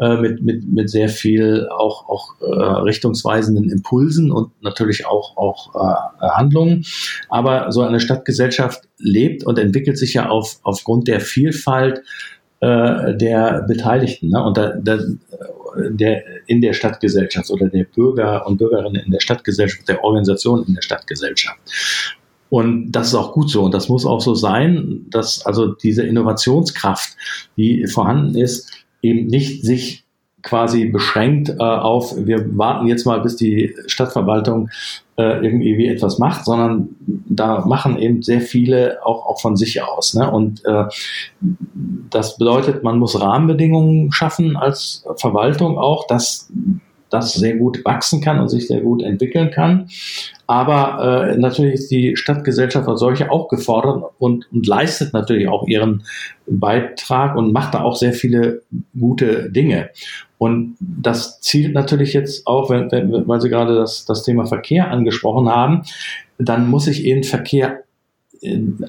äh, 0.00 0.16
mit, 0.16 0.42
mit, 0.42 0.66
mit 0.66 0.88
sehr 0.88 1.10
viel 1.10 1.68
auch, 1.68 2.08
auch 2.08 2.40
äh, 2.40 2.46
richtungsweisenden 2.46 3.70
Impulsen 3.70 4.32
und 4.32 4.50
natürlich 4.62 5.06
auch, 5.06 5.36
auch 5.36 5.74
äh, 5.74 6.26
Handlungen. 6.28 6.86
Aber 7.28 7.70
so 7.70 7.82
eine 7.82 8.00
Stadtgesellschaft 8.00 8.88
lebt 8.98 9.44
und 9.44 9.58
entwickelt 9.58 9.98
sich 9.98 10.14
ja 10.14 10.30
auf, 10.30 10.58
aufgrund 10.62 11.06
der 11.06 11.20
Vielfalt 11.20 12.02
äh, 12.60 13.14
der 13.14 13.66
Beteiligten 13.68 14.30
ne? 14.30 14.42
und 14.42 14.56
da, 14.56 14.72
da, 14.74 14.98
der, 15.76 16.22
in 16.46 16.62
der 16.62 16.72
Stadtgesellschaft 16.72 17.50
oder 17.50 17.68
der 17.68 17.84
Bürger 17.84 18.46
und 18.46 18.56
Bürgerinnen 18.56 19.02
in 19.04 19.12
der 19.12 19.20
Stadtgesellschaft, 19.20 19.86
der 19.86 20.02
Organisation 20.02 20.64
in 20.66 20.76
der 20.76 20.82
Stadtgesellschaft. 20.82 21.60
Und 22.48 22.90
das 22.92 23.08
ist 23.08 23.14
auch 23.14 23.32
gut 23.32 23.50
so 23.50 23.64
und 23.64 23.74
das 23.74 23.88
muss 23.90 24.06
auch 24.06 24.20
so 24.20 24.34
sein, 24.34 25.06
dass 25.10 25.46
also 25.46 25.68
diese 25.68 26.04
Innovationskraft, 26.04 27.16
die 27.56 27.86
vorhanden 27.86 28.34
ist, 28.34 28.72
eben 29.02 29.26
nicht 29.26 29.64
sich 29.64 30.04
quasi 30.42 30.86
beschränkt 30.86 31.50
äh, 31.50 31.62
auf, 31.62 32.14
wir 32.16 32.56
warten 32.56 32.86
jetzt 32.86 33.04
mal, 33.04 33.20
bis 33.20 33.36
die 33.36 33.74
Stadtverwaltung 33.86 34.70
äh, 35.16 35.44
irgendwie 35.44 35.76
wie 35.76 35.88
etwas 35.88 36.18
macht, 36.18 36.44
sondern 36.44 36.88
da 37.06 37.66
machen 37.66 37.98
eben 37.98 38.22
sehr 38.22 38.40
viele 38.40 38.98
auch, 39.04 39.26
auch 39.26 39.40
von 39.40 39.56
sich 39.56 39.82
aus. 39.82 40.14
Ne? 40.14 40.30
Und 40.30 40.64
äh, 40.64 40.84
das 42.10 42.38
bedeutet, 42.38 42.82
man 42.82 42.98
muss 42.98 43.20
Rahmenbedingungen 43.20 44.12
schaffen 44.12 44.56
als 44.56 45.04
Verwaltung 45.16 45.78
auch, 45.78 46.06
dass 46.06 46.50
das 47.10 47.34
sehr 47.34 47.56
gut 47.56 47.84
wachsen 47.84 48.20
kann 48.20 48.40
und 48.40 48.48
sich 48.48 48.66
sehr 48.66 48.80
gut 48.80 49.02
entwickeln 49.02 49.50
kann. 49.50 49.88
Aber 50.46 51.30
äh, 51.30 51.36
natürlich 51.36 51.74
ist 51.74 51.90
die 51.90 52.16
Stadtgesellschaft 52.16 52.88
als 52.88 53.00
solche 53.00 53.30
auch 53.30 53.48
gefordert 53.48 54.12
und, 54.18 54.50
und 54.52 54.66
leistet 54.66 55.12
natürlich 55.12 55.48
auch 55.48 55.66
ihren 55.66 56.04
Beitrag 56.46 57.36
und 57.36 57.52
macht 57.52 57.74
da 57.74 57.82
auch 57.82 57.94
sehr 57.94 58.12
viele 58.12 58.62
gute 58.98 59.50
Dinge. 59.50 59.90
Und 60.38 60.76
das 60.80 61.40
zielt 61.40 61.74
natürlich 61.74 62.14
jetzt 62.14 62.46
auch, 62.46 62.70
wenn, 62.70 62.90
wenn, 62.90 63.28
weil 63.28 63.40
Sie 63.40 63.50
gerade 63.50 63.74
das, 63.74 64.06
das 64.06 64.22
Thema 64.22 64.46
Verkehr 64.46 64.90
angesprochen 64.90 65.48
haben, 65.48 65.82
dann 66.38 66.68
muss 66.68 66.86
ich 66.86 67.04
in 67.04 67.24
Verkehr 67.24 67.84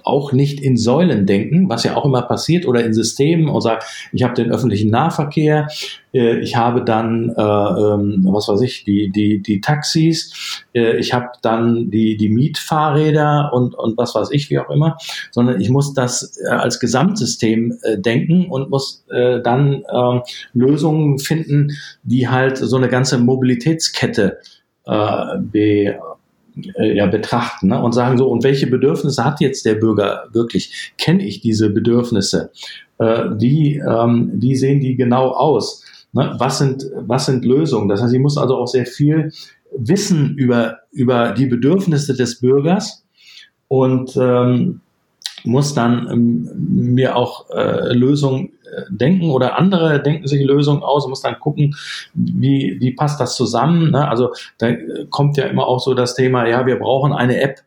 auch 0.04 0.32
nicht 0.32 0.62
in 0.62 0.78
Säulen 0.78 1.26
denken, 1.26 1.68
was 1.68 1.84
ja 1.84 1.98
auch 1.98 2.06
immer 2.06 2.22
passiert, 2.22 2.66
oder 2.66 2.86
in 2.86 2.94
Systemen 2.94 3.50
und 3.50 3.62
sagt, 3.62 3.84
ich 4.14 4.24
habe 4.24 4.34
den 4.34 4.52
öffentlichen 4.52 4.90
Nahverkehr, 4.90 5.68
äh, 6.14 6.40
ich 6.40 6.56
habe 6.56 6.84
dann, 6.84 7.30
äh, 7.30 7.42
ähm, 7.42 8.28
was 8.30 8.48
weiß 8.48 8.62
ich, 8.62 8.86
die, 8.86 9.10
die, 9.10 9.42
die 9.42 9.60
Taxis, 9.60 10.64
äh, 10.74 10.98
ich 10.98 11.14
habe 11.14 11.30
dann 11.42 11.92
die, 11.92 12.16
die 12.16 12.30
Mietfahrräder 12.30 13.52
und, 13.54 13.76
und 13.76 13.98
was 13.98 14.16
weiß 14.16 14.30
ich, 14.32 14.50
wie 14.50 14.60
auch 14.60 14.70
immer, 14.70 14.98
sondern 15.32 15.60
ich 15.60 15.70
muss 15.70 15.94
das 15.94 16.38
äh, 16.46 16.50
als 16.50 16.80
Gesamtsystem 16.80 17.78
äh, 17.84 17.98
denken 17.98 18.48
und 18.50 18.70
muss 18.70 19.04
äh, 19.10 19.42
dann 19.42 19.84
äh, 19.84 20.20
Lösungen 20.54 21.20
finden, 21.20 21.72
die 22.04 22.30
halt 22.30 22.58
so 22.58 22.78
eine 22.78 22.88
ganze 22.88 23.18
Mobilitätskette 23.18 24.40
äh, 24.86 25.38
be, 25.40 26.00
äh, 26.78 26.96
ja, 26.96 27.06
betrachten 27.06 27.68
ne? 27.68 27.82
und 27.82 27.94
sagen 27.94 28.18
so, 28.18 28.28
und 28.28 28.44
welche 28.44 28.68
Bedürfnisse 28.68 29.24
hat 29.24 29.42
jetzt 29.42 29.66
der 29.66 29.76
Bürger 29.76 30.26
wirklich? 30.32 30.94
Kenne 30.98 31.26
ich 31.26 31.42
diese 31.42 31.70
Bedürfnisse? 31.70 32.52
Äh, 33.00 33.26
wie, 33.38 33.78
ähm, 33.78 34.32
wie 34.36 34.56
sehen 34.56 34.80
die 34.80 34.96
genau 34.96 35.30
aus? 35.30 35.84
Ne? 36.14 36.36
Was, 36.38 36.58
sind, 36.60 36.86
was 36.96 37.26
sind 37.26 37.46
Lösungen? 37.46 37.90
Das 37.90 38.02
heißt, 38.02 38.14
ich 38.14 38.20
muss 38.20 38.38
also 38.38 38.58
auch 38.58 38.68
sehr 38.68 38.86
viel 38.86 39.32
wissen 39.76 40.36
über, 40.36 40.80
über 40.92 41.32
die 41.32 41.46
Bedürfnisse 41.46 42.16
des 42.16 42.40
Bürgers 42.40 43.04
und 43.68 44.18
ähm, 44.18 44.82
muss 45.44 45.74
dann 45.74 46.08
ähm, 46.12 46.50
mir 46.94 47.16
auch 47.16 47.50
äh, 47.50 47.94
Lösungen 47.94 48.52
denken 48.90 49.32
oder 49.32 49.58
andere 49.58 50.02
denken 50.02 50.28
sich 50.28 50.44
Lösungen 50.44 50.84
aus 50.84 51.06
und 51.06 51.12
muss 51.12 51.22
dann 51.22 51.40
gucken, 51.40 51.76
wie, 52.14 52.78
wie 52.80 52.92
passt 52.92 53.20
das 53.20 53.36
zusammen. 53.36 53.92
Ne? 53.92 54.08
Also 54.08 54.34
da 54.58 54.70
äh, 54.70 55.06
kommt 55.10 55.38
ja 55.38 55.46
immer 55.46 55.68
auch 55.68 55.80
so 55.80 55.94
das 55.94 56.16
Thema, 56.16 56.48
ja, 56.48 56.66
wir 56.66 56.78
brauchen 56.80 57.14
eine 57.14 57.40
App. 57.40 57.62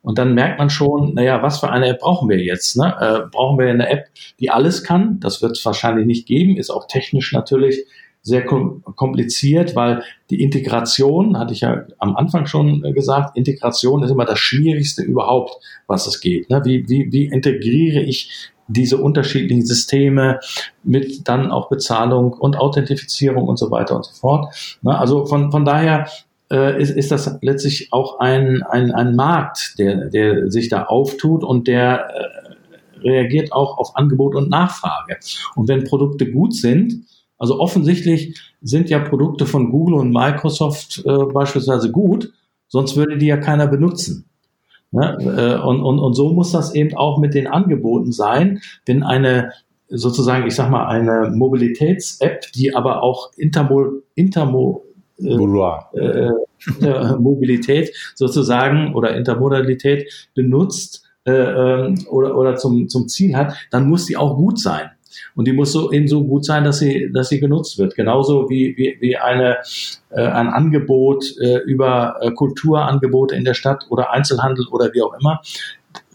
Und 0.00 0.18
dann 0.18 0.34
merkt 0.34 0.58
man 0.58 0.70
schon, 0.70 1.14
naja, 1.14 1.42
was 1.42 1.58
für 1.60 1.70
eine 1.70 1.88
App 1.88 2.00
brauchen 2.00 2.28
wir 2.28 2.38
jetzt? 2.38 2.76
Ne? 2.76 2.94
Äh, 3.00 3.28
brauchen 3.30 3.58
wir 3.58 3.68
eine 3.68 3.90
App, 3.90 4.06
die 4.40 4.50
alles 4.50 4.84
kann? 4.84 5.20
Das 5.20 5.42
wird 5.42 5.52
es 5.52 5.64
wahrscheinlich 5.64 6.06
nicht 6.06 6.26
geben, 6.26 6.56
ist 6.56 6.70
auch 6.70 6.86
technisch 6.86 7.32
natürlich 7.32 7.84
sehr 8.22 8.44
kompliziert, 8.44 9.74
weil 9.74 10.02
die 10.30 10.42
Integration, 10.42 11.38
hatte 11.38 11.54
ich 11.54 11.62
ja 11.62 11.84
am 11.98 12.16
Anfang 12.16 12.46
schon 12.46 12.82
gesagt, 12.94 13.36
Integration 13.36 14.02
ist 14.02 14.10
immer 14.10 14.24
das 14.24 14.38
Schwierigste 14.38 15.02
überhaupt, 15.02 15.56
was 15.86 16.06
es 16.06 16.20
geht. 16.20 16.50
Ne? 16.50 16.60
Wie, 16.64 16.88
wie, 16.88 17.10
wie 17.10 17.26
integriere 17.26 18.00
ich 18.00 18.50
diese 18.68 18.98
unterschiedlichen 18.98 19.64
Systeme 19.64 20.40
mit 20.84 21.26
dann 21.26 21.50
auch 21.50 21.68
Bezahlung 21.68 22.32
und 22.34 22.56
Authentifizierung 22.56 23.48
und 23.48 23.58
so 23.58 23.70
weiter 23.70 23.96
und 23.96 24.04
so 24.04 24.12
fort. 24.12 24.78
Ne? 24.82 24.96
Also 24.96 25.26
von, 25.26 25.50
von 25.50 25.64
daher 25.64 26.06
äh, 26.50 26.80
ist, 26.80 26.90
ist 26.90 27.10
das 27.10 27.38
letztlich 27.40 27.92
auch 27.92 28.20
ein, 28.20 28.62
ein, 28.62 28.92
ein 28.92 29.16
Markt, 29.16 29.78
der, 29.78 30.06
der 30.06 30.50
sich 30.50 30.68
da 30.68 30.84
auftut 30.84 31.44
und 31.44 31.66
der 31.66 32.08
äh, 32.10 33.08
reagiert 33.08 33.52
auch 33.52 33.78
auf 33.78 33.96
Angebot 33.96 34.34
und 34.34 34.50
Nachfrage. 34.50 35.18
Und 35.54 35.68
wenn 35.68 35.84
Produkte 35.84 36.30
gut 36.30 36.54
sind, 36.54 37.04
also 37.38 37.60
offensichtlich 37.60 38.38
sind 38.60 38.90
ja 38.90 38.98
Produkte 38.98 39.46
von 39.46 39.70
Google 39.70 39.94
und 39.94 40.12
Microsoft 40.12 41.02
äh, 41.06 41.24
beispielsweise 41.32 41.90
gut, 41.90 42.32
sonst 42.66 42.96
würde 42.96 43.16
die 43.16 43.26
ja 43.26 43.36
keiner 43.36 43.66
benutzen. 43.66 44.27
Ne? 44.90 45.16
Äh, 45.20 45.66
und, 45.66 45.82
und, 45.82 45.98
und 45.98 46.14
so 46.14 46.32
muss 46.32 46.52
das 46.52 46.74
eben 46.74 46.96
auch 46.96 47.18
mit 47.18 47.34
den 47.34 47.46
Angeboten 47.46 48.12
sein, 48.12 48.60
wenn 48.86 49.02
eine 49.02 49.52
sozusagen, 49.88 50.46
ich 50.46 50.54
sag 50.54 50.70
mal, 50.70 50.86
eine 50.86 51.30
Mobilitäts-App, 51.30 52.52
die 52.52 52.74
aber 52.74 53.02
auch 53.02 53.30
Intermo, 53.36 54.02
Intermo 54.14 54.84
äh, 55.20 55.34
äh, 55.94 57.16
Mobilität 57.18 57.92
sozusagen 58.14 58.94
oder 58.94 59.16
Intermodalität 59.16 60.28
benutzt 60.34 61.08
äh, 61.24 61.32
ähm, 61.32 62.06
oder, 62.10 62.36
oder 62.36 62.56
zum, 62.56 62.88
zum 62.88 63.08
Ziel 63.08 63.36
hat, 63.36 63.54
dann 63.70 63.88
muss 63.88 64.06
die 64.06 64.16
auch 64.16 64.36
gut 64.36 64.58
sein. 64.60 64.90
Und 65.34 65.46
die 65.46 65.52
muss 65.52 65.72
so 65.72 65.90
in 65.90 66.08
so 66.08 66.24
gut 66.24 66.44
sein, 66.44 66.64
dass 66.64 66.78
sie, 66.78 67.10
dass 67.12 67.28
sie 67.28 67.40
genutzt 67.40 67.78
wird. 67.78 67.94
Genauso 67.94 68.48
wie, 68.48 68.76
wie, 68.76 68.96
wie 69.00 69.16
eine, 69.16 69.58
äh, 70.10 70.20
ein 70.22 70.48
Angebot 70.48 71.24
äh, 71.40 71.58
über 71.58 72.16
äh, 72.20 72.30
Kulturangebote 72.32 73.34
in 73.34 73.44
der 73.44 73.54
Stadt 73.54 73.86
oder 73.90 74.12
Einzelhandel 74.12 74.66
oder 74.68 74.92
wie 74.92 75.02
auch 75.02 75.14
immer. 75.18 75.40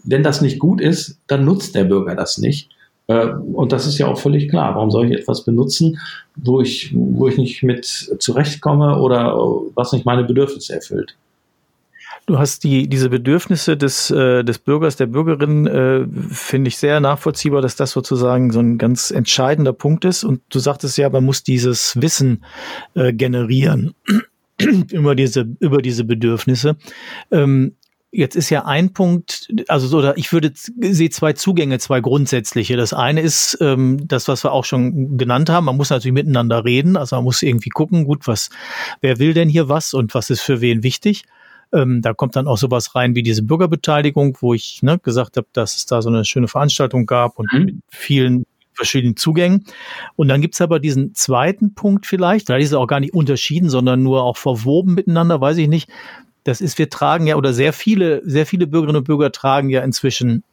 Wenn 0.04 0.22
das 0.22 0.40
nicht 0.40 0.58
gut 0.58 0.80
ist, 0.80 1.18
dann 1.26 1.44
nutzt 1.44 1.74
der 1.74 1.84
Bürger 1.84 2.14
das 2.14 2.38
nicht. 2.38 2.70
Äh, 3.06 3.26
und 3.26 3.72
das 3.72 3.86
ist 3.86 3.98
ja 3.98 4.06
auch 4.06 4.18
völlig 4.18 4.48
klar. 4.48 4.74
Warum 4.74 4.90
soll 4.90 5.06
ich 5.06 5.18
etwas 5.18 5.44
benutzen, 5.44 5.98
wo 6.36 6.60
ich, 6.60 6.92
wo 6.94 7.28
ich 7.28 7.38
nicht 7.38 7.62
mit 7.62 7.84
zurechtkomme 7.84 9.00
oder 9.00 9.36
was 9.74 9.92
nicht 9.92 10.04
meine 10.04 10.24
Bedürfnisse 10.24 10.74
erfüllt? 10.74 11.16
Du 12.26 12.38
hast 12.38 12.64
die, 12.64 12.88
diese 12.88 13.10
Bedürfnisse 13.10 13.76
des, 13.76 14.10
äh, 14.10 14.44
des 14.44 14.58
Bürgers, 14.58 14.96
der 14.96 15.06
Bürgerin, 15.06 15.66
äh, 15.66 16.06
finde 16.30 16.68
ich 16.68 16.78
sehr 16.78 16.98
nachvollziehbar, 17.00 17.60
dass 17.60 17.76
das 17.76 17.90
sozusagen 17.90 18.50
so 18.50 18.60
ein 18.60 18.78
ganz 18.78 19.10
entscheidender 19.10 19.74
Punkt 19.74 20.06
ist. 20.06 20.24
Und 20.24 20.40
du 20.48 20.58
sagtest 20.58 20.96
ja, 20.96 21.10
man 21.10 21.24
muss 21.24 21.42
dieses 21.42 22.00
Wissen 22.00 22.44
äh, 22.94 23.12
generieren 23.12 23.94
über 24.90 25.14
diese, 25.14 25.46
über 25.60 25.82
diese 25.82 26.04
Bedürfnisse. 26.04 26.76
Ähm, 27.30 27.76
Jetzt 28.16 28.36
ist 28.36 28.48
ja 28.48 28.64
ein 28.64 28.92
Punkt, 28.92 29.52
also 29.66 29.88
so, 29.88 30.14
ich 30.14 30.32
würde 30.32 30.52
sehe 30.54 31.10
zwei 31.10 31.32
Zugänge, 31.32 31.80
zwei 31.80 32.00
grundsätzliche. 32.00 32.76
Das 32.76 32.92
eine 32.92 33.20
ist 33.20 33.58
ähm, 33.60 34.06
das, 34.06 34.28
was 34.28 34.44
wir 34.44 34.52
auch 34.52 34.64
schon 34.64 35.18
genannt 35.18 35.50
haben. 35.50 35.64
Man 35.64 35.76
muss 35.76 35.90
natürlich 35.90 36.14
miteinander 36.14 36.64
reden, 36.64 36.96
also 36.96 37.16
man 37.16 37.24
muss 37.24 37.42
irgendwie 37.42 37.70
gucken, 37.70 38.04
gut, 38.04 38.28
was, 38.28 38.50
wer 39.00 39.18
will 39.18 39.34
denn 39.34 39.48
hier 39.48 39.68
was 39.68 39.94
und 39.94 40.14
was 40.14 40.30
ist 40.30 40.42
für 40.42 40.60
wen 40.60 40.84
wichtig. 40.84 41.24
Ähm, 41.74 42.02
da 42.02 42.14
kommt 42.14 42.36
dann 42.36 42.46
auch 42.46 42.58
sowas 42.58 42.94
rein 42.94 43.14
wie 43.14 43.22
diese 43.22 43.42
Bürgerbeteiligung, 43.42 44.38
wo 44.40 44.54
ich 44.54 44.82
ne, 44.82 44.98
gesagt 44.98 45.36
habe, 45.36 45.46
dass 45.52 45.76
es 45.76 45.86
da 45.86 46.00
so 46.02 46.08
eine 46.08 46.24
schöne 46.24 46.48
Veranstaltung 46.48 47.06
gab 47.06 47.38
und 47.38 47.52
mhm. 47.52 47.64
mit 47.64 47.74
vielen 47.88 48.46
verschiedenen 48.74 49.16
Zugängen. 49.16 49.64
Und 50.16 50.28
dann 50.28 50.40
gibt's 50.40 50.60
aber 50.60 50.80
diesen 50.80 51.14
zweiten 51.14 51.74
Punkt 51.74 52.06
vielleicht, 52.06 52.48
da 52.48 52.56
ist 52.56 52.68
es 52.68 52.74
auch 52.74 52.86
gar 52.86 53.00
nicht 53.00 53.14
unterschieden, 53.14 53.70
sondern 53.70 54.02
nur 54.02 54.22
auch 54.22 54.36
verwoben 54.36 54.94
miteinander, 54.94 55.40
weiß 55.40 55.56
ich 55.58 55.68
nicht. 55.68 55.88
Das 56.42 56.60
ist, 56.60 56.78
wir 56.78 56.90
tragen 56.90 57.26
ja, 57.26 57.36
oder 57.36 57.52
sehr 57.52 57.72
viele, 57.72 58.20
sehr 58.24 58.46
viele 58.46 58.66
Bürgerinnen 58.66 58.98
und 58.98 59.04
Bürger 59.04 59.32
tragen 59.32 59.70
ja 59.70 59.82
inzwischen 59.82 60.44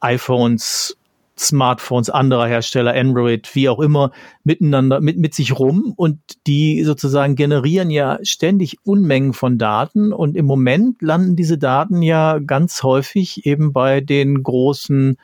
iPhones, 0.00 0.96
Smartphones 1.38 2.10
anderer 2.10 2.46
Hersteller, 2.46 2.94
Android, 2.94 3.54
wie 3.54 3.68
auch 3.68 3.80
immer, 3.80 4.12
miteinander, 4.44 5.00
mit, 5.00 5.18
mit 5.18 5.34
sich 5.34 5.58
rum 5.58 5.92
und 5.96 6.18
die 6.46 6.84
sozusagen 6.84 7.34
generieren 7.34 7.90
ja 7.90 8.18
ständig 8.22 8.78
Unmengen 8.84 9.32
von 9.32 9.58
Daten 9.58 10.12
und 10.12 10.36
im 10.36 10.46
Moment 10.46 11.02
landen 11.02 11.36
diese 11.36 11.58
Daten 11.58 12.02
ja 12.02 12.38
ganz 12.38 12.82
häufig 12.82 13.46
eben 13.46 13.72
bei 13.72 14.00
den 14.00 14.42
großen 14.42 15.16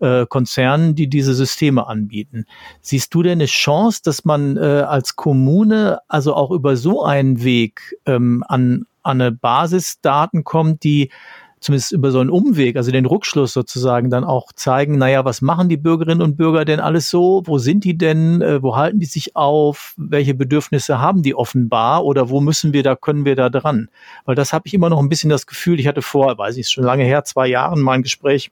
äh, 0.00 0.26
Konzernen, 0.26 0.94
die 0.94 1.08
diese 1.08 1.34
Systeme 1.34 1.86
anbieten. 1.86 2.46
Siehst 2.80 3.14
du 3.14 3.22
denn 3.22 3.32
eine 3.32 3.46
Chance, 3.46 4.00
dass 4.04 4.24
man 4.24 4.56
äh, 4.56 4.60
als 4.60 5.16
Kommune 5.16 6.00
also 6.08 6.34
auch 6.34 6.50
über 6.50 6.76
so 6.76 7.02
einen 7.04 7.44
Weg 7.44 7.96
ähm, 8.06 8.42
an, 8.48 8.86
an 9.02 9.20
eine 9.20 9.32
Basisdaten 9.32 10.44
kommt, 10.44 10.84
die 10.84 11.10
zumindest 11.60 11.92
über 11.92 12.10
so 12.10 12.20
einen 12.20 12.30
Umweg, 12.30 12.76
also 12.76 12.90
den 12.90 13.06
Rückschluss 13.06 13.52
sozusagen, 13.52 14.10
dann 14.10 14.24
auch 14.24 14.52
zeigen, 14.52 14.98
naja, 14.98 15.24
was 15.24 15.42
machen 15.42 15.68
die 15.68 15.76
Bürgerinnen 15.76 16.22
und 16.22 16.36
Bürger 16.36 16.64
denn 16.64 16.80
alles 16.80 17.10
so? 17.10 17.42
Wo 17.44 17.58
sind 17.58 17.84
die 17.84 17.96
denn? 17.96 18.40
Äh, 18.40 18.62
wo 18.62 18.76
halten 18.76 18.98
die 18.98 19.06
sich 19.06 19.36
auf? 19.36 19.94
Welche 19.96 20.34
Bedürfnisse 20.34 20.98
haben 20.98 21.22
die 21.22 21.34
offenbar? 21.34 22.04
Oder 22.04 22.30
wo 22.30 22.40
müssen 22.40 22.72
wir 22.72 22.82
da, 22.82 22.96
können 22.96 23.24
wir 23.24 23.36
da 23.36 23.50
dran? 23.50 23.88
Weil 24.24 24.34
das 24.34 24.52
habe 24.52 24.66
ich 24.66 24.74
immer 24.74 24.88
noch 24.88 24.98
ein 24.98 25.08
bisschen 25.08 25.30
das 25.30 25.46
Gefühl, 25.46 25.78
ich 25.78 25.86
hatte 25.86 26.02
vor, 26.02 26.36
weiß 26.36 26.56
ich, 26.56 26.68
schon 26.68 26.84
lange 26.84 27.04
her, 27.04 27.24
zwei 27.24 27.46
Jahren 27.46 27.80
mal 27.80 27.92
ein 27.92 28.02
Gespräch 28.02 28.50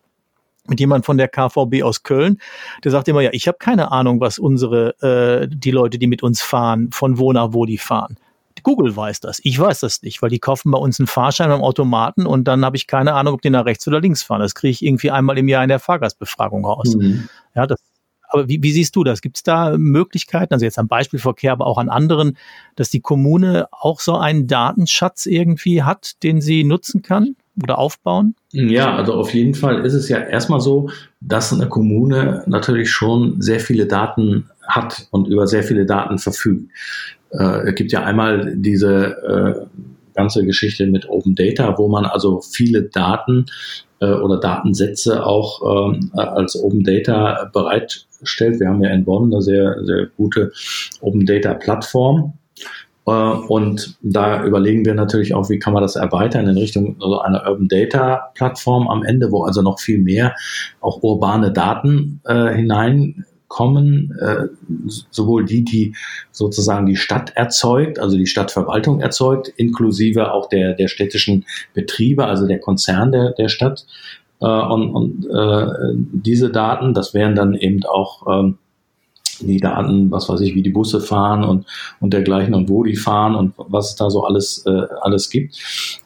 mit 0.69 0.81
jemand 0.81 1.07
von 1.07 1.17
der 1.17 1.29
KVB 1.29 1.83
aus 1.83 2.03
Köln, 2.03 2.39
der 2.85 2.91
sagt 2.91 3.09
immer, 3.09 3.23
ja, 3.23 3.31
ich 3.33 3.49
habe 3.49 3.59
keine 3.59 3.91
Ahnung, 3.91 4.21
was 4.21 4.39
unsere, 4.39 4.91
äh, 5.01 5.49
die 5.51 5.71
Leute, 5.71 5.99
die 5.99 6.07
mit 6.07 6.23
uns 6.23 6.43
fahren, 6.43 6.91
von 6.93 7.19
wo 7.19 7.33
nach 7.33 7.53
wo 7.53 7.65
die 7.65 7.79
fahren. 7.79 8.19
Google 8.63 8.95
weiß 8.97 9.21
das. 9.21 9.41
Ich 9.43 9.59
weiß 9.59 9.81
das 9.81 10.03
nicht, 10.03 10.23
weil 10.23 10.31
die 10.31 10.39
kaufen 10.39 10.71
bei 10.71 10.79
uns 10.79 10.99
einen 10.99 11.07
Fahrschein 11.07 11.49
beim 11.49 11.63
Automaten 11.63 12.27
und 12.27 12.45
dann 12.45 12.65
habe 12.65 12.77
ich 12.77 12.87
keine 12.87 13.15
Ahnung, 13.15 13.35
ob 13.35 13.43
die 13.43 13.51
nach 13.51 13.65
rechts 13.65 13.87
oder 13.89 14.01
links 14.01 14.23
fahren. 14.23 14.41
Das 14.41 14.55
kriege 14.55 14.71
ich 14.71 14.85
irgendwie 14.85 15.11
einmal 15.11 15.39
im 15.39 15.49
Jahr 15.49 15.63
in 15.63 15.69
der 15.69 15.79
Fahrgastbefragung 15.79 16.65
raus. 16.65 16.97
Mhm. 16.97 17.29
Ja, 17.55 17.67
das, 17.67 17.81
aber 18.29 18.49
wie, 18.49 18.63
wie 18.63 18.73
siehst 18.73 18.95
du 18.97 19.05
das? 19.05 19.21
Gibt 19.21 19.37
es 19.37 19.43
da 19.43 19.77
Möglichkeiten, 19.77 20.53
also 20.53 20.65
jetzt 20.65 20.79
am 20.79 20.89
Beispielverkehr, 20.89 21.53
aber 21.53 21.67
auch 21.67 21.79
an 21.79 21.89
anderen, 21.89 22.37
dass 22.77 22.91
die 22.91 23.01
Kommune 23.01 23.69
auch 23.71 24.01
so 24.01 24.17
einen 24.17 24.47
Datenschatz 24.47 25.27
irgendwie 25.27 25.83
hat, 25.83 26.23
den 26.23 26.41
sie 26.41 26.65
nutzen 26.65 27.03
kann? 27.03 27.37
oder 27.63 27.79
aufbauen? 27.79 28.35
Ja, 28.53 28.95
also 28.95 29.15
auf 29.15 29.35
jeden 29.35 29.55
Fall 29.55 29.85
ist 29.85 29.95
es 29.95 30.09
ja 30.09 30.19
erstmal 30.19 30.61
so, 30.61 30.91
dass 31.21 31.53
eine 31.53 31.69
Kommune 31.69 32.43
natürlich 32.47 32.91
schon 32.91 33.41
sehr 33.41 33.61
viele 33.61 33.87
Daten 33.87 34.51
hat 34.69 35.07
und 35.11 35.27
über 35.29 35.47
sehr 35.47 35.63
viele 35.63 35.87
Daten 35.87 36.19
verfügt. 36.19 36.71
Äh, 37.31 37.69
es 37.69 37.75
gibt 37.75 37.93
ja 37.93 38.05
einmal 38.05 38.55
diese 38.57 39.67
äh, 39.67 39.67
ganze 40.15 40.45
Geschichte 40.45 40.87
mit 40.87 41.09
Open 41.09 41.35
Data, 41.35 41.79
wo 41.79 41.89
man 41.89 42.05
also 42.05 42.41
viele 42.41 42.83
Daten 42.83 43.47
äh, 44.01 44.11
oder 44.11 44.39
Datensätze 44.39 45.25
auch 45.25 45.89
ähm, 45.89 46.11
als 46.15 46.61
Open 46.61 46.85
Data 46.85 47.51
bereitstellt. 47.53 48.61
Wir 48.61 48.69
haben 48.69 48.83
ja 48.83 48.91
in 48.91 49.05
Bonn 49.05 49.33
eine 49.33 49.43
sehr, 49.43 49.77
sehr 49.85 50.07
gute 50.17 50.53
Open 51.01 51.25
Data 51.25 51.55
Plattform 51.55 52.35
äh, 53.09 53.11
und 53.11 53.97
da 54.03 54.45
überlegen 54.45 54.85
wir 54.85 54.95
natürlich 54.95 55.35
auch, 55.35 55.49
wie 55.49 55.59
kann 55.59 55.73
man 55.73 55.83
das 55.83 55.97
erweitern 55.97 56.47
in 56.47 56.59
Richtung 56.59 56.97
also 57.01 57.21
einer 57.21 57.49
Urban 57.49 57.69
Data 57.69 58.31
Plattform 58.35 58.89
am 58.89 59.03
Ende, 59.03 59.33
wo 59.33 59.45
also 59.45 59.63
noch 59.63 59.81
viel 59.81 59.99
mehr 59.99 60.35
auch 60.81 61.03
urbane 61.03 61.53
Daten 61.53 62.21
äh, 62.27 62.55
hineinkommen, 63.49 64.17
äh, 64.21 64.49
sowohl 65.11 65.45
die, 65.45 65.65
die 65.65 65.95
sozusagen 66.31 66.87
die 66.87 66.97
Stadt 66.97 67.33
erzeugt, 67.35 67.99
also 67.99 68.17
die 68.17 68.27
Stadtverwaltung 68.27 69.01
erzeugt, 69.01 69.49
inklusive 69.57 70.33
auch 70.33 70.49
der, 70.49 70.75
der 70.75 70.89
städtischen 70.89 71.45
Betriebe, 71.75 72.27
also 72.27 72.47
der 72.47 72.61
Konzern 72.61 73.13
der, 73.13 73.33
der 73.33 73.49
Stadt. 73.49 73.87
Äh, 74.41 74.47
und 74.47 74.91
und 74.91 75.27
äh, 75.27 75.95
diese 76.13 76.51
Daten, 76.51 76.95
das 76.95 77.15
wären 77.15 77.35
dann 77.35 77.55
eben 77.55 77.85
auch 77.85 78.27
ähm, 78.29 78.59
die 79.41 79.61
Daten, 79.61 80.11
was 80.11 80.29
weiß 80.29 80.41
ich, 80.41 80.55
wie 80.55 80.63
die 80.63 80.71
Busse 80.71 81.01
fahren 81.01 81.45
und, 81.45 81.67
und 82.01 82.13
dergleichen 82.13 82.55
und 82.55 82.69
wo 82.69 82.83
die 82.85 82.97
fahren 82.97 83.35
und 83.35 83.55
was 83.57 83.91
es 83.91 83.97
da 83.97 84.11
so 84.11 84.25
alles, 84.25 84.65
äh, 84.67 84.83
alles 85.01 85.31
gibt. 85.31 85.57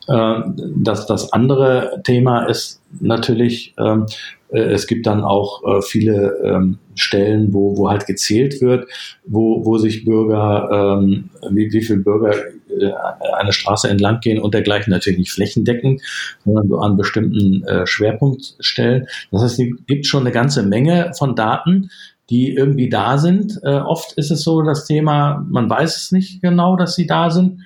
Äh, 0.09 0.41
das, 0.77 1.07
das 1.07 1.33
andere 1.33 2.01
Thema 2.05 2.45
ist 2.45 2.83
natürlich, 3.01 3.75
ähm, 3.79 4.07
äh, 4.51 4.61
es 4.61 4.87
gibt 4.87 5.07
dann 5.07 5.25
auch 5.25 5.63
äh, 5.65 5.83
viele 5.83 6.39
ähm, 6.45 6.79
Stellen, 6.95 7.53
wo, 7.55 7.77
wo 7.77 7.89
halt 7.89 8.07
gezählt 8.07 8.61
wird, 8.61 8.89
wo, 9.25 9.65
wo 9.65 9.79
sich 9.79 10.05
Bürger, 10.05 10.99
ähm, 11.01 11.31
wie, 11.51 11.73
wie 11.73 11.83
viele 11.83 12.01
Bürger 12.01 12.35
äh, 12.35 12.93
eine 13.39 13.53
Straße 13.53 13.89
entlang 13.89 14.21
gehen 14.21 14.41
und 14.41 14.55
dergleichen, 14.55 14.91
natürlich 14.91 15.19
nicht 15.19 15.33
flächendeckend, 15.33 16.03
sondern 16.45 16.69
so 16.69 16.79
an 16.79 16.97
bestimmten 16.97 17.65
äh, 17.65 17.87
Schwerpunktstellen. 17.87 19.07
Das 19.31 19.43
heißt, 19.43 19.61
es 19.61 19.87
gibt 19.87 20.07
schon 20.07 20.23
eine 20.23 20.33
ganze 20.33 20.63
Menge 20.63 21.13
von 21.17 21.35
Daten, 21.35 21.91
die 22.33 22.55
irgendwie 22.55 22.89
da 22.89 23.19
sind. 23.19 23.61
Äh, 23.63 23.77
oft 23.77 24.13
ist 24.13 24.31
es 24.31 24.43
so 24.43 24.63
das 24.63 24.87
Thema, 24.87 25.45
man 25.51 25.69
weiß 25.69 25.97
es 25.97 26.13
nicht 26.13 26.41
genau, 26.41 26.77
dass 26.77 26.95
sie 26.95 27.07
da 27.07 27.29
sind. 27.29 27.61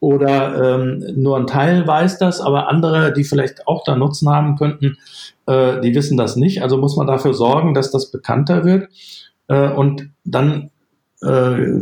Oder 0.00 0.78
ähm, 0.78 1.04
nur 1.16 1.36
ein 1.36 1.46
Teil 1.46 1.86
weiß 1.86 2.18
das, 2.18 2.40
aber 2.40 2.68
andere, 2.68 3.12
die 3.12 3.24
vielleicht 3.24 3.66
auch 3.66 3.84
da 3.84 3.94
Nutzen 3.94 4.30
haben 4.30 4.56
könnten, 4.56 4.96
äh, 5.46 5.80
die 5.82 5.94
wissen 5.94 6.16
das 6.16 6.36
nicht. 6.36 6.62
Also 6.62 6.78
muss 6.78 6.96
man 6.96 7.06
dafür 7.06 7.34
sorgen, 7.34 7.74
dass 7.74 7.90
das 7.90 8.10
bekannter 8.10 8.64
wird. 8.64 8.88
Äh, 9.48 9.68
und 9.70 10.08
dann 10.24 10.70
äh, 11.22 11.26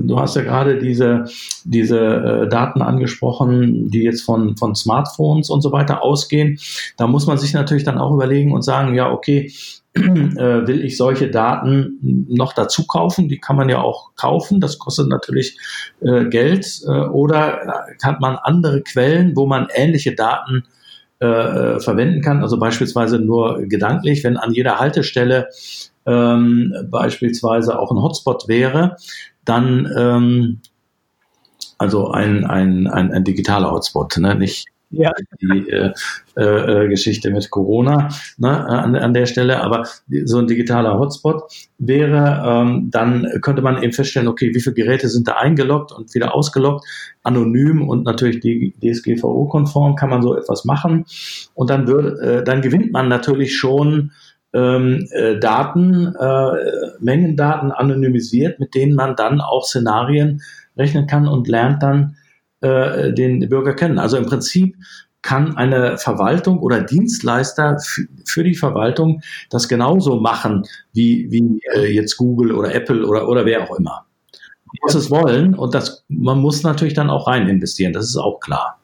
du 0.03 0.19
hast 0.19 0.37
ja 0.37 0.43
gerade 0.43 0.79
diese, 0.79 1.25
diese 1.65 1.99
äh, 1.99 2.49
Daten 2.49 2.83
angesprochen, 2.83 3.91
die 3.91 4.03
jetzt 4.03 4.23
von, 4.23 4.57
von 4.57 4.75
Smartphones 4.75 5.51
und 5.51 5.61
so 5.61 5.71
weiter 5.71 6.03
ausgehen. 6.03 6.59
Da 6.97 7.07
muss 7.07 7.27
man 7.27 7.39
sich 7.39 7.53
natürlich 7.53 7.85
dann 7.85 7.99
auch 7.99 8.13
überlegen 8.13 8.53
und 8.53 8.63
sagen, 8.63 8.95
ja, 8.95 9.11
okay, 9.11 9.53
will 9.95 10.85
ich 10.85 10.97
solche 10.97 11.31
Daten 11.31 12.27
noch 12.29 12.53
dazu 12.53 12.85
kaufen? 12.85 13.29
Die 13.29 13.39
kann 13.39 13.55
man 13.55 13.69
ja 13.69 13.81
auch 13.81 14.15
kaufen. 14.17 14.61
Das 14.61 14.81
kostet 14.81 15.09
natürlich 15.09 15.57
äh, 16.01 16.25
Geld. 16.25 16.81
Äh, 16.87 16.91
oder 16.91 17.87
hat 18.03 18.21
man 18.21 18.37
andere 18.37 18.83
Quellen, 18.83 19.37
wo 19.37 19.47
man 19.47 19.69
ähnliche 19.73 20.15
Daten 20.17 20.65
äh, 21.21 21.27
äh, 21.27 21.81
verwenden 21.81 22.23
kann? 22.23 22.43
Also 22.43 22.59
beispielsweise 22.59 23.21
nur 23.21 23.63
gedanklich, 23.69 24.25
wenn 24.25 24.37
an 24.37 24.53
jeder 24.53 24.81
Haltestelle 24.81 25.49
ähm, 26.07 26.75
beispielsweise 26.91 27.79
auch 27.79 27.93
ein 27.93 28.03
Hotspot 28.03 28.49
wäre, 28.49 28.97
dann 29.45 29.89
ähm, 29.97 30.61
also 31.79 32.11
ein, 32.11 32.45
ein, 32.45 32.89
ein, 32.89 33.13
ein 33.13 33.25
digitaler 33.25 33.71
Hotspot, 33.71 34.17
ne? 34.19 34.35
nicht 34.35 34.67
ja. 34.97 35.13
die 35.41 35.69
äh, 35.71 35.93
äh, 36.37 36.89
Geschichte 36.89 37.31
mit 37.31 37.51
Corona 37.51 38.09
ne, 38.39 38.67
an, 38.67 38.97
an 38.97 39.15
der 39.15 39.27
Stelle. 39.27 39.61
Aber 39.61 39.87
so 40.25 40.39
ein 40.39 40.47
digitaler 40.47 40.99
Hotspot 40.99 41.43
wäre, 41.79 42.43
ähm, 42.47 42.91
dann 42.91 43.27
könnte 43.41 43.63
man 43.63 43.83
eben 43.83 43.93
feststellen, 43.93 44.29
okay, 44.29 44.55
wie 44.55 44.61
viele 44.61 44.75
Geräte 44.75 45.09
sind 45.09 45.29
da 45.29 45.35
eingeloggt 45.35 45.93
und 45.93 46.15
wieder 46.15 46.35
ausgeloggt, 46.35 46.85
anonym 47.23 47.89
und 47.89 48.05
natürlich 48.05 48.41
DSGVO-konform 48.41 49.97
kann 49.97 50.11
man 50.11 50.23
so 50.23 50.37
etwas 50.37 50.65
machen. 50.65 51.05
Und 51.55 51.71
dann 51.71 51.87
würde, 51.87 52.41
äh, 52.41 52.45
dann 52.45 52.63
gewinnt 52.63 52.93
man 52.93 53.09
natürlich 53.09 53.57
schon 53.57 54.13
ähm, 54.55 55.07
äh, 55.11 55.39
Daten, 55.39 56.15
äh, 56.15 56.51
Mengendaten 57.01 57.73
anonymisiert, 57.73 58.61
mit 58.61 58.75
denen 58.75 58.95
man 58.95 59.17
dann 59.17 59.41
auch 59.41 59.65
Szenarien 59.65 60.41
rechnen 60.77 61.07
kann 61.07 61.29
und 61.29 61.49
lernt 61.49 61.83
dann 61.83 62.17
äh, 62.65 63.15
den 63.15 63.49
Bürger 63.49 63.75
kennen. 63.75 63.99
Also 63.99 64.17
im 64.17 64.27
Prinzip 64.27 64.77
kann 65.25 65.57
eine 65.57 65.97
Verwaltung 65.97 66.59
oder 66.59 66.83
Dienstleister 66.83 67.79
für 68.25 68.45
die 68.45 68.55
Verwaltung 68.55 69.23
das 69.51 69.69
genauso 69.69 70.21
machen 70.21 70.65
wie, 70.93 71.31
wie 71.31 71.61
äh, 71.75 71.93
jetzt 71.93 72.17
Google 72.17 72.53
oder 72.53 72.75
Apple 72.75 73.07
oder, 73.07 73.29
oder 73.29 73.47
wer 73.47 73.63
auch 73.63 73.77
immer. 73.77 74.05
Man 74.67 74.79
muss 74.83 74.95
es 74.95 75.11
wollen 75.11 75.55
und 75.55 75.75
das, 75.75 76.05
man 76.09 76.39
muss 76.39 76.63
natürlich 76.63 76.95
dann 76.95 77.09
auch 77.09 77.27
rein 77.27 77.49
investieren, 77.49 77.93
das 77.93 78.05
ist 78.05 78.17
auch 78.17 78.39
klar. 78.39 78.79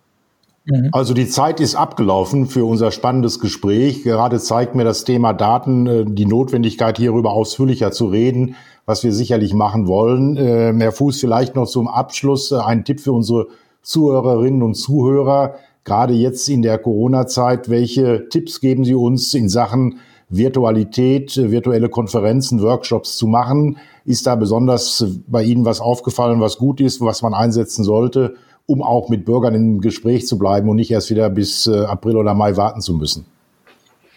Mhm. 0.64 0.88
Also 0.92 1.14
die 1.14 1.28
Zeit 1.28 1.60
ist 1.60 1.74
abgelaufen 1.74 2.46
für 2.46 2.64
unser 2.64 2.90
spannendes 2.90 3.40
Gespräch. 3.40 4.02
Gerade 4.02 4.38
zeigt 4.38 4.74
mir 4.74 4.84
das 4.84 5.04
Thema 5.04 5.32
Daten 5.32 5.86
äh, 5.86 6.04
die 6.06 6.26
Notwendigkeit, 6.26 6.96
hierüber 6.96 7.32
ausführlicher 7.32 7.92
zu 7.92 8.06
reden, 8.06 8.54
was 8.86 9.04
wir 9.04 9.12
sicherlich 9.12 9.52
machen 9.52 9.86
wollen. 9.86 10.36
Äh, 10.36 10.72
Herr 10.78 10.92
Fuß, 10.92 11.20
vielleicht 11.20 11.54
noch 11.54 11.66
zum 11.66 11.88
Abschluss 11.88 12.52
ein 12.52 12.84
Tipp 12.84 13.00
für 13.00 13.12
unsere 13.12 13.48
Zuhörerinnen 13.82 14.62
und 14.62 14.74
Zuhörer, 14.74 15.54
gerade 15.84 16.14
jetzt 16.14 16.48
in 16.48 16.62
der 16.62 16.78
Corona-Zeit, 16.78 17.68
welche 17.68 18.28
Tipps 18.28 18.60
geben 18.60 18.84
Sie 18.84 18.94
uns 18.94 19.34
in 19.34 19.48
Sachen 19.48 19.98
Virtualität, 20.28 21.36
virtuelle 21.36 21.88
Konferenzen, 21.88 22.62
Workshops 22.62 23.16
zu 23.16 23.26
machen? 23.26 23.78
Ist 24.04 24.26
da 24.26 24.36
besonders 24.36 25.04
bei 25.26 25.42
Ihnen 25.42 25.64
was 25.64 25.80
aufgefallen, 25.80 26.40
was 26.40 26.56
gut 26.56 26.80
ist, 26.80 27.00
was 27.00 27.22
man 27.22 27.34
einsetzen 27.34 27.84
sollte, 27.84 28.34
um 28.66 28.82
auch 28.82 29.08
mit 29.08 29.24
Bürgern 29.24 29.54
im 29.54 29.80
Gespräch 29.80 30.26
zu 30.26 30.38
bleiben 30.38 30.68
und 30.68 30.76
nicht 30.76 30.90
erst 30.90 31.10
wieder 31.10 31.28
bis 31.30 31.66
äh, 31.66 31.84
April 31.84 32.16
oder 32.16 32.34
Mai 32.34 32.56
warten 32.56 32.80
zu 32.80 32.94
müssen? 32.94 33.26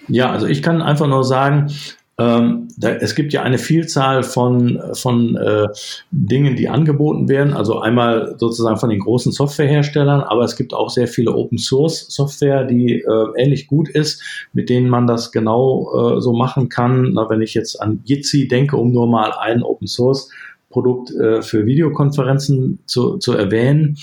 Ja, 0.07 0.31
also 0.31 0.45
ich 0.45 0.61
kann 0.61 0.81
einfach 0.81 1.07
nur 1.07 1.23
sagen, 1.23 1.71
ähm, 2.19 2.67
da, 2.77 2.89
es 2.89 3.15
gibt 3.15 3.33
ja 3.33 3.41
eine 3.41 3.57
Vielzahl 3.57 4.21
von, 4.21 4.79
von 4.93 5.35
äh, 5.35 5.67
Dingen, 6.11 6.55
die 6.55 6.69
angeboten 6.69 7.27
werden. 7.27 7.53
Also 7.53 7.79
einmal 7.79 8.35
sozusagen 8.37 8.77
von 8.77 8.89
den 8.89 8.99
großen 8.99 9.31
Softwareherstellern, 9.31 10.21
aber 10.21 10.43
es 10.43 10.55
gibt 10.55 10.75
auch 10.75 10.91
sehr 10.91 11.07
viele 11.07 11.33
Open 11.33 11.57
Source 11.57 12.05
Software, 12.09 12.65
die 12.65 13.01
äh, 13.01 13.41
ähnlich 13.41 13.67
gut 13.67 13.89
ist, 13.89 14.21
mit 14.53 14.69
denen 14.69 14.89
man 14.89 15.07
das 15.07 15.31
genau 15.31 16.17
äh, 16.17 16.21
so 16.21 16.33
machen 16.33 16.69
kann. 16.69 17.13
Na, 17.13 17.29
wenn 17.29 17.41
ich 17.41 17.55
jetzt 17.55 17.81
an 17.81 18.01
Jitsi 18.05 18.47
denke, 18.47 18.77
um 18.77 18.91
nur 18.91 19.07
mal 19.07 19.31
einen 19.31 19.63
Open 19.63 19.87
Source 19.87 20.29
Produkt 20.73 21.11
äh, 21.11 21.43
für 21.43 21.65
Videokonferenzen 21.65 22.79
zu, 22.85 23.17
zu 23.17 23.33
erwähnen. 23.33 23.97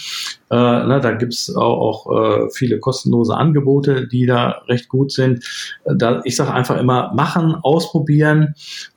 Äh, 0.51 0.57
ne, 0.57 1.01
da 1.03 1.13
gibt's 1.13 1.55
auch, 1.55 2.07
auch 2.07 2.47
äh, 2.47 2.51
viele 2.53 2.79
kostenlose 2.79 3.37
Angebote, 3.37 4.07
die 4.07 4.25
da 4.25 4.63
recht 4.69 4.89
gut 4.89 5.13
sind. 5.13 5.45
Da, 5.85 6.23
ich 6.25 6.37
sage 6.37 6.55
einfach 6.55 6.79
immer, 6.79 7.13
machen, 7.13 7.57
ausprobieren. 7.63 8.55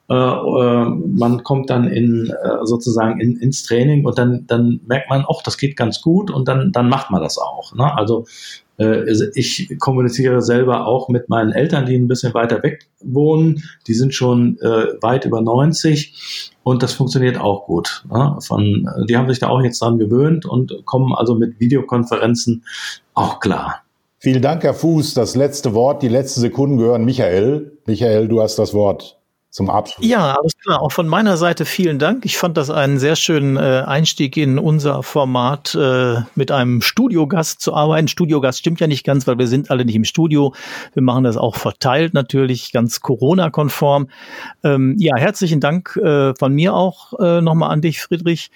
Äh, 0.09 0.13
äh, 0.13 0.85
man 0.85 1.43
kommt 1.43 1.69
dann 1.69 1.87
in 1.87 2.29
äh, 2.29 2.65
sozusagen 2.65 3.19
in, 3.19 3.37
ins 3.37 3.63
Training 3.63 4.05
und 4.05 4.17
dann, 4.17 4.45
dann 4.47 4.81
merkt 4.85 5.09
man, 5.09 5.25
auch 5.25 5.41
das 5.41 5.57
geht 5.57 5.75
ganz 5.75 6.01
gut 6.01 6.29
und 6.29 6.47
dann, 6.47 6.71
dann 6.71 6.89
macht 6.89 7.09
man 7.09 7.21
das 7.21 7.37
auch. 7.37 7.73
Ne? 7.73 7.97
Also 7.97 8.25
ich 8.77 9.75
kommuniziere 9.79 10.41
selber 10.41 10.87
auch 10.87 11.07
mit 11.07 11.29
meinen 11.29 11.51
Eltern, 11.51 11.85
die 11.85 11.95
ein 11.95 12.07
bisschen 12.07 12.33
weiter 12.33 12.63
weg 12.63 12.87
wohnen. 13.01 13.63
Die 13.87 13.93
sind 13.93 14.13
schon 14.15 14.57
äh, 14.61 14.87
weit 15.01 15.25
über 15.25 15.41
90 15.41 16.51
und 16.63 16.81
das 16.81 16.93
funktioniert 16.93 17.39
auch 17.39 17.65
gut. 17.65 18.03
Ne? 18.11 18.37
Von, 18.41 18.89
die 19.07 19.15
haben 19.15 19.29
sich 19.29 19.39
da 19.39 19.49
auch 19.49 19.61
jetzt 19.61 19.81
dran 19.81 19.99
gewöhnt 19.99 20.45
und 20.45 20.85
kommen 20.85 21.13
also 21.13 21.35
mit 21.35 21.59
Videokonferenzen 21.59 22.63
auch 23.13 23.39
klar. 23.39 23.83
Vielen 24.17 24.41
Dank, 24.41 24.63
Herr 24.63 24.73
Fuß. 24.73 25.13
Das 25.13 25.35
letzte 25.35 25.73
Wort, 25.73 26.01
die 26.01 26.07
letzten 26.07 26.41
Sekunden 26.41 26.77
gehören 26.77 27.05
Michael. 27.05 27.77
Michael, 27.85 28.27
du 28.27 28.41
hast 28.41 28.57
das 28.57 28.73
Wort 28.73 29.19
zum 29.53 29.69
Abschluss. 29.69 30.05
Ja, 30.05 30.35
alles 30.35 30.57
klar. 30.57 30.81
Auch 30.81 30.91
von 30.91 31.07
meiner 31.07 31.37
Seite 31.37 31.65
vielen 31.65 31.99
Dank. 31.99 32.25
Ich 32.25 32.37
fand 32.37 32.57
das 32.57 32.71
einen 32.71 32.97
sehr 32.97 33.15
schönen 33.15 33.55
äh, 33.55 33.83
Einstieg 33.85 34.35
in 34.35 34.57
unser 34.57 35.03
Format, 35.03 35.75
äh, 35.75 36.21
mit 36.33 36.51
einem 36.51 36.81
Studiogast 36.81 37.61
zu 37.61 37.75
arbeiten. 37.75 38.07
Studiogast 38.07 38.57
stimmt 38.57 38.79
ja 38.79 38.87
nicht 38.87 39.05
ganz, 39.05 39.27
weil 39.27 39.37
wir 39.37 39.47
sind 39.47 39.69
alle 39.69 39.85
nicht 39.85 39.95
im 39.95 40.05
Studio. 40.05 40.55
Wir 40.95 41.03
machen 41.03 41.23
das 41.23 41.37
auch 41.37 41.55
verteilt 41.55 42.15
natürlich, 42.15 42.71
ganz 42.71 43.01
Corona-konform. 43.01 44.07
Ähm, 44.63 44.95
ja, 44.97 45.15
herzlichen 45.17 45.59
Dank 45.59 45.97
äh, 45.97 46.33
von 46.33 46.53
mir 46.53 46.73
auch 46.73 47.13
äh, 47.19 47.39
nochmal 47.41 47.69
an 47.69 47.81
dich, 47.81 48.01
Friedrich. 48.01 48.49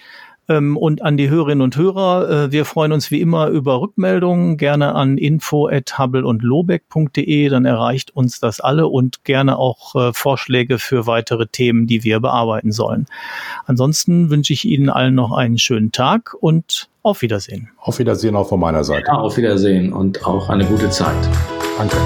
Ähm, 0.48 0.76
und 0.76 1.02
an 1.02 1.16
die 1.16 1.28
Hörerinnen 1.28 1.62
und 1.62 1.76
Hörer, 1.76 2.30
äh, 2.30 2.52
wir 2.52 2.64
freuen 2.64 2.92
uns 2.92 3.10
wie 3.10 3.20
immer 3.20 3.48
über 3.48 3.80
Rückmeldungen, 3.80 4.56
gerne 4.56 4.94
an 4.94 5.18
info 5.18 5.68
at 5.68 5.98
hubble 5.98 6.26
und 6.26 6.42
lobeck.de, 6.42 7.48
dann 7.48 7.64
erreicht 7.64 8.14
uns 8.16 8.40
das 8.40 8.60
alle 8.60 8.88
und 8.88 9.24
gerne 9.24 9.58
auch 9.58 9.94
äh, 9.94 10.12
Vorschläge 10.12 10.78
für 10.78 11.06
weitere 11.06 11.46
Themen, 11.46 11.86
die 11.86 12.04
wir 12.04 12.20
bearbeiten 12.20 12.72
sollen. 12.72 13.06
Ansonsten 13.66 14.30
wünsche 14.30 14.52
ich 14.52 14.64
Ihnen 14.64 14.88
allen 14.88 15.14
noch 15.14 15.32
einen 15.32 15.58
schönen 15.58 15.92
Tag 15.92 16.34
und 16.40 16.88
auf 17.02 17.22
Wiedersehen. 17.22 17.70
Auf 17.78 17.98
Wiedersehen 17.98 18.36
auch 18.36 18.48
von 18.48 18.60
meiner 18.60 18.84
Seite. 18.84 19.06
Ja, 19.06 19.14
auf 19.14 19.36
Wiedersehen 19.36 19.92
und 19.92 20.26
auch 20.26 20.48
eine 20.48 20.64
gute 20.64 20.90
Zeit. 20.90 21.16
Danke. 21.78 21.96